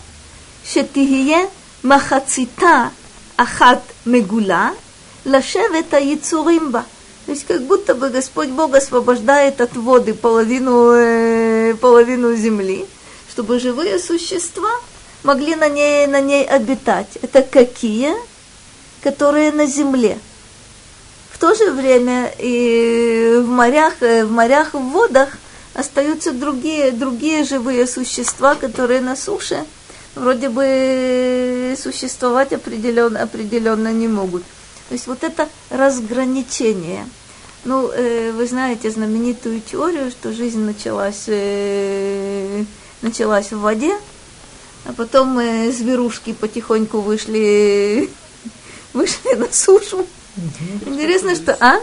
שתהיה 0.64 1.38
махацита 1.82 2.90
ахат 3.36 3.82
мегула, 4.06 4.70
лашевет 5.24 5.92
яцурим 5.92 6.70
ба. 6.70 6.84
То 7.27 7.33
есть 7.33 7.45
как 7.45 7.61
будто 7.63 7.93
бы 7.93 8.07
Господь 8.07 8.47
Бог 8.47 8.73
освобождает 8.73 9.59
от 9.59 9.75
воды 9.75 10.13
половину, 10.13 10.93
э, 10.93 11.75
половину 11.75 12.33
земли, 12.37 12.85
чтобы 13.29 13.59
живые 13.59 13.99
существа 13.99 14.69
могли 15.23 15.55
на 15.55 15.67
ней, 15.67 16.07
на 16.07 16.21
ней 16.21 16.45
обитать. 16.45 17.17
Это 17.21 17.41
какие? 17.41 18.13
Которые 19.03 19.51
на 19.51 19.65
земле. 19.65 20.17
В 21.29 21.37
то 21.37 21.53
же 21.53 21.71
время 21.71 22.31
и 22.39 23.41
в 23.43 23.47
морях, 23.49 23.95
э, 23.99 24.23
в 24.23 24.31
морях, 24.31 24.73
в 24.73 24.79
водах 24.79 25.37
остаются 25.73 26.31
другие, 26.31 26.91
другие 26.91 27.43
живые 27.43 27.87
существа, 27.87 28.55
которые 28.55 29.01
на 29.01 29.17
суше 29.17 29.65
вроде 30.15 30.47
бы 30.47 31.75
существовать 31.77 32.53
определенно, 32.53 33.21
определенно 33.21 33.91
не 33.91 34.07
могут. 34.07 34.43
То 34.89 34.93
есть 34.93 35.07
вот 35.07 35.23
это 35.23 35.49
разграничение. 35.69 37.05
Ну, 37.65 37.89
э, 37.91 38.31
вы 38.31 38.47
знаете 38.47 38.89
знаменитую 38.89 39.61
теорию, 39.61 40.09
что 40.11 40.31
жизнь 40.31 40.61
началась, 40.61 41.25
э, 41.27 42.63
началась 43.01 43.51
в 43.51 43.59
воде, 43.59 43.93
а 44.85 44.93
потом 44.93 45.37
э, 45.39 45.71
зверушки 45.71 46.31
потихоньку 46.31 47.01
вышли, 47.01 48.09
вышли 48.93 49.35
на 49.35 49.51
сушу. 49.51 50.07
Интересно, 50.85 51.35
что... 51.35 51.57
А? 51.59 51.81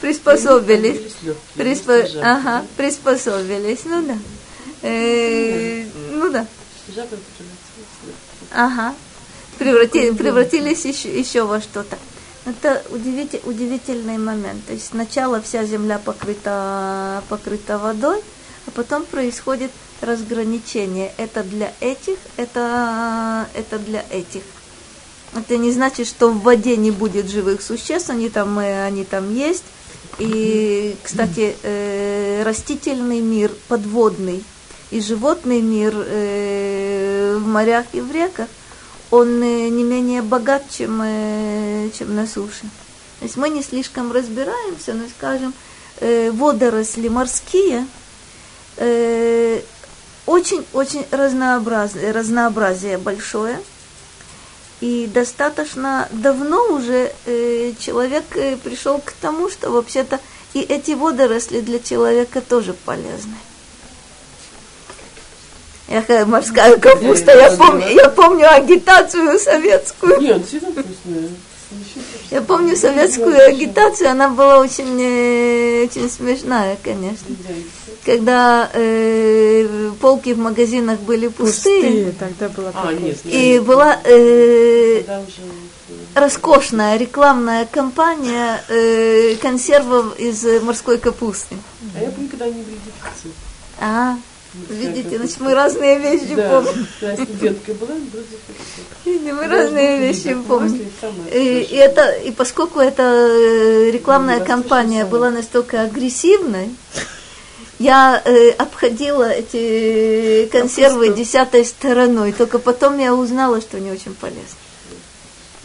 Приспособились. 0.00 1.14
Приспо... 1.54 1.94
Ага, 2.22 2.64
приспособились. 2.76 3.80
Ну 3.84 4.02
да. 4.06 4.18
Э, 4.82 5.84
ну 6.12 6.30
да. 6.30 6.46
Ага. 8.52 8.94
Преврати... 9.58 10.12
Превратились 10.12 10.84
еще, 10.84 11.18
еще 11.18 11.42
во 11.42 11.60
что-то. 11.60 11.98
Это 12.46 12.82
удивитель, 12.90 13.40
удивительный 13.44 14.18
момент. 14.18 14.64
То 14.66 14.72
есть 14.72 14.86
сначала 14.90 15.40
вся 15.42 15.64
земля 15.64 15.98
покрыта, 15.98 17.22
покрыта 17.28 17.76
водой, 17.76 18.20
а 18.66 18.70
потом 18.70 19.04
происходит 19.04 19.72
разграничение. 20.00 21.12
Это 21.16 21.42
для 21.42 21.72
этих, 21.80 22.18
это, 22.36 23.48
это 23.54 23.78
для 23.80 24.04
этих. 24.10 24.42
Это 25.34 25.56
не 25.56 25.72
значит, 25.72 26.06
что 26.06 26.28
в 26.28 26.40
воде 26.42 26.76
не 26.76 26.92
будет 26.92 27.28
живых 27.28 27.62
существ, 27.62 28.10
они 28.10 28.28
там, 28.28 28.58
э, 28.60 28.86
они 28.86 29.04
там 29.04 29.34
есть. 29.34 29.64
И, 30.18 30.96
кстати, 31.02 31.56
э, 31.62 32.42
растительный 32.44 33.20
мир 33.20 33.50
подводный 33.66 34.44
и 34.90 35.00
животный 35.00 35.60
мир 35.60 35.92
э, 35.96 37.36
в 37.38 37.46
морях 37.46 37.86
и 37.92 38.00
в 38.00 38.10
реках, 38.12 38.48
он 39.10 39.40
не 39.40 39.82
менее 39.82 40.22
богат, 40.22 40.64
чем, 40.70 40.98
чем 41.96 42.14
на 42.14 42.26
суше. 42.26 42.62
То 43.20 43.24
есть 43.24 43.36
мы 43.36 43.48
не 43.48 43.62
слишком 43.62 44.12
разбираемся, 44.12 44.94
но, 44.94 45.04
скажем, 45.08 45.54
водоросли 46.00 47.08
морские 47.08 47.86
очень-очень 50.26 51.06
разнообразие, 51.10 52.10
разнообразие 52.12 52.98
большое– 52.98 53.58
и 54.80 55.08
достаточно 55.12 56.08
давно 56.12 56.72
уже 56.72 57.12
э, 57.24 57.72
человек 57.78 58.24
э, 58.34 58.56
пришел 58.56 58.98
к 58.98 59.12
тому, 59.12 59.48
что 59.48 59.70
вообще-то 59.70 60.20
и 60.52 60.60
эти 60.60 60.92
водоросли 60.92 61.60
для 61.60 61.78
человека 61.78 62.40
тоже 62.42 62.74
полезны. 62.74 63.36
Я, 65.88 66.26
морская 66.26 66.76
капуста, 66.78 67.32
я 67.32 67.50
помню, 67.56 67.88
я 67.88 68.08
помню 68.08 68.52
агитацию 68.52 69.38
советскую. 69.38 70.20
Нет, 70.20 70.42
вкусная. 70.44 71.30
Я 72.30 72.42
помню 72.42 72.76
советскую 72.76 73.48
агитацию, 73.48 74.10
она 74.10 74.28
была 74.28 74.58
очень, 74.58 75.00
э, 75.00 75.84
очень 75.84 76.10
смешная, 76.10 76.76
конечно. 76.82 77.26
Когда 78.04 78.68
э, 78.72 79.90
полки 80.00 80.32
в 80.32 80.38
магазинах 80.38 80.98
были 81.00 81.28
пустые, 81.28 81.82
пустые 81.82 82.12
тогда 82.18 82.48
была 82.48 82.70
а, 82.74 82.92
нет, 82.92 83.18
и 83.24 83.58
была 83.58 83.98
э, 84.04 85.02
роскошная 86.14 86.96
рекламная 86.96 87.66
кампания 87.66 88.62
э, 88.68 89.36
консервов 89.36 90.18
из 90.18 90.44
морской 90.62 90.98
капусты. 90.98 91.56
А 91.96 92.02
я 92.02 92.10
помню, 92.10 92.28
когда 92.28 92.44
они 92.46 92.62
были 92.62 92.76
дефицит. 92.76 93.32
А, 93.80 94.16
Видите, 94.68 95.18
значит, 95.18 95.40
мы 95.40 95.54
разные 95.54 95.98
вещи 95.98 96.34
да, 96.34 96.48
помним. 96.48 96.86
Да, 97.00 97.14
студенткой 97.14 97.74
была, 97.74 97.94
Видите, 99.04 99.32
мы 99.32 99.46
разные 99.46 99.98
вещи 100.00 100.36
помним. 100.48 100.90
И, 101.32 101.68
и, 101.70 101.76
это, 101.76 102.10
и 102.10 102.30
поскольку 102.30 102.80
эта 102.80 103.02
э, 103.02 103.90
рекламная 103.90 104.40
кампания 104.40 105.04
была 105.04 105.30
настолько 105.30 105.82
агрессивной, 105.82 106.70
я 107.78 108.22
э, 108.24 108.50
обходила 108.50 109.30
эти 109.30 110.48
консервы 110.50 111.14
десятой 111.14 111.64
стороной, 111.64 112.32
только 112.32 112.58
потом 112.58 112.98
я 112.98 113.14
узнала, 113.14 113.60
что 113.60 113.76
они 113.76 113.90
очень 113.90 114.14
полезны. 114.14 114.65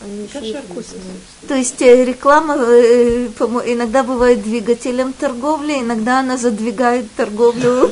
Они 0.04 0.24
еще 0.24 0.62
вкусные. 0.62 1.02
То 1.48 1.56
есть 1.56 1.82
э, 1.82 2.06
реклама 2.06 2.56
э, 2.58 3.28
иногда 3.66 4.04
бывает 4.04 4.42
двигателем 4.42 5.14
торговли, 5.14 5.80
иногда 5.80 6.22
она 6.22 6.38
задвигает 6.38 7.06
торговлю. 7.16 7.88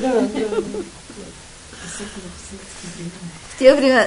В 3.49 3.60
те 3.60 3.76
времена, 3.76 4.05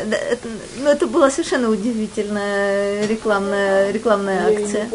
ну 0.78 0.88
это 0.88 1.06
была 1.06 1.30
совершенно 1.30 1.70
удивительная 1.70 3.06
рекламная, 3.06 3.92
рекламная 3.92 4.48
акция. 4.48 4.88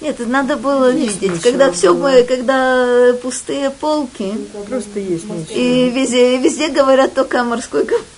Нет, 0.00 0.20
это 0.20 0.28
надо 0.28 0.56
было 0.56 0.90
видеть, 0.90 1.40
когда 1.40 1.70
все, 1.72 1.94
когда 2.24 3.14
пустые 3.22 3.70
полки. 3.70 4.34
Просто 4.68 4.98
есть 4.98 5.24
ничего. 5.24 5.46
И 5.54 5.90
везде, 5.90 6.36
везде 6.38 6.68
говорят 6.68 7.14
только 7.14 7.40
о 7.40 7.44
морской 7.44 7.86
капусте. 7.86 8.13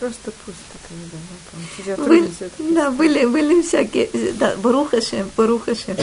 Просто 0.00 0.32
пусто. 0.44 0.78
Были, 2.04 2.30
да, 2.58 2.90
были, 2.90 3.26
были 3.26 3.62
всякие. 3.62 4.10
Да, 4.34 4.56
Барухашем, 4.56 5.30
Барухашем. 5.36 5.96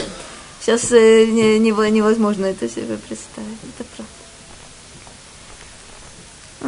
Сейчас 0.60 0.92
э, 0.92 1.26
не, 1.26 1.58
не, 1.58 1.70
невозможно 1.70 2.46
это 2.46 2.68
себе 2.68 2.96
представить. 2.96 3.58
Это 3.78 3.84
правда. 3.96 4.12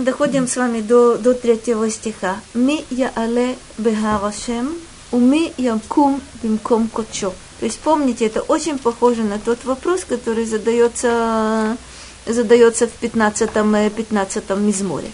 Доходим 0.04 0.48
с 0.48 0.56
вами 0.56 0.80
до, 0.80 1.16
до 1.16 1.34
третьего 1.34 1.88
стиха. 1.88 2.40
Ми 2.54 2.84
я 2.90 3.10
але 3.14 3.54
бехарашем, 3.78 4.74
уми 5.12 5.52
ямкум 5.56 6.20
бимком 6.42 6.88
кочо. 6.88 7.32
То 7.60 7.66
есть 7.66 7.78
помните, 7.78 8.26
это 8.26 8.42
очень 8.42 8.78
похоже 8.78 9.22
на 9.22 9.38
тот 9.38 9.64
вопрос, 9.64 10.04
который 10.04 10.44
задается, 10.44 11.76
задается 12.26 12.88
в 12.88 12.90
15, 12.90 13.50
15 13.52 14.50
мизморе. 14.58 15.10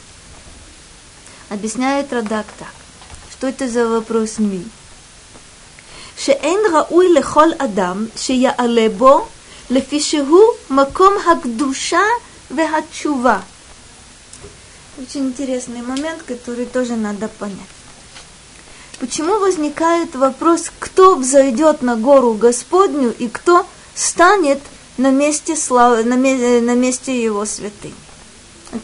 Объясняет 1.51 2.13
Радак. 2.13 2.47
Что 3.33 3.49
это 3.49 3.69
за 3.69 3.89
вопрос 3.89 4.39
ми? 4.39 4.65
Шеэн 6.17 6.73
рауй 6.73 7.09
лехол 7.09 7.53
адам, 7.59 8.09
шея 8.17 8.55
алебо, 8.57 9.27
лефишегу 9.69 10.57
маком 10.69 11.19
хакдуша 11.19 12.05
вехачува. 12.51 13.43
Очень 14.97 15.31
интересный 15.31 15.83
момент, 15.83 16.23
который 16.23 16.67
тоже 16.67 16.95
надо 16.95 17.27
понять. 17.27 17.75
Почему 19.01 19.41
возникает 19.41 20.15
вопрос, 20.15 20.71
кто 20.79 21.17
взойдет 21.17 21.83
на 21.83 21.97
гору 21.97 22.35
Господню 22.35 23.13
и 23.19 23.27
кто 23.27 23.67
станет 23.97 24.61
на 24.99 25.11
месте, 25.11 25.57
славы, 25.57 26.05
на, 26.05 26.15
э, 26.15 26.61
на 26.61 26.77
месте 26.77 27.21
его 27.21 27.45
святыни? 27.45 27.95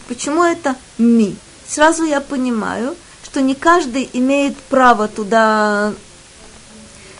Почему 0.08 0.42
это 0.42 0.74
ми? 0.98 1.36
Сразу 1.68 2.04
я 2.04 2.20
понимаю, 2.20 2.96
что 3.24 3.40
не 3.40 3.54
каждый 3.54 4.08
имеет 4.12 4.56
право 4.56 5.08
туда, 5.08 5.92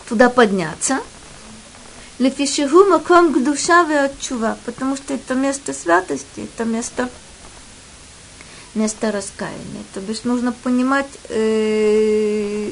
туда 0.07 0.29
подняться. 0.29 0.99
Лефишигу 2.19 2.85
маком 2.85 3.43
душа 3.43 4.09
чува, 4.19 4.57
потому 4.65 4.95
что 4.97 5.13
это 5.13 5.35
место 5.35 5.73
святости, 5.73 6.25
это 6.51 6.65
место, 6.65 7.09
место 8.73 9.11
раскаяния. 9.11 9.83
То 9.93 10.01
бишь 10.01 10.23
нужно 10.23 10.51
понимать 10.51 11.09
э, 11.29 12.71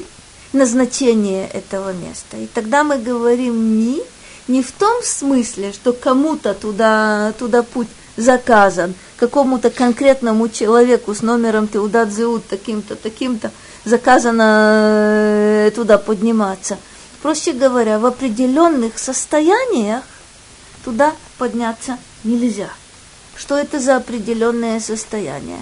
назначение 0.52 1.46
этого 1.48 1.92
места. 1.92 2.36
И 2.38 2.46
тогда 2.46 2.82
мы 2.82 2.98
говорим 2.98 3.78
не, 3.78 4.02
не 4.48 4.62
в 4.62 4.72
том 4.72 5.02
смысле, 5.04 5.72
что 5.72 5.92
кому-то 5.92 6.54
туда, 6.54 7.32
туда 7.38 7.62
путь 7.62 7.88
заказан 8.16 8.94
какому-то 9.16 9.70
конкретному 9.70 10.48
человеку 10.48 11.14
с 11.14 11.22
номером 11.22 11.68
Теудат 11.68 12.10
Зеут 12.10 12.46
таким-то, 12.46 12.96
таким-то, 12.96 13.50
заказано 13.84 15.66
э, 15.66 15.70
туда 15.74 15.98
подниматься. 15.98 16.78
Проще 17.22 17.52
говоря, 17.52 17.98
в 17.98 18.06
определенных 18.06 18.98
состояниях 18.98 20.02
туда 20.84 21.12
подняться 21.38 21.98
нельзя. 22.24 22.70
Что 23.36 23.56
это 23.56 23.80
за 23.80 23.96
определенное 23.96 24.80
состояние? 24.80 25.60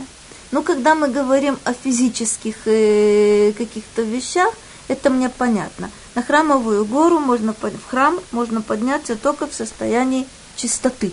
Но 0.52 0.62
когда 0.62 0.94
мы 0.94 1.08
говорим 1.08 1.58
о 1.64 1.72
физических 1.72 2.54
э, 2.66 3.52
каких-то 3.56 4.02
вещах, 4.02 4.52
это 4.86 5.10
мне 5.10 5.28
понятно. 5.28 5.90
На 6.14 6.22
храмовую 6.22 6.84
гору 6.84 7.18
можно, 7.18 7.54
в 7.54 7.90
храм 7.90 8.20
можно 8.30 8.62
подняться 8.62 9.16
только 9.16 9.46
в 9.46 9.54
состоянии 9.54 10.28
чистоты. 10.56 11.12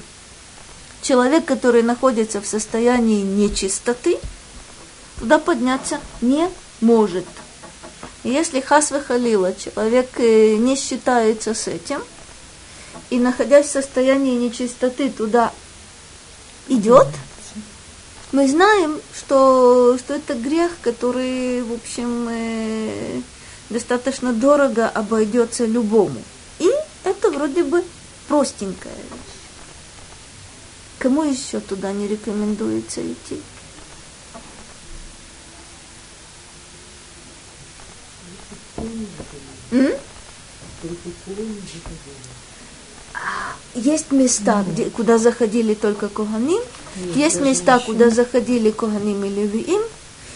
Человек, 1.01 1.45
который 1.45 1.81
находится 1.81 2.41
в 2.41 2.45
состоянии 2.45 3.21
нечистоты, 3.21 4.17
туда 5.19 5.39
подняться 5.39 5.99
не 6.21 6.49
может. 6.79 7.25
Если 8.23 8.61
хасвы 8.61 9.01
халила, 9.01 9.53
человек 9.55 10.09
э, 10.19 10.55
не 10.55 10.75
считается 10.75 11.55
с 11.55 11.67
этим, 11.67 12.01
и 13.09 13.19
находясь 13.19 13.67
в 13.67 13.71
состоянии 13.71 14.35
нечистоты 14.35 15.09
туда 15.09 15.51
идет, 16.67 17.07
мы 18.31 18.47
знаем, 18.47 19.01
что, 19.17 19.97
что 19.97 20.13
это 20.13 20.35
грех, 20.35 20.71
который, 20.81 21.63
в 21.63 21.73
общем, 21.73 22.27
э, 22.29 23.21
достаточно 23.69 24.33
дорого 24.33 24.87
обойдется 24.87 25.65
любому. 25.65 26.21
И 26.59 26.69
это 27.03 27.31
вроде 27.31 27.63
бы 27.63 27.83
простенькая 28.27 28.93
вещь. 28.93 29.30
Кому 31.01 31.23
еще 31.23 31.59
туда 31.59 31.91
не 31.93 32.07
рекомендуется 32.07 33.01
идти? 33.01 33.41
М? 39.71 39.93
Есть 43.73 44.11
места, 44.11 44.63
где, 44.67 44.91
куда 44.91 45.17
заходили 45.17 45.73
только 45.73 46.07
Коганим, 46.07 46.61
есть 47.15 47.41
места, 47.41 47.79
куда 47.79 48.11
заходили 48.11 48.69
Коганим 48.69 49.25
и 49.25 49.29
Левиим, 49.29 49.81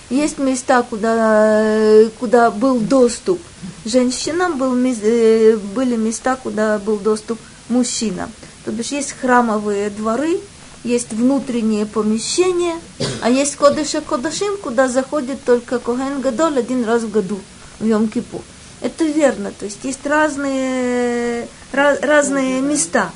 есть 0.09 0.39
места, 0.39 0.81
куда, 0.81 2.09
куда 2.19 2.49
был 2.49 2.79
доступ 2.79 3.39
женщинам, 3.85 4.57
был, 4.57 4.75
э, 4.75 5.57
были 5.57 5.95
места, 5.95 6.35
куда 6.41 6.79
был 6.79 6.97
доступ 6.97 7.37
мужчинам. 7.69 8.31
То 8.63 8.71
бишь 8.71 8.87
есть 8.87 9.11
храмовые 9.11 9.91
дворы, 9.91 10.39
есть 10.85 11.11
внутренние 11.11 11.85
помещения, 11.85 12.75
а 13.21 13.29
есть 13.29 13.55
кодыша 13.55 14.01
кодашим, 14.01 14.57
куда 14.57 14.87
заходит 14.87 15.43
только 15.43 15.79
Коген 15.79 16.21
Гадоль 16.21 16.59
один 16.59 16.85
раз 16.85 17.03
в 17.03 17.11
году, 17.11 17.39
в 17.79 17.85
Йом-Кипур. 17.85 18.41
Это 18.81 19.03
верно, 19.05 19.51
то 19.51 19.65
есть 19.65 19.79
есть 19.83 20.05
разные, 20.05 21.47
раз, 21.71 21.99
разные 22.01 22.61
места. 22.61 23.11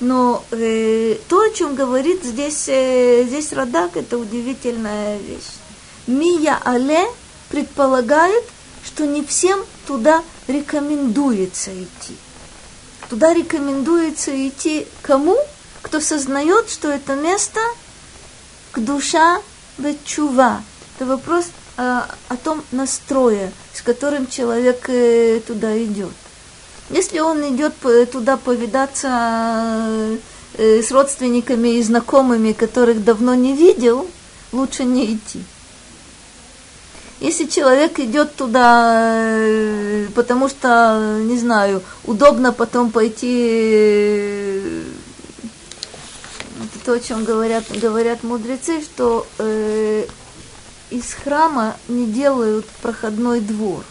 Но 0.00 0.44
э, 0.50 1.16
то, 1.28 1.40
о 1.40 1.50
чем 1.50 1.74
говорит 1.74 2.24
здесь, 2.24 2.68
э, 2.68 3.24
здесь 3.26 3.52
Радак, 3.52 3.96
это 3.96 4.18
удивительная 4.18 5.18
вещь. 5.18 5.58
Мия 6.06 6.58
Але 6.64 7.06
предполагает, 7.48 8.44
что 8.84 9.06
не 9.06 9.24
всем 9.24 9.60
туда 9.86 10.22
рекомендуется 10.46 11.70
идти. 11.72 12.16
Туда 13.10 13.34
рекомендуется 13.34 14.30
идти 14.48 14.86
кому? 15.02 15.36
Кто 15.82 16.00
сознает, 16.00 16.68
что 16.70 16.88
это 16.88 17.14
место 17.14 17.60
к 18.72 18.80
душа 18.80 19.40
чува. 20.04 20.62
Это 20.96 21.06
вопрос 21.06 21.46
а, 21.76 22.08
о 22.28 22.36
том 22.36 22.62
настрое, 22.72 23.52
с 23.72 23.82
которым 23.82 24.26
человек 24.26 24.88
э, 24.88 25.40
туда 25.46 25.80
идет. 25.82 26.10
Если 26.90 27.20
он 27.20 27.40
идет 27.54 27.74
туда 28.10 28.36
повидаться 28.36 30.18
э, 30.54 30.82
с 30.82 30.90
родственниками 30.90 31.76
и 31.76 31.82
знакомыми, 31.82 32.52
которых 32.52 33.04
давно 33.04 33.34
не 33.34 33.54
видел, 33.54 34.08
лучше 34.52 34.84
не 34.84 35.14
идти. 35.14 35.44
Если 37.20 37.46
человек 37.46 37.98
идет 37.98 38.34
туда, 38.36 39.02
э, 39.14 40.06
потому 40.14 40.48
что, 40.48 41.18
не 41.20 41.38
знаю, 41.38 41.82
удобно 42.04 42.52
потом 42.52 42.90
пойти, 42.90 44.62
то, 46.78 46.92
о 46.92 47.00
чем 47.00 47.24
говорят, 47.24 47.64
говорят 47.70 48.22
мудрецы, 48.22 48.80
что 48.80 49.26
э, 49.38 50.06
из 50.90 51.12
храма 51.12 51.76
не 51.88 52.06
делают 52.06 52.66
проходной 52.82 53.40
двор. 53.40 53.84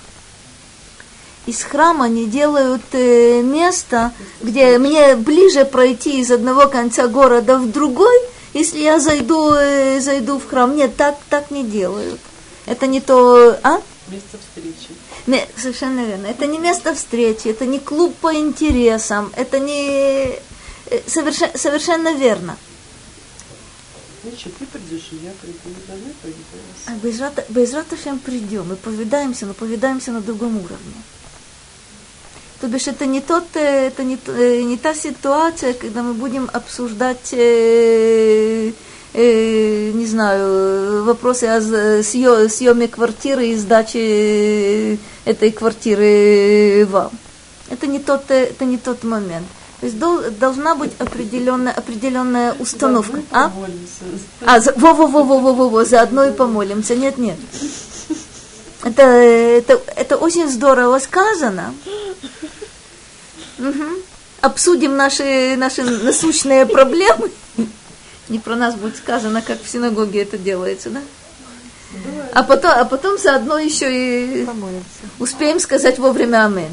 Из 1.46 1.64
храма 1.64 2.10
не 2.10 2.26
делают 2.26 2.84
э, 2.92 3.42
место, 3.42 4.12
где 4.42 4.78
мне 4.80 5.16
ближе 5.16 5.64
пройти 5.64 6.20
из 6.20 6.30
одного 6.30 6.68
конца 6.68 7.08
города 7.08 7.58
в 7.58 7.72
другой, 7.72 8.18
если 8.54 8.80
я 8.80 9.00
зайду, 9.00 9.54
э, 9.54 10.00
зайду 10.02 10.40
в 10.40 10.48
храм. 10.48 10.76
Нет, 10.76 10.98
так, 10.98 11.18
так 11.30 11.52
не 11.52 11.64
делают. 11.64 12.20
Это 12.66 12.86
не 12.86 13.00
то... 13.00 13.58
А? 13.64 13.82
Место 14.10 14.38
встречи. 14.38 14.90
Не, 15.26 15.46
совершенно 15.56 16.02
верно. 16.06 16.28
Это 16.28 16.48
не 16.48 16.58
место 16.58 16.94
встречи, 16.94 17.48
это 17.48 17.66
не 17.66 17.80
клуб 17.80 18.16
по 18.16 18.34
интересам, 18.34 19.32
это 19.36 19.60
не... 19.60 20.34
Э, 20.90 21.02
совершенно, 21.06 21.58
совершенно 21.58 22.14
верно. 22.14 22.58
Значит, 24.30 24.58
ты 24.58 24.66
придешь, 24.66 25.10
и 25.12 25.26
я 25.26 25.32
приду, 25.42 25.58
давай 25.88 26.02
А 26.88 26.96
Безрата, 27.02 27.46
Безрата 27.50 27.96
придем, 28.26 28.68
мы 28.68 28.76
повидаемся, 28.76 29.46
но 29.46 29.54
повидаемся 29.54 30.12
на 30.12 30.22
другом 30.22 30.58
уровне. 30.58 30.94
То 32.60 32.68
бишь 32.68 32.88
это 32.88 33.06
не, 33.06 33.22
тот, 33.22 33.46
э, 33.54 33.88
это 33.88 34.04
не, 34.04 34.18
э, 34.26 34.64
не 34.64 34.78
та 34.78 34.96
ситуация, 34.96 35.74
когда 35.74 36.02
мы 36.02 36.14
будем 36.14 36.50
обсуждать 36.52 37.32
э, 37.32 38.72
э, 39.14 39.92
не 39.94 40.06
знаю, 40.08 41.04
вопросы 41.04 41.46
о 41.46 41.62
съеме 42.04 42.88
квартиры 42.88 43.48
и 43.48 43.56
сдаче 43.56 44.00
э, 44.00 44.98
этой 45.26 45.52
квартиры 45.52 46.88
вам. 46.90 47.12
Это 47.70 47.86
не 47.86 48.00
тот, 48.00 48.32
это 48.32 48.66
не 48.66 48.78
тот 48.78 49.04
момент. 49.04 49.48
То 49.80 49.86
есть 49.86 49.98
должна 50.40 50.74
быть 50.74 50.92
определенная, 50.98 51.74
определенная 51.74 52.54
установка. 52.54 53.22
А? 53.32 53.52
А, 54.46 54.60
во, 54.76 54.94
во, 54.94 55.08
во, 55.08 55.24
во, 55.24 55.40
во, 55.40 55.54
во, 55.54 55.70
во, 55.70 55.86
заодно 55.86 56.26
и 56.26 56.32
помолимся. 56.32 56.96
Нет, 56.96 57.18
нет. 57.20 57.38
Это, 58.84 59.04
это, 59.04 59.82
это 59.96 60.18
очень 60.18 60.50
здорово 60.50 60.98
сказано. 60.98 61.76
Угу. 63.60 63.84
Обсудим 64.42 64.96
наши, 64.96 65.56
наши 65.58 65.84
насущные 65.84 66.66
проблемы. 66.66 67.32
Не 68.30 68.40
про 68.40 68.56
нас 68.56 68.76
будет 68.76 68.98
сказано, 68.98 69.42
как 69.42 69.62
в 69.62 69.70
синагоге 69.70 70.24
это 70.24 70.38
делается, 70.38 70.90
да? 70.90 71.02
А 72.34 72.44
потом, 72.44 72.72
а 72.72 72.86
потом 72.86 73.18
заодно 73.18 73.58
еще 73.58 74.42
и 74.42 74.46
Помолимся. 74.46 74.86
успеем 75.20 75.60
сказать 75.60 75.98
вовремя 75.98 76.46
Амен. 76.46 76.70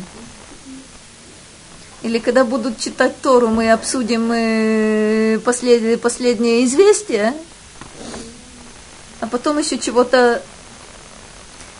Или 2.04 2.18
когда 2.20 2.44
будут 2.44 2.78
читать 2.78 3.20
Тору, 3.20 3.48
мы 3.48 3.72
обсудим 3.72 4.30
э, 4.30 5.40
последнее, 5.44 5.98
последнее 5.98 6.64
известие, 6.64 7.34
а 9.20 9.26
потом 9.26 9.58
еще 9.58 9.78
чего-то... 9.78 10.42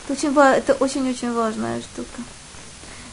Это 0.09 0.13
очень, 0.13 0.37
это 0.37 0.73
очень-очень 0.75 1.33
важная 1.33 1.81
штука. 1.81 2.23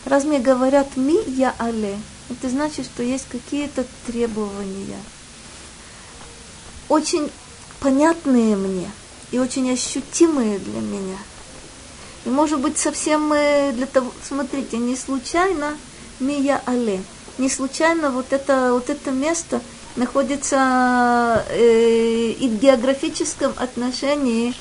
Раз 0.05 0.23
мне 0.23 0.39
говорят 0.39 0.97
«ми 0.97 1.19
я 1.27 1.53
але», 1.59 1.95
это 2.29 2.49
значит, 2.49 2.85
что 2.85 3.03
есть 3.03 3.27
какие-то 3.29 3.85
требования– 4.07 4.97
очень 6.91 7.31
понятные 7.79 8.57
мне 8.57 8.91
и 9.31 9.39
очень 9.39 9.71
ощутимые 9.71 10.59
для 10.59 10.81
меня. 10.81 11.17
И 12.25 12.29
может 12.29 12.59
быть 12.59 12.77
совсем 12.77 13.29
мы 13.29 13.71
для 13.73 13.85
того, 13.85 14.11
смотрите, 14.27 14.77
не 14.77 14.97
случайно 14.97 15.77
Мия 16.21 16.61
Але, 16.65 16.99
не 17.37 17.49
случайно 17.49 18.11
вот 18.11 18.31
это, 18.31 18.71
вот 18.73 18.89
это 18.89 19.11
место 19.11 19.59
находится 19.95 21.43
э, 21.49 22.33
и 22.39 22.47
в 22.47 22.59
географическом 22.59 23.53
отношении, 23.57 24.53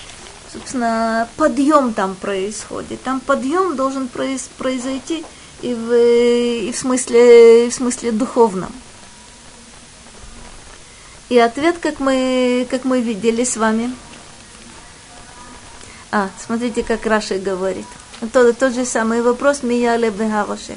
собственно, 0.52 1.28
подъем 1.36 1.92
там 1.92 2.14
происходит. 2.14 3.02
Там 3.02 3.20
подъем 3.20 3.76
должен 3.76 4.08
произ, 4.08 4.48
произойти 4.58 5.24
и 5.62 5.74
в, 5.74 5.92
и 5.94 6.72
в, 6.72 6.76
смысле, 6.76 7.68
в 7.68 7.74
смысле 7.74 8.12
духовном. 8.12 8.72
И 11.28 11.38
ответ, 11.38 11.76
как 11.78 12.00
мы, 12.00 12.66
как 12.70 12.84
мы 12.84 13.00
видели 13.00 13.44
с 13.44 13.56
вами. 13.56 13.94
А, 16.10 16.28
смотрите, 16.44 16.82
как 16.82 17.06
Раши 17.06 17.38
говорит. 17.38 17.86
Тот, 18.32 18.58
тот 18.58 18.74
же 18.74 18.84
самый 18.84 19.22
вопрос 19.22 19.62
Мияля 19.62 20.10
Бехароше. 20.10 20.76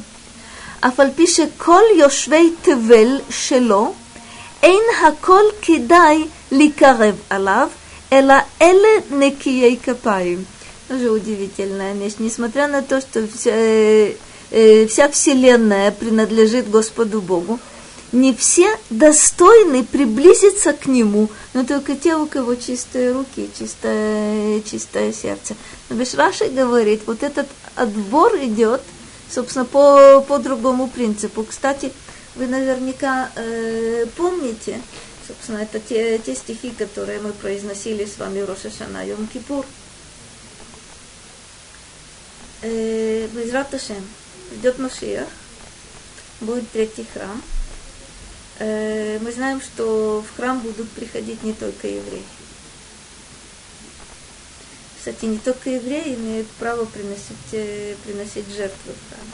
אף 0.83 1.01
על 1.01 1.09
פי 1.17 1.27
שכל 1.27 1.83
יושבי 1.97 2.53
תבל 2.63 3.19
שלו, 3.31 3.95
אין 4.63 4.83
הכל 5.03 5.43
כדאי 5.63 6.25
לקרב 6.53 7.15
עליו, 7.31 7.69
אלא 8.13 8.35
אלה 8.63 8.89
נקיי 9.11 9.77
כפיים. 9.83 10.45
Тоже 10.89 11.11
удивительная 11.11 11.93
вещь. 11.93 12.15
Несмотря 12.19 12.67
на 12.67 12.81
то, 12.81 12.99
что 13.03 13.27
вся, 13.29 13.53
э, 13.53 14.87
вся 14.89 15.11
Вселенная 15.11 15.91
принадлежит 15.91 16.71
Господу 16.71 17.21
Богу, 17.21 17.61
не 18.11 18.33
все 18.35 18.69
достойны 18.89 19.85
приблизиться 19.85 20.73
к 20.73 20.87
нему, 20.87 21.29
но 21.53 21.65
только 21.65 21.95
те, 21.95 22.17
у 22.17 22.25
кого 22.25 22.55
чистые 22.55 23.13
руки, 23.13 23.51
чистое, 23.59 24.63
чистое 24.63 25.13
сердце. 25.13 25.57
Но 25.91 25.97
Бешраши 25.97 26.47
говорит, 26.47 27.03
вот 27.05 27.23
этот 27.23 27.49
отбор 27.77 28.35
идет, 28.37 28.81
собственно, 29.34 29.66
по, 29.66 30.22
по 30.22 30.40
другому 30.40 30.88
принципу. 30.88 31.44
Кстати, 31.44 31.92
вы 32.36 32.48
наверняка 32.48 33.30
э, 33.36 34.06
помните, 34.16 34.82
собственно, 35.28 35.58
это 35.58 35.80
те, 35.80 36.18
те 36.20 36.36
стихи, 36.36 36.72
которые 36.72 37.20
мы 37.20 37.32
произносили 37.34 38.06
с 38.06 38.18
вами 38.18 38.42
в 38.42 38.46
Рошашана 38.46 39.06
Йом 39.06 39.28
Кипур. 39.28 39.66
Э, 42.62 43.28
Безрат 43.28 43.74
Ашем, 43.74 44.08
идет 44.52 44.80
Машиах, 44.80 45.28
будет 46.42 46.70
третий 46.72 47.06
храм– 47.14 47.42
Э, 48.60 49.18
мы 49.20 49.32
знаем, 49.32 49.62
что 49.62 50.22
в 50.22 50.36
храм 50.36 50.60
будут 50.60 50.90
приходить 50.92 51.44
не 51.44 51.54
только 51.54 51.88
евреи. 51.88 52.24
Кстати, 55.04 55.26
не 55.26 55.38
только 55.38 55.70
евреи 55.70 56.16
имеют 56.16 56.48
право 56.60 56.86
приносить, 56.86 57.36
э, 57.52 57.94
приносить 58.06 58.48
жертвы 58.56 58.94
в 58.94 59.10
храм. 59.10 59.28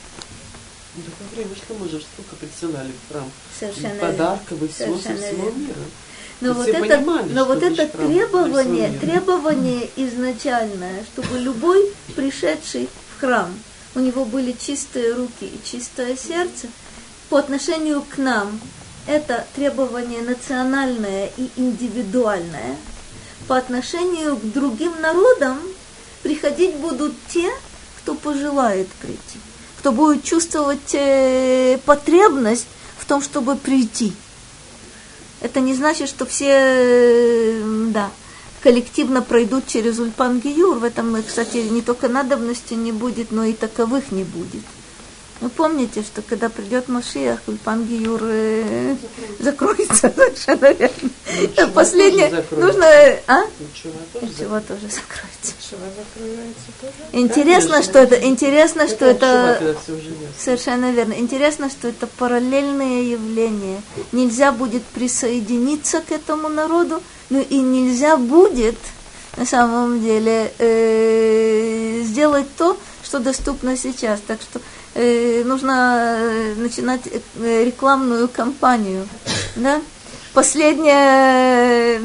Ну, 0.96 1.04
такое 1.04 1.28
время, 1.36 1.56
что 1.56 1.76
мы 1.76 1.88
же 1.88 2.02
столько 2.02 2.36
присылали 2.38 2.92
в 2.92 3.12
храм. 3.14 3.32
Совершенно 3.60 4.00
Подарков 4.00 4.64
и 4.64 4.68
всего 4.68 4.98
со 4.98 5.04
Совершенно 5.04 5.28
всего 5.28 5.52
мира. 5.52 5.76
Но 6.42 6.50
И 6.50 6.54
вот 6.54 6.64
все 6.64 6.72
это, 6.72 6.98
понимали, 6.98 7.34
но 7.34 7.46
вот 7.46 7.62
это 7.62 7.86
требование, 7.86 8.98
требование 8.98 9.90
изначальное, 9.96 11.06
чтобы 11.14 11.38
любой 11.38 11.94
пришедший 12.16 12.90
в 13.16 13.20
храм, 13.20 13.54
у 13.94 14.00
него 14.00 14.26
были 14.26 14.56
чистые 14.60 15.14
руки 15.14 15.46
и 15.46 15.60
чистое 15.64 16.18
сердце, 16.18 16.66
по 17.30 17.38
отношению 17.38 18.02
к 18.02 18.18
нам 18.18 18.60
это 19.06 19.46
требование 19.56 20.24
национальное 20.24 21.30
и 21.38 21.52
индивидуальное. 21.58 22.76
По 23.50 23.58
отношению 23.58 24.38
к 24.38 24.44
другим 24.44 25.02
народам 25.02 25.58
приходить 26.22 26.76
будут 26.76 27.14
те, 27.30 27.50
кто 27.98 28.14
пожелает 28.14 28.88
прийти, 29.02 29.40
кто 29.80 29.92
будет 29.92 30.24
чувствовать 30.24 30.94
э, 30.94 31.80
потребность 31.84 32.68
в 33.00 33.06
том, 33.06 33.24
чтобы 33.24 33.56
прийти. 33.56 34.14
Это 35.42 35.62
не 35.62 35.74
значит, 35.74 36.10
что 36.10 36.28
все, 36.28 36.52
э, 36.52 37.64
да, 37.88 38.12
коллективно 38.62 39.24
пройдут 39.24 39.66
через 39.66 39.98
Ульпан 39.98 40.42
Гиюр. 40.42 40.78
В 40.78 40.84
этом, 40.84 41.18
кстати, 41.24 41.58
не 41.58 41.82
только 41.82 42.08
надобности 42.08 42.76
не 42.76 42.92
будет, 42.92 43.32
но 43.32 43.46
и 43.46 43.54
таковых 43.54 44.12
не 44.12 44.26
будет. 44.26 44.62
Вы 45.42 45.50
помните, 45.50 46.02
что 46.04 46.22
когда 46.22 46.50
придет 46.50 46.90
Машиах, 46.90 47.40
Ульпан 47.48 47.86
Гиюр 47.86 48.20
э, 48.24 48.96
закроется 49.40 50.12
совершенно 50.16 50.74
верно. 50.74 51.10
Чува 51.56 51.68
Последнее 51.68 52.30
тоже 52.30 52.42
закроется. 52.42 52.66
нужно, 52.68 52.86
а? 53.28 53.42
Ничего 53.60 53.94
тоже. 54.12 54.26
Ничего 54.26 54.60
тоже 54.60 54.82
закроется. 54.82 55.54
Шива 55.70 55.86
закрывается 55.96 56.68
тоже. 56.82 56.94
Интересно, 57.14 57.70
Конечно. 57.72 57.84
что 57.84 58.00
это, 58.00 58.16
интересно, 58.28 58.88
что 58.90 59.06
это, 59.06 59.58
уже 59.88 60.10
ясно. 60.10 60.16
совершенно 60.38 60.92
верно. 60.92 61.14
Интересно, 61.14 61.70
что 61.70 61.88
это 61.88 62.08
параллельное 62.08 63.04
явление. 63.04 63.82
Нельзя 64.12 64.52
будет 64.52 64.84
присоединиться 64.84 66.02
к 66.02 66.12
этому 66.12 66.50
народу, 66.50 67.02
но 67.30 67.40
и 67.40 67.60
нельзя 67.60 68.18
будет 68.18 68.76
на 69.38 69.46
самом 69.46 70.02
деле 70.02 70.52
э, 70.58 72.02
сделать 72.04 72.48
то, 72.58 72.76
что 73.04 73.20
доступно 73.20 73.78
сейчас. 73.78 74.20
Так 74.28 74.42
что 74.42 74.60
нужно 75.46 76.18
э, 76.20 76.56
начинать 76.56 77.02
э, 77.06 77.64
рекламную 77.64 78.28
кампанию. 78.28 79.08
Да? 79.56 79.82
Последнее, 80.34 82.02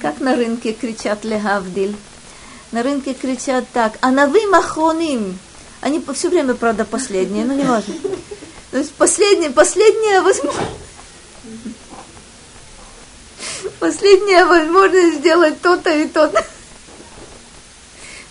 как 0.00 0.20
на 0.20 0.36
рынке 0.36 0.72
кричат 0.72 1.24
Легавдиль. 1.24 1.96
На 2.70 2.82
рынке 2.82 3.14
кричат 3.14 3.64
так, 3.72 3.98
а 4.00 4.10
на 4.10 4.26
вы 4.26 4.46
махроним. 4.46 5.38
Они 5.80 6.02
все 6.12 6.28
время, 6.28 6.54
правда, 6.54 6.84
последние, 6.84 7.44
но 7.44 7.54
не 7.54 7.64
важно. 7.64 7.94
То 8.70 8.78
есть 8.78 8.92
последняя, 8.92 9.50
последняя 9.50 10.20
возможность. 10.20 10.68
Последняя 13.78 14.44
возможность 14.44 15.18
сделать 15.18 15.60
то-то 15.60 15.90
и 15.90 16.06
то-то. 16.06 16.44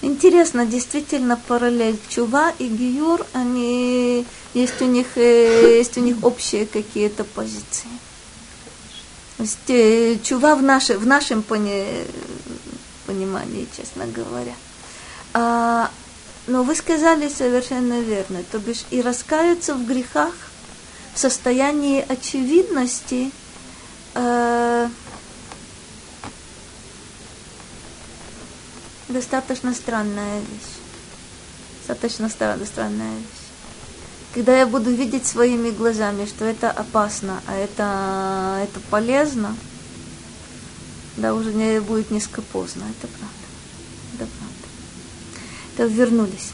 Интересно, 0.02 0.65
действительно 0.65 1.40
параллель 1.48 1.98
Чува 2.10 2.53
и 2.60 2.68
Гиюр, 2.68 3.26
они 3.34 4.26
есть 4.53 4.80
у 4.82 4.86
них 4.86 5.07
э, 5.15 5.78
есть 5.78 5.98
у 5.98 6.02
них 6.02 6.18
общие 6.24 6.68
какие-то 6.68 7.24
позиции. 7.24 7.90
То 9.38 9.44
есть 9.44 9.69
э, 9.69 10.18
Чува 10.24 10.56
в, 10.56 10.61
наше, 10.61 10.99
в 10.99 11.07
нашем 11.07 11.41
пони- 11.41 12.06
понимании, 13.07 13.68
честно 13.76 14.06
говоря. 14.06 14.53
А, 15.34 15.90
но 16.45 16.64
вы 16.64 16.76
сказали 16.76 17.28
совершенно 17.28 17.99
верно, 17.99 18.44
то 18.52 18.60
бишь 18.60 18.86
и 18.91 19.02
раскаяться 19.02 19.74
в 19.74 19.86
грехах 19.86 20.34
в 21.15 21.19
состоянии 21.19 22.06
очевидности 22.07 23.32
э, 24.14 24.90
достаточно 29.09 29.74
странная 29.74 30.41
вещь. 30.41 30.73
Достаточно 31.79 32.27
стра- 32.27 32.65
странная 32.66 33.15
вещь. 33.16 33.43
Когда 34.35 34.57
я 34.57 34.66
буду 34.66 34.91
видеть 34.91 35.27
своими 35.27 35.70
глазами, 35.70 36.27
что 36.27 36.45
это 36.45 36.70
опасно, 36.70 37.43
а 37.47 37.55
это, 37.55 38.61
это 38.62 38.81
полезно, 38.91 39.57
да, 41.16 41.35
уже 41.35 41.53
не 41.53 41.81
будет 41.81 42.11
низко 42.11 42.41
поздно. 42.41 42.85
Это 42.85 43.09
правда. 43.09 43.37
Это 44.15 44.27
правда. 44.27 44.53
То 45.77 45.85
вернулись. 45.87 46.53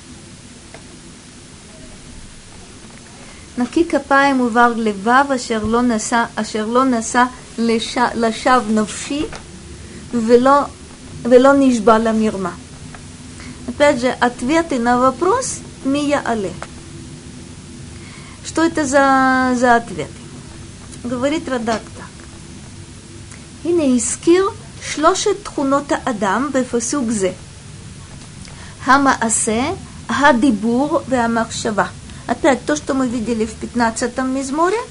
נקי 3.59 3.85
כפיים 3.85 4.41
ובר 4.41 4.73
לבב 4.77 5.25
אשר 5.35 5.65
לא 5.65 5.83
נשא, 5.83 6.25
אשר 6.35 6.67
לא 6.67 6.85
נשא 6.85 7.25
לש, 7.59 7.99
לשווא 8.15 8.71
נפשי 8.71 9.25
ולא, 10.11 10.61
Велонишбала 11.24 12.12
мирма. 12.12 12.54
Опять 13.68 14.02
же, 14.02 14.10
ответы 14.10 14.78
на 14.78 15.00
вопрос 15.00 15.60
мия 15.86 16.22
але. 16.26 16.52
Что 18.46 18.64
это 18.64 18.86
за, 18.86 19.56
за 19.58 19.78
ответы? 19.78 20.12
Говорит 21.04 21.48
Радак 21.48 21.82
так. 21.96 23.72
не 23.72 23.98
искил 23.98 24.54
шлошет 24.84 25.44
тхунота 25.44 26.00
адам 26.06 26.50
в 26.50 26.56
бефасук 26.56 27.06
Хама 28.86 29.16
асе, 29.20 29.76
хадибур 30.10 31.04
веамахшава. 31.08 31.88
Опять 32.28 32.66
то, 32.66 32.76
что 32.76 32.94
мы 32.94 33.08
видели 33.08 33.46
в 33.46 33.62
15-м 33.62 34.36
мизморе– 34.36 34.78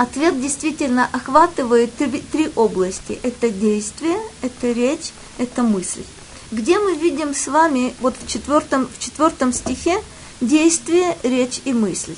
ответ 0.00 0.40
действительно 0.40 1.08
охватывает 1.12 1.94
три, 1.94 2.22
три 2.32 2.50
области. 2.56 3.18
Это 3.22 3.50
действие, 3.50 4.18
это 4.40 4.72
речь, 4.72 5.12
это 5.36 5.62
мысль. 5.62 6.04
Где 6.50 6.78
мы 6.78 6.94
видим 6.94 7.34
с 7.34 7.46
вами, 7.46 7.94
вот 8.00 8.14
в 8.18 8.26
четвертом, 8.26 8.88
в 8.88 8.98
четвертом 8.98 9.52
стихе, 9.52 10.02
действие, 10.40 11.18
речь 11.22 11.60
и 11.66 11.74
мысль? 11.74 12.16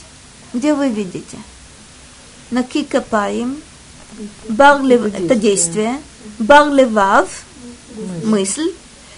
Где 0.55 0.75
вы 0.75 0.91
видите? 0.91 1.39
Наки 2.53 2.87
бар 4.49 4.83
лев, 4.83 5.07
это 5.07 5.35
действие, 5.35 6.01
бар 6.39 6.71
левав, 6.73 7.29
мысль, 8.23 8.71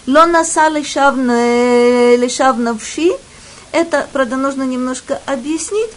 ло 0.07 0.25
наса 0.25 0.69
лешав 0.71 1.17
на- 1.17 2.17
лешав 2.17 2.57
навши, 2.57 3.13
это, 3.73 4.09
правда, 4.13 4.37
нужно 4.37 4.63
немножко 4.63 5.21
объяснить, 5.27 5.91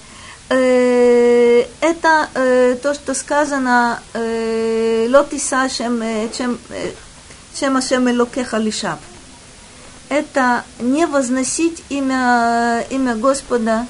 это 0.49 2.29
э, 2.33 2.77
то, 2.81 2.93
что 2.93 3.13
сказано 3.13 4.01
э, 4.13 5.07
лотиса 5.09 5.65
э, 5.65 6.29
чем 6.37 6.57
э, 6.69 6.91
Ашем 7.77 8.09
Элокеха 8.09 8.57
лишав. 8.57 8.99
Это 10.09 10.63
не 10.79 11.05
возносить 11.05 11.83
имя, 11.89 12.85
имя 12.89 13.15
Господа, 13.15 13.87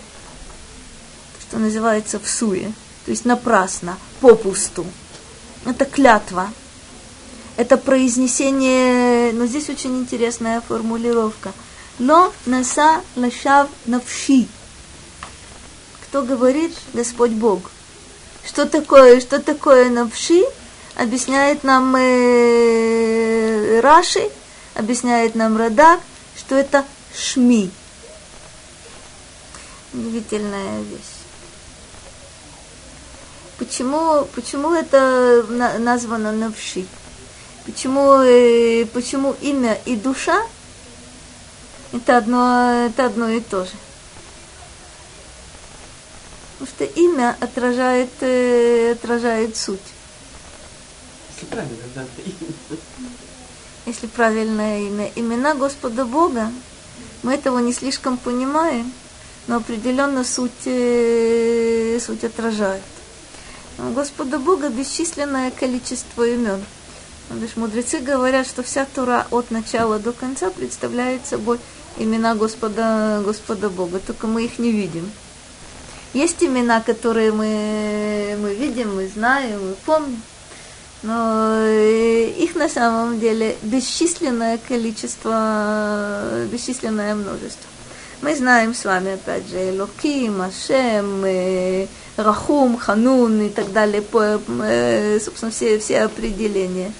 что 1.41 1.59
называется 1.59 2.19
в 2.19 2.27
суе, 2.27 2.71
то 3.05 3.11
есть 3.11 3.25
напрасно, 3.25 3.97
попусту. 4.19 4.85
Это 5.65 5.85
клятва. 5.85 6.49
Это 7.55 7.77
произнесение, 7.77 9.31
но 9.33 9.45
здесь 9.47 9.69
очень 9.69 9.97
интересная 9.97 10.61
формулировка. 10.61 11.51
Ло 11.99 12.31
наса 12.45 13.01
лашав 13.15 13.67
навши. 13.85 14.47
Кто 16.09 16.23
говорит? 16.23 16.73
Господь 16.93 17.31
Бог. 17.31 17.71
Что 18.45 18.65
такое, 18.65 19.19
что 19.19 19.39
такое 19.39 19.89
навши? 19.89 20.43
Объясняет 20.95 21.63
нам 21.63 21.95
э, 21.95 23.79
Раши, 23.81 24.29
объясняет 24.73 25.35
нам 25.35 25.57
Радак, 25.57 25.99
что 26.37 26.55
это 26.55 26.85
шми. 27.13 27.69
Удивительная 29.93 30.81
вещь. 30.81 31.17
почему, 33.57 34.25
почему 34.35 34.73
это 34.73 35.45
на, 35.49 35.77
названо 35.79 36.31
навши? 36.31 36.85
Почему, 37.65 38.21
э, 38.21 38.85
почему 38.85 39.35
имя 39.41 39.77
и 39.85 39.95
душа 39.95 40.41
это 41.91 42.17
одно, 42.17 42.85
это 42.87 43.05
одно 43.05 43.29
и 43.29 43.41
то 43.41 43.65
же? 43.65 43.71
Потому 46.57 46.75
что 46.75 46.85
имя 46.85 47.37
отражает, 47.39 48.09
э, 48.21 48.93
отражает 48.93 49.55
суть. 49.55 49.79
Если 51.35 51.45
правильно, 51.45 51.83
да, 51.93 52.05
имя. 52.25 52.79
Если 53.85 54.07
правильное 54.07 54.81
имя. 54.81 55.11
Имена 55.15 55.53
Господа 55.53 56.03
Бога, 56.03 56.51
мы 57.21 57.35
этого 57.35 57.59
не 57.59 57.73
слишком 57.73 58.17
понимаем, 58.17 58.91
но 59.45 59.57
определенно 59.57 60.23
суть, 60.23 60.65
э, 60.65 61.99
суть 62.03 62.23
отражает. 62.23 62.81
У 63.77 63.91
Господа 63.91 64.39
Бога 64.39 64.69
бесчисленное 64.69 65.51
количество 65.51 66.27
имен. 66.27 66.63
Лишь 67.29 67.55
мудрецы 67.55 67.99
говорят, 67.99 68.47
что 68.47 68.63
вся 68.63 68.85
Тура 68.85 69.27
от 69.29 69.51
начала 69.51 69.99
до 69.99 70.11
конца 70.11 70.49
представляет 70.49 71.27
собой 71.27 71.59
имена 71.97 72.33
Господа, 72.33 73.21
Господа 73.23 73.69
Бога, 73.69 73.99
только 73.99 74.25
мы 74.25 74.45
их 74.45 74.57
не 74.57 74.71
видим. 74.71 75.11
Есть 76.13 76.43
имена, 76.43 76.81
которые 76.81 77.31
мы, 77.31 78.37
мы 78.41 78.55
видим, 78.55 78.95
мы 78.95 79.07
знаем, 79.07 79.69
мы 79.69 79.75
помним, 79.85 80.21
но 81.03 81.57
э, 81.59 82.29
их 82.37 82.55
на 82.55 82.69
самом 82.69 83.19
деле 83.19 83.55
бесчисленное 83.61 84.57
количество, 84.57 86.45
бесчисленное 86.51 87.13
множество. 87.13 87.69
Мы 88.21 88.35
знаем 88.35 88.73
с 88.73 88.83
вами, 88.85 89.13
опять 89.13 89.47
же, 89.47 89.73
Локим, 89.77 90.41
Ашем, 90.41 91.23
э, 91.25 91.87
Рахум, 92.15 92.77
Ханун 92.77 93.41
и 93.41 93.49
так 93.49 93.71
далее, 93.73 94.01
по, 94.01 94.39
э, 94.63 95.19
собственно, 95.19 95.51
все, 95.51 95.77
все 95.77 96.01
определения. 96.01 96.91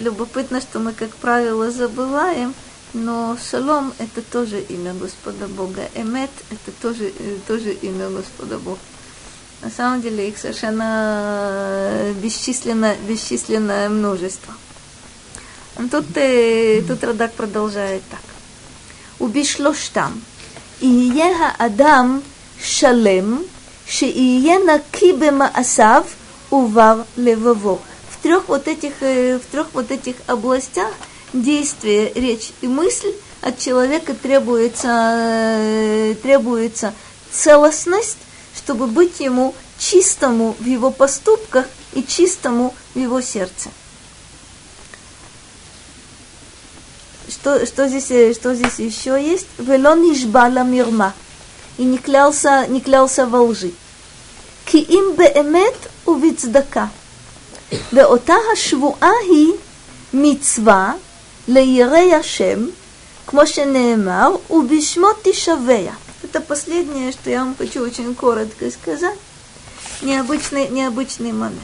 Любопытно, 0.00 0.60
что 0.60 0.80
мы, 0.80 0.92
как 0.92 1.10
правило, 1.10 1.70
забываем– 1.70 2.54
но 2.92 3.36
Шалом– 3.38 3.92
это 3.98 4.20
тоже 4.20 4.60
имя 4.60 4.92
Господа 4.94 5.46
Бога. 5.46 5.88
Эмет– 5.94 6.30
это 6.50 6.72
тоже, 6.82 7.12
э, 7.16 7.36
тоже 7.46 7.72
имя 7.72 8.08
Господа 8.08 8.58
Бога. 8.58 8.80
На 9.62 9.70
самом 9.70 10.02
деле 10.02 10.28
их 10.28 10.38
совершенно 10.38 12.12
бесчисленное 12.20 12.96
бесчисленное 13.06 13.88
множество. 13.88 14.54
Тут, 15.90 16.06
э, 16.16 16.82
тут 16.86 17.04
Радак 17.04 17.32
продолжает 17.34 18.02
так. 18.10 18.22
Убишлош 19.20 19.90
там. 19.90 20.20
Иеха 20.80 21.54
Адам 21.58 22.24
Шалем, 22.60 23.44
Шиие 23.86 24.58
Накибе 24.58 25.30
Маасав, 25.30 26.06
Ував 26.50 27.06
Левово. 27.16 27.78
В 28.10 28.22
трех 28.22 28.48
вот 28.48 28.66
этих, 28.66 28.94
э, 29.00 29.38
в 29.38 29.46
трех 29.52 29.68
вот 29.74 29.92
этих 29.92 30.16
областях– 30.26 30.92
действие, 31.32 32.12
речь 32.14 32.52
и 32.60 32.68
мысль, 32.68 33.12
от 33.42 33.58
человека 33.58 34.14
требуется, 34.14 34.88
э, 34.88 36.14
требуется 36.22 36.92
целостность, 37.32 38.18
чтобы 38.56 38.86
быть 38.86 39.20
ему 39.20 39.54
чистому 39.78 40.54
в 40.58 40.66
его 40.66 40.90
поступках 40.90 41.66
и 41.94 42.04
чистому 42.04 42.74
в 42.94 42.98
его 42.98 43.20
сердце. 43.20 43.70
Что, 47.28 47.64
что, 47.64 47.88
здесь, 47.88 48.10
э, 48.10 48.34
что 48.34 48.54
здесь 48.54 48.78
еще 48.78 49.12
есть? 49.22 49.46
Велон 49.58 50.12
ижбала 50.12 50.62
мирма. 50.64 51.14
И 51.78 51.84
не 51.84 51.96
клялся, 51.96 52.66
не 52.66 52.80
клялся 52.80 53.24
во 53.24 53.40
лжи. 53.40 53.72
Ки 54.66 54.76
им 54.76 55.14
беэмет 55.14 55.76
увицдака. 56.04 56.90
Веота 57.90 58.38
швуа 58.56 59.12
хи 59.24 59.54
мицва 60.12 60.98
лейре 61.50 62.10
Яшем, 62.10 62.72
кмошенеемар, 63.26 64.40
убишмот 64.48 65.22
тишавея. 65.22 65.94
Это 66.22 66.40
последнее, 66.40 67.12
что 67.12 67.30
я 67.30 67.44
вам 67.44 67.56
хочу 67.56 67.82
очень 67.82 68.14
коротко 68.14 68.70
сказать. 68.70 69.18
Необычный, 70.02 70.68
необычный 70.68 71.32
момент. 71.32 71.60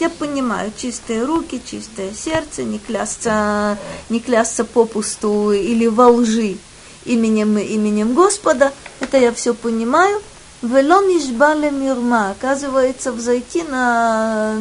Я 0.00 0.10
понимаю, 0.10 0.72
чистые 0.76 1.24
руки, 1.24 1.62
чистое 1.64 2.12
сердце, 2.12 2.64
не 2.64 2.78
клясться, 2.78 3.78
не 4.10 4.20
клясться 4.20 4.64
попусту 4.64 5.52
или 5.52 5.86
во 5.86 6.08
лжи 6.08 6.58
именем, 7.06 7.56
именем 7.56 8.14
Господа, 8.14 8.72
это 9.00 9.16
я 9.16 9.32
все 9.32 9.54
понимаю. 9.54 10.20
Велон 10.62 11.04
Ишбале 11.04 11.70
Мирма, 11.70 12.30
оказывается, 12.30 13.12
взойти 13.12 13.62
на, 13.62 14.56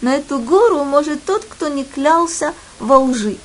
на 0.00 0.16
эту 0.16 0.38
гору 0.38 0.84
может 0.84 1.24
тот, 1.24 1.44
кто 1.44 1.68
не 1.68 1.84
клялся 1.84 2.54
во 2.78 2.98
лжи. 2.98 3.36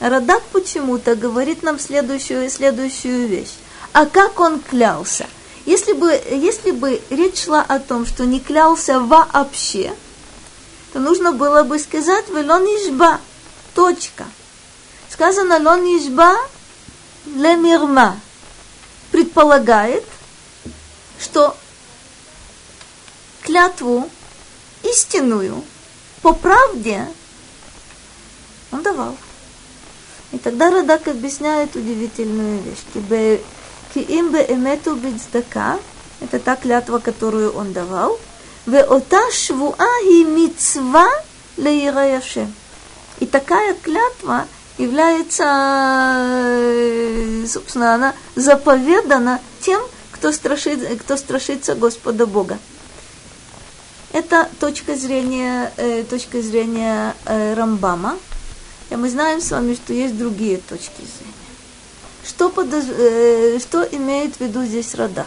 Радак 0.00 0.42
почему-то 0.52 1.16
говорит 1.16 1.62
нам 1.62 1.78
следующую, 1.78 2.50
следующую 2.50 3.28
вещь. 3.28 3.54
А 3.92 4.04
как 4.06 4.40
он 4.40 4.60
клялся? 4.60 5.26
Если 5.64 5.94
бы, 5.94 6.12
если 6.30 6.70
бы 6.70 7.00
речь 7.10 7.44
шла 7.44 7.62
о 7.62 7.78
том, 7.78 8.04
что 8.06 8.24
не 8.24 8.40
клялся 8.40 9.00
вообще, 9.00 9.94
то 10.92 11.00
нужно 11.00 11.32
было 11.32 11.62
бы 11.62 11.78
сказать 11.78 12.28
«велон 12.28 12.64
ишба». 12.64 13.20
Точка. 13.74 14.24
Сказано 15.10 15.58
«лон 15.58 15.80
ишба 15.80 16.36
лемирма». 17.26 18.20
Предполагает, 19.10 20.04
что 21.18 21.56
клятву 23.42 24.08
истинную 24.82 25.64
по 26.22 26.32
правде 26.32 27.06
он 28.72 28.82
давал. 28.82 29.16
И 30.32 30.38
тогда 30.38 30.70
Радак 30.70 31.08
объясняет 31.08 31.76
удивительную 31.76 32.60
вещь. 32.62 33.40
Киим 33.94 34.30
бе 34.30 34.44
эмету 34.48 34.94
бицдака, 34.94 35.78
это 36.20 36.38
та 36.38 36.56
клятва, 36.56 36.98
которую 36.98 37.52
он 37.52 37.72
давал, 37.72 38.18
Веота 38.66 39.30
швуа 39.30 39.88
и 40.04 40.24
мицва 40.24 41.08
леираяшем. 41.56 42.52
И 43.20 43.26
такая 43.26 43.74
клятва 43.74 44.46
является, 44.76 45.44
э, 46.18 47.46
собственно, 47.48 47.94
она 47.94 48.14
заповедана 48.34 49.40
тем, 49.60 49.80
кто, 50.10 50.32
страшит, 50.32 51.00
кто 51.00 51.16
страшится 51.16 51.74
Господа 51.74 52.26
Бога. 52.26 52.58
Это 54.12 54.48
точка 54.60 54.96
зрения, 54.96 55.72
э, 55.76 56.02
точка 56.02 56.42
зрения 56.42 57.14
э, 57.24 57.54
Рамбама, 57.54 58.18
и 58.90 58.96
мы 58.96 59.10
знаем 59.10 59.40
с 59.40 59.50
вами, 59.50 59.74
что 59.74 59.92
есть 59.92 60.16
другие 60.16 60.58
точки 60.58 61.00
зрения. 61.00 61.32
Что, 62.24 62.50
подож... 62.50 62.84
э, 62.88 63.58
что 63.60 63.82
имеет 63.82 64.36
в 64.36 64.40
виду 64.40 64.64
здесь 64.64 64.94
Радак? 64.94 65.26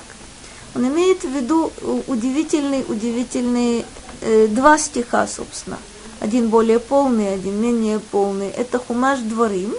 Он 0.76 0.88
имеет 0.88 1.24
в 1.24 1.30
виду 1.30 1.72
удивительный, 2.08 2.86
удивительный 2.88 3.86
э, 4.22 4.48
два 4.48 4.78
стиха, 4.78 5.28
собственно. 5.28 5.78
Один 6.20 6.50
более 6.50 6.80
полный, 6.80 7.34
один 7.34 7.60
менее 7.62 8.00
полный. 8.00 8.50
Это 8.50 8.80
Хумаш 8.80 9.20
Дворим, 9.20 9.74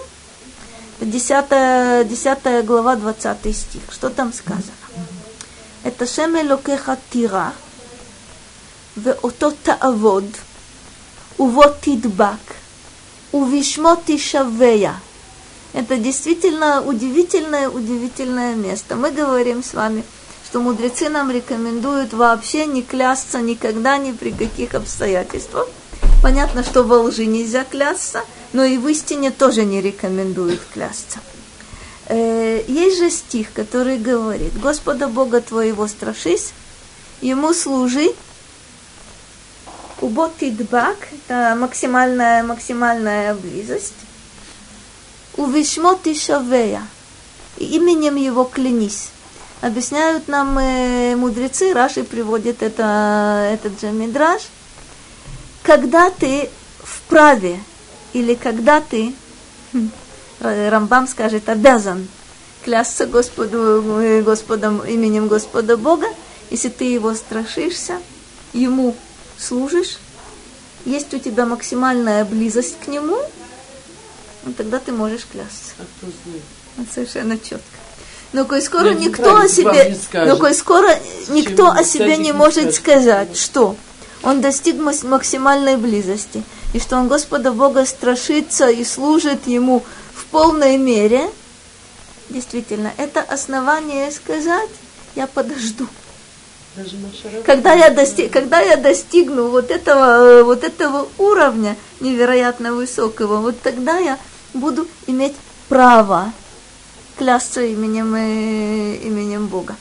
10, 0.99 2.07
10 2.07 2.65
глава, 2.65 2.95
20 2.95 3.55
стих. 3.55 3.81
Что 3.91 4.09
там 4.09 4.33
сказано? 4.33 4.73
Это 5.83 6.05
Шеме 6.05 6.43
Локеха 6.43 6.97
Тира, 7.11 7.53
Веото 8.95 9.51
Таавод, 9.63 10.25
уво 11.37 11.75
Тидбак, 11.81 12.39
Увишмо 13.31 13.97
тишавея. 14.05 14.99
Это 15.73 15.97
действительно 15.97 16.81
удивительное, 16.81 17.69
удивительное 17.69 18.55
место. 18.55 18.95
Мы 18.95 19.11
говорим 19.11 19.63
с 19.63 19.73
вами, 19.73 20.03
что 20.45 20.59
мудрецы 20.59 21.09
нам 21.09 21.31
рекомендуют 21.31 22.13
вообще 22.13 22.65
не 22.65 22.83
клясться 22.83 23.39
никогда, 23.39 23.97
ни 23.97 24.11
при 24.11 24.31
каких 24.31 24.75
обстоятельствах. 24.75 25.67
Понятно, 26.21 26.63
что 26.63 26.83
во 26.83 26.99
лжи 26.99 27.25
нельзя 27.25 27.63
клясться, 27.63 28.23
но 28.53 28.63
и 28.63 28.77
в 28.77 28.87
истине 28.89 29.31
тоже 29.31 29.63
не 29.63 29.81
рекомендуют 29.81 30.61
клясться. 30.73 31.19
Э, 32.07 32.61
есть 32.67 32.97
же 32.97 33.09
стих, 33.09 33.53
который 33.53 33.97
говорит, 33.97 34.59
Господа 34.59 35.07
Бога 35.07 35.39
твоего 35.39 35.87
страшись, 35.87 36.51
Ему 37.21 37.53
служи 37.53 38.13
Убот 40.01 40.37
тидбак– 40.39 40.97
это 41.11 41.55
максимальная, 41.55 42.43
максимальная 42.43 43.35
близость. 43.35 43.93
Увишмо 45.37 45.97
тишавея– 46.03 46.81
именем 47.57 48.15
его 48.15 48.43
клянись. 48.43 49.09
Объясняют 49.61 50.27
нам 50.27 50.57
э, 50.57 51.15
мудрецы, 51.15 51.73
Раши 51.73 52.03
приводит 52.03 52.63
это, 52.63 53.49
этот 53.53 53.79
же 53.79 53.91
мидраж. 53.91 54.41
Когда 55.61 56.09
ты 56.09 56.49
вправе 56.83 57.59
или 58.13 58.33
когда 58.33 58.81
ты, 58.81 59.13
хм, 59.71 59.89
Рамбам 60.39 61.07
скажет, 61.07 61.47
обязан 61.47 62.07
клясться 62.63 63.05
Господу, 63.05 64.01
э, 64.01 64.21
Господом, 64.23 64.81
именем 64.83 65.27
Господа 65.27 65.77
Бога, 65.77 66.07
если 66.49 66.69
ты 66.69 66.85
его 66.85 67.13
страшишься– 67.13 67.99
ему 68.53 68.95
служишь, 69.41 69.97
есть 70.85 71.13
у 71.13 71.19
тебя 71.19 71.45
максимальная 71.45 72.25
близость 72.25 72.77
к 72.79 72.87
нему, 72.87 73.17
ну, 74.43 74.53
тогда 74.53 74.79
ты 74.79 74.91
можешь 74.91 75.25
клясться. 75.31 75.73
А? 75.79 75.83
Вот 76.77 76.87
совершенно 76.93 77.37
четко. 77.37 77.61
Но 78.33 78.45
коль 78.45 78.61
скоро 78.61 78.89
Я 78.89 78.93
не 78.93 79.07
никто 79.07 79.35
о 79.35 79.47
себе, 79.47 79.95
не 80.13 80.25
но 80.25 80.37
коль 80.37 80.53
скоро 80.53 80.97
никто 81.29 81.69
о 81.69 81.83
себе 81.83 82.17
не 82.17 82.25
не 82.25 82.31
может 82.31 82.73
скажет. 82.73 82.75
сказать, 82.75 83.37
что 83.37 83.75
он 84.23 84.41
достиг 84.41 84.77
максимальной 84.77 85.75
близости, 85.75 86.43
и 86.73 86.79
что 86.79 86.97
он 86.97 87.07
Господа 87.07 87.51
Бога 87.51 87.85
страшится 87.85 88.69
и 88.69 88.85
служит 88.85 89.47
ему 89.47 89.83
в 90.13 90.25
полной 90.25 90.77
мере, 90.77 91.29
действительно, 92.29 92.93
это 92.97 93.21
основание 93.21 94.11
сказать, 94.11 94.69
я 95.15 95.27
подожду. 95.27 95.87
Когда 97.45 97.73
я, 97.73 97.89
дости- 97.89 98.29
когда 98.29 98.59
я 98.61 98.77
достигну 98.77 99.49
вот 99.49 99.71
этого, 99.71 100.39
э, 100.39 100.43
вот 100.43 100.63
этого 100.63 101.07
уровня 101.17 101.75
невероятно 101.99 102.73
высокого, 102.73 103.37
вот 103.37 103.59
тогда 103.61 103.97
я 103.99 104.17
буду 104.53 104.87
иметь 105.07 105.35
право 105.67 106.31
клясться 107.17 107.61
именем, 107.61 108.15
э, 108.15 108.95
именем 109.03 109.47
Бога. 109.47 109.75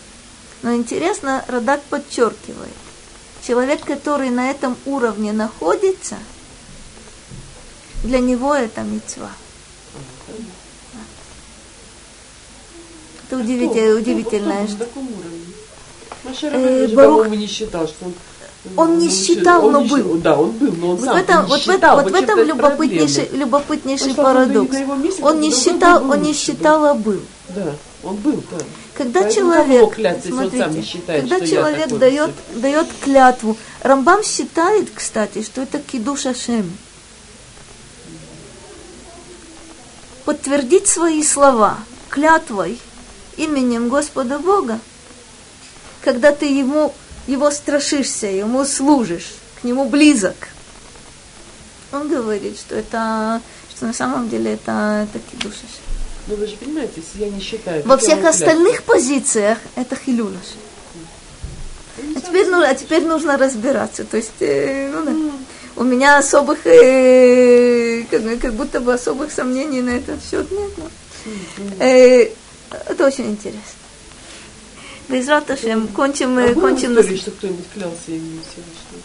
Но 0.62 0.74
интересно, 0.74 1.44
Радак 1.48 1.80
подчеркивает, 1.82 2.74
человек, 3.46 3.84
который 3.84 4.30
на 4.30 4.50
этом 4.50 4.76
уровне 4.84 5.32
находится, 5.32 6.16
для 8.02 8.18
него 8.18 8.54
это 8.54 8.82
мецва. 8.82 9.30
Это 13.28 13.36
удивительно, 13.38 13.96
удивительная 13.96 14.66
На 14.66 15.59
Э, 16.24 16.86
же, 16.88 16.94
Барух- 16.94 17.16
по-моему, 17.22 17.34
не 17.34 17.46
считал, 17.46 17.86
что 17.86 18.06
он... 18.06 18.14
Он 18.76 18.98
не 18.98 19.08
счит- 19.08 19.38
считал, 19.38 19.64
он 19.64 19.72
но 19.72 19.80
не 19.80 19.88
был. 19.88 20.14
Да, 20.18 20.36
он 20.38 20.50
был, 20.50 20.72
но 20.72 20.90
он 20.90 20.96
Вот 20.96 21.04
сам 21.06 21.14
в 21.14 21.18
этом, 21.18 21.42
не 21.44 21.48
вот 21.48 21.60
считал. 21.60 21.96
вот 22.02 22.10
в 22.10 22.14
этом 22.14 22.38
это 22.40 22.48
любопытнейший, 22.48 23.22
проблема. 23.24 23.44
любопытнейший 23.44 24.08
Потому 24.10 24.28
он 24.28 24.34
парадокс. 24.34 24.76
его 24.78 24.94
месте 24.96 25.22
Он 25.22 25.32
был 25.32 25.40
не 25.40 25.50
считал, 25.50 26.00
был 26.00 26.10
он 26.10 26.22
не 26.22 26.32
считал, 26.34 26.84
а 26.84 26.94
был. 26.94 27.20
Да, 27.48 27.72
он 28.02 28.16
был, 28.16 28.42
да. 28.50 28.58
Когда 28.94 29.22
Поэтому 29.22 29.52
человек, 29.54 29.82
он 29.82 30.22
смотрите, 30.30 30.82
считает, 30.82 31.20
когда 31.22 31.46
человек 31.46 31.84
такой 31.84 31.98
дает, 32.00 32.30
дает 32.56 32.86
клятву, 33.02 33.56
Рамбам 33.82 34.22
считает, 34.22 34.88
кстати, 34.94 35.42
что 35.42 35.62
это 35.62 35.78
кидуш 35.78 36.26
Ашем. 36.26 36.70
Подтвердить 40.26 40.86
свои 40.86 41.22
слова 41.22 41.78
клятвой 42.10 42.78
именем 43.36 43.88
Господа 43.88 44.38
Бога, 44.38 44.78
когда 46.02 46.32
ты 46.32 46.46
ему, 46.46 46.92
его 47.26 47.50
страшишься, 47.50 48.26
ему 48.26 48.64
служишь, 48.64 49.34
к 49.60 49.64
нему 49.64 49.88
близок. 49.88 50.48
Он 51.92 52.08
говорит, 52.08 52.58
что 52.58 52.76
это, 52.76 53.40
что 53.74 53.86
на 53.86 53.92
самом 53.92 54.28
деле 54.28 54.54
это, 54.54 55.08
это 55.08 55.18
кидуш 55.30 55.54
Ашем. 55.54 55.90
Но 56.28 56.36
вы 56.36 56.46
же 56.46 56.56
понимаете, 56.56 56.92
если 56.96 57.24
я 57.24 57.30
не 57.30 57.40
считаю... 57.40 57.82
Во 57.84 57.96
всех 57.96 58.24
остальных 58.24 58.84
позициях 58.84 59.58
это 59.74 59.96
хилюлаш. 59.96 60.54
Ну, 61.98 62.12
А 62.16 62.20
теперь, 62.20 62.46
ну, 62.48 62.62
а 62.62 62.74
теперь 62.74 63.04
нужно 63.04 63.36
разбираться. 63.36 64.04
То 64.04 64.16
есть, 64.16 64.40
э, 64.40 64.90
ну, 64.92 65.04
да. 65.04 65.12
у 65.76 65.84
меня 65.84 66.18
особых, 66.18 66.66
э, 66.66 68.04
как, 68.10 68.40
как 68.40 68.54
будто 68.54 68.80
бы 68.80 68.94
особых 68.94 69.32
сомнений 69.32 69.82
на 69.82 69.90
этот 69.90 70.20
счет 70.22 70.50
нет. 70.50 70.70
но, 70.78 71.84
э, 71.84 72.30
это 72.88 73.06
очень 73.06 73.30
интересно. 73.30 73.79
Безрат 75.10 75.50
Ашем, 75.50 75.88
кончим, 75.88 76.36
в 76.36 76.54
кончим 76.54 76.92
истории, 76.92 77.14
на- 77.14 77.20
что 77.20 77.30
кто-нибудь 77.32 77.64
клялся 77.74 77.96
именем 78.08 78.40
Всевышнего? 78.42 79.02